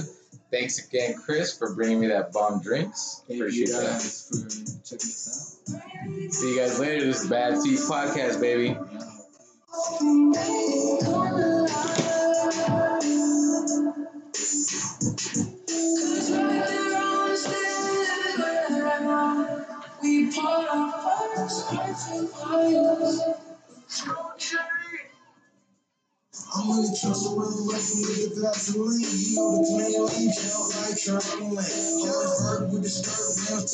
Thanks 0.52 0.88
again, 0.88 1.16
Chris, 1.24 1.56
for 1.58 1.76
bringing 1.76 2.00
me 2.00 2.08
that 2.08 2.32
bomb 2.34 2.62
drinks. 2.62 3.22
Thank 3.28 3.38
you 3.40 3.46
Appreciate 3.46 3.70
that. 3.70 4.02
for 4.02 4.50
checking 4.84 4.96
us 4.96 5.60
See 6.30 6.54
you 6.54 6.60
guys 6.60 6.80
later. 6.80 7.06
This 7.06 7.24
is 7.24 7.30
Bad 7.30 7.62
Seeds 7.62 7.88
Podcast, 7.88 8.42
baby. 8.42 8.72
out. 8.72 8.80
Yeah. 8.80 9.00
Cause 16.00 16.32
right 16.32 16.66
there 16.68 16.98
on 16.98 17.30
the 17.30 17.38
stairs, 17.38 18.40
we 20.02 20.32
part 20.32 20.68
our 20.70 20.92
first 21.38 21.66
hearts 21.68 22.10
and 22.12 22.30
I'm 26.56 26.70
in 26.72 26.82
the 26.82 26.98
trouble 26.98 27.38
with 27.38 27.54
the 27.58 27.70
rest 27.74 27.94
of 27.94 28.36
the 28.36 28.42
Vaseline. 28.42 29.06
You 29.06 29.38
the 29.54 29.62
clean 29.70 30.02
lane, 30.02 30.34
count 30.34 30.70
like 30.82 30.98
trampoline. 30.98 31.74
Always 32.02 32.42
hurt 32.42 32.70
with 32.74 32.84
the 32.84 32.90
skirt, 32.90 33.54
round 33.54 33.70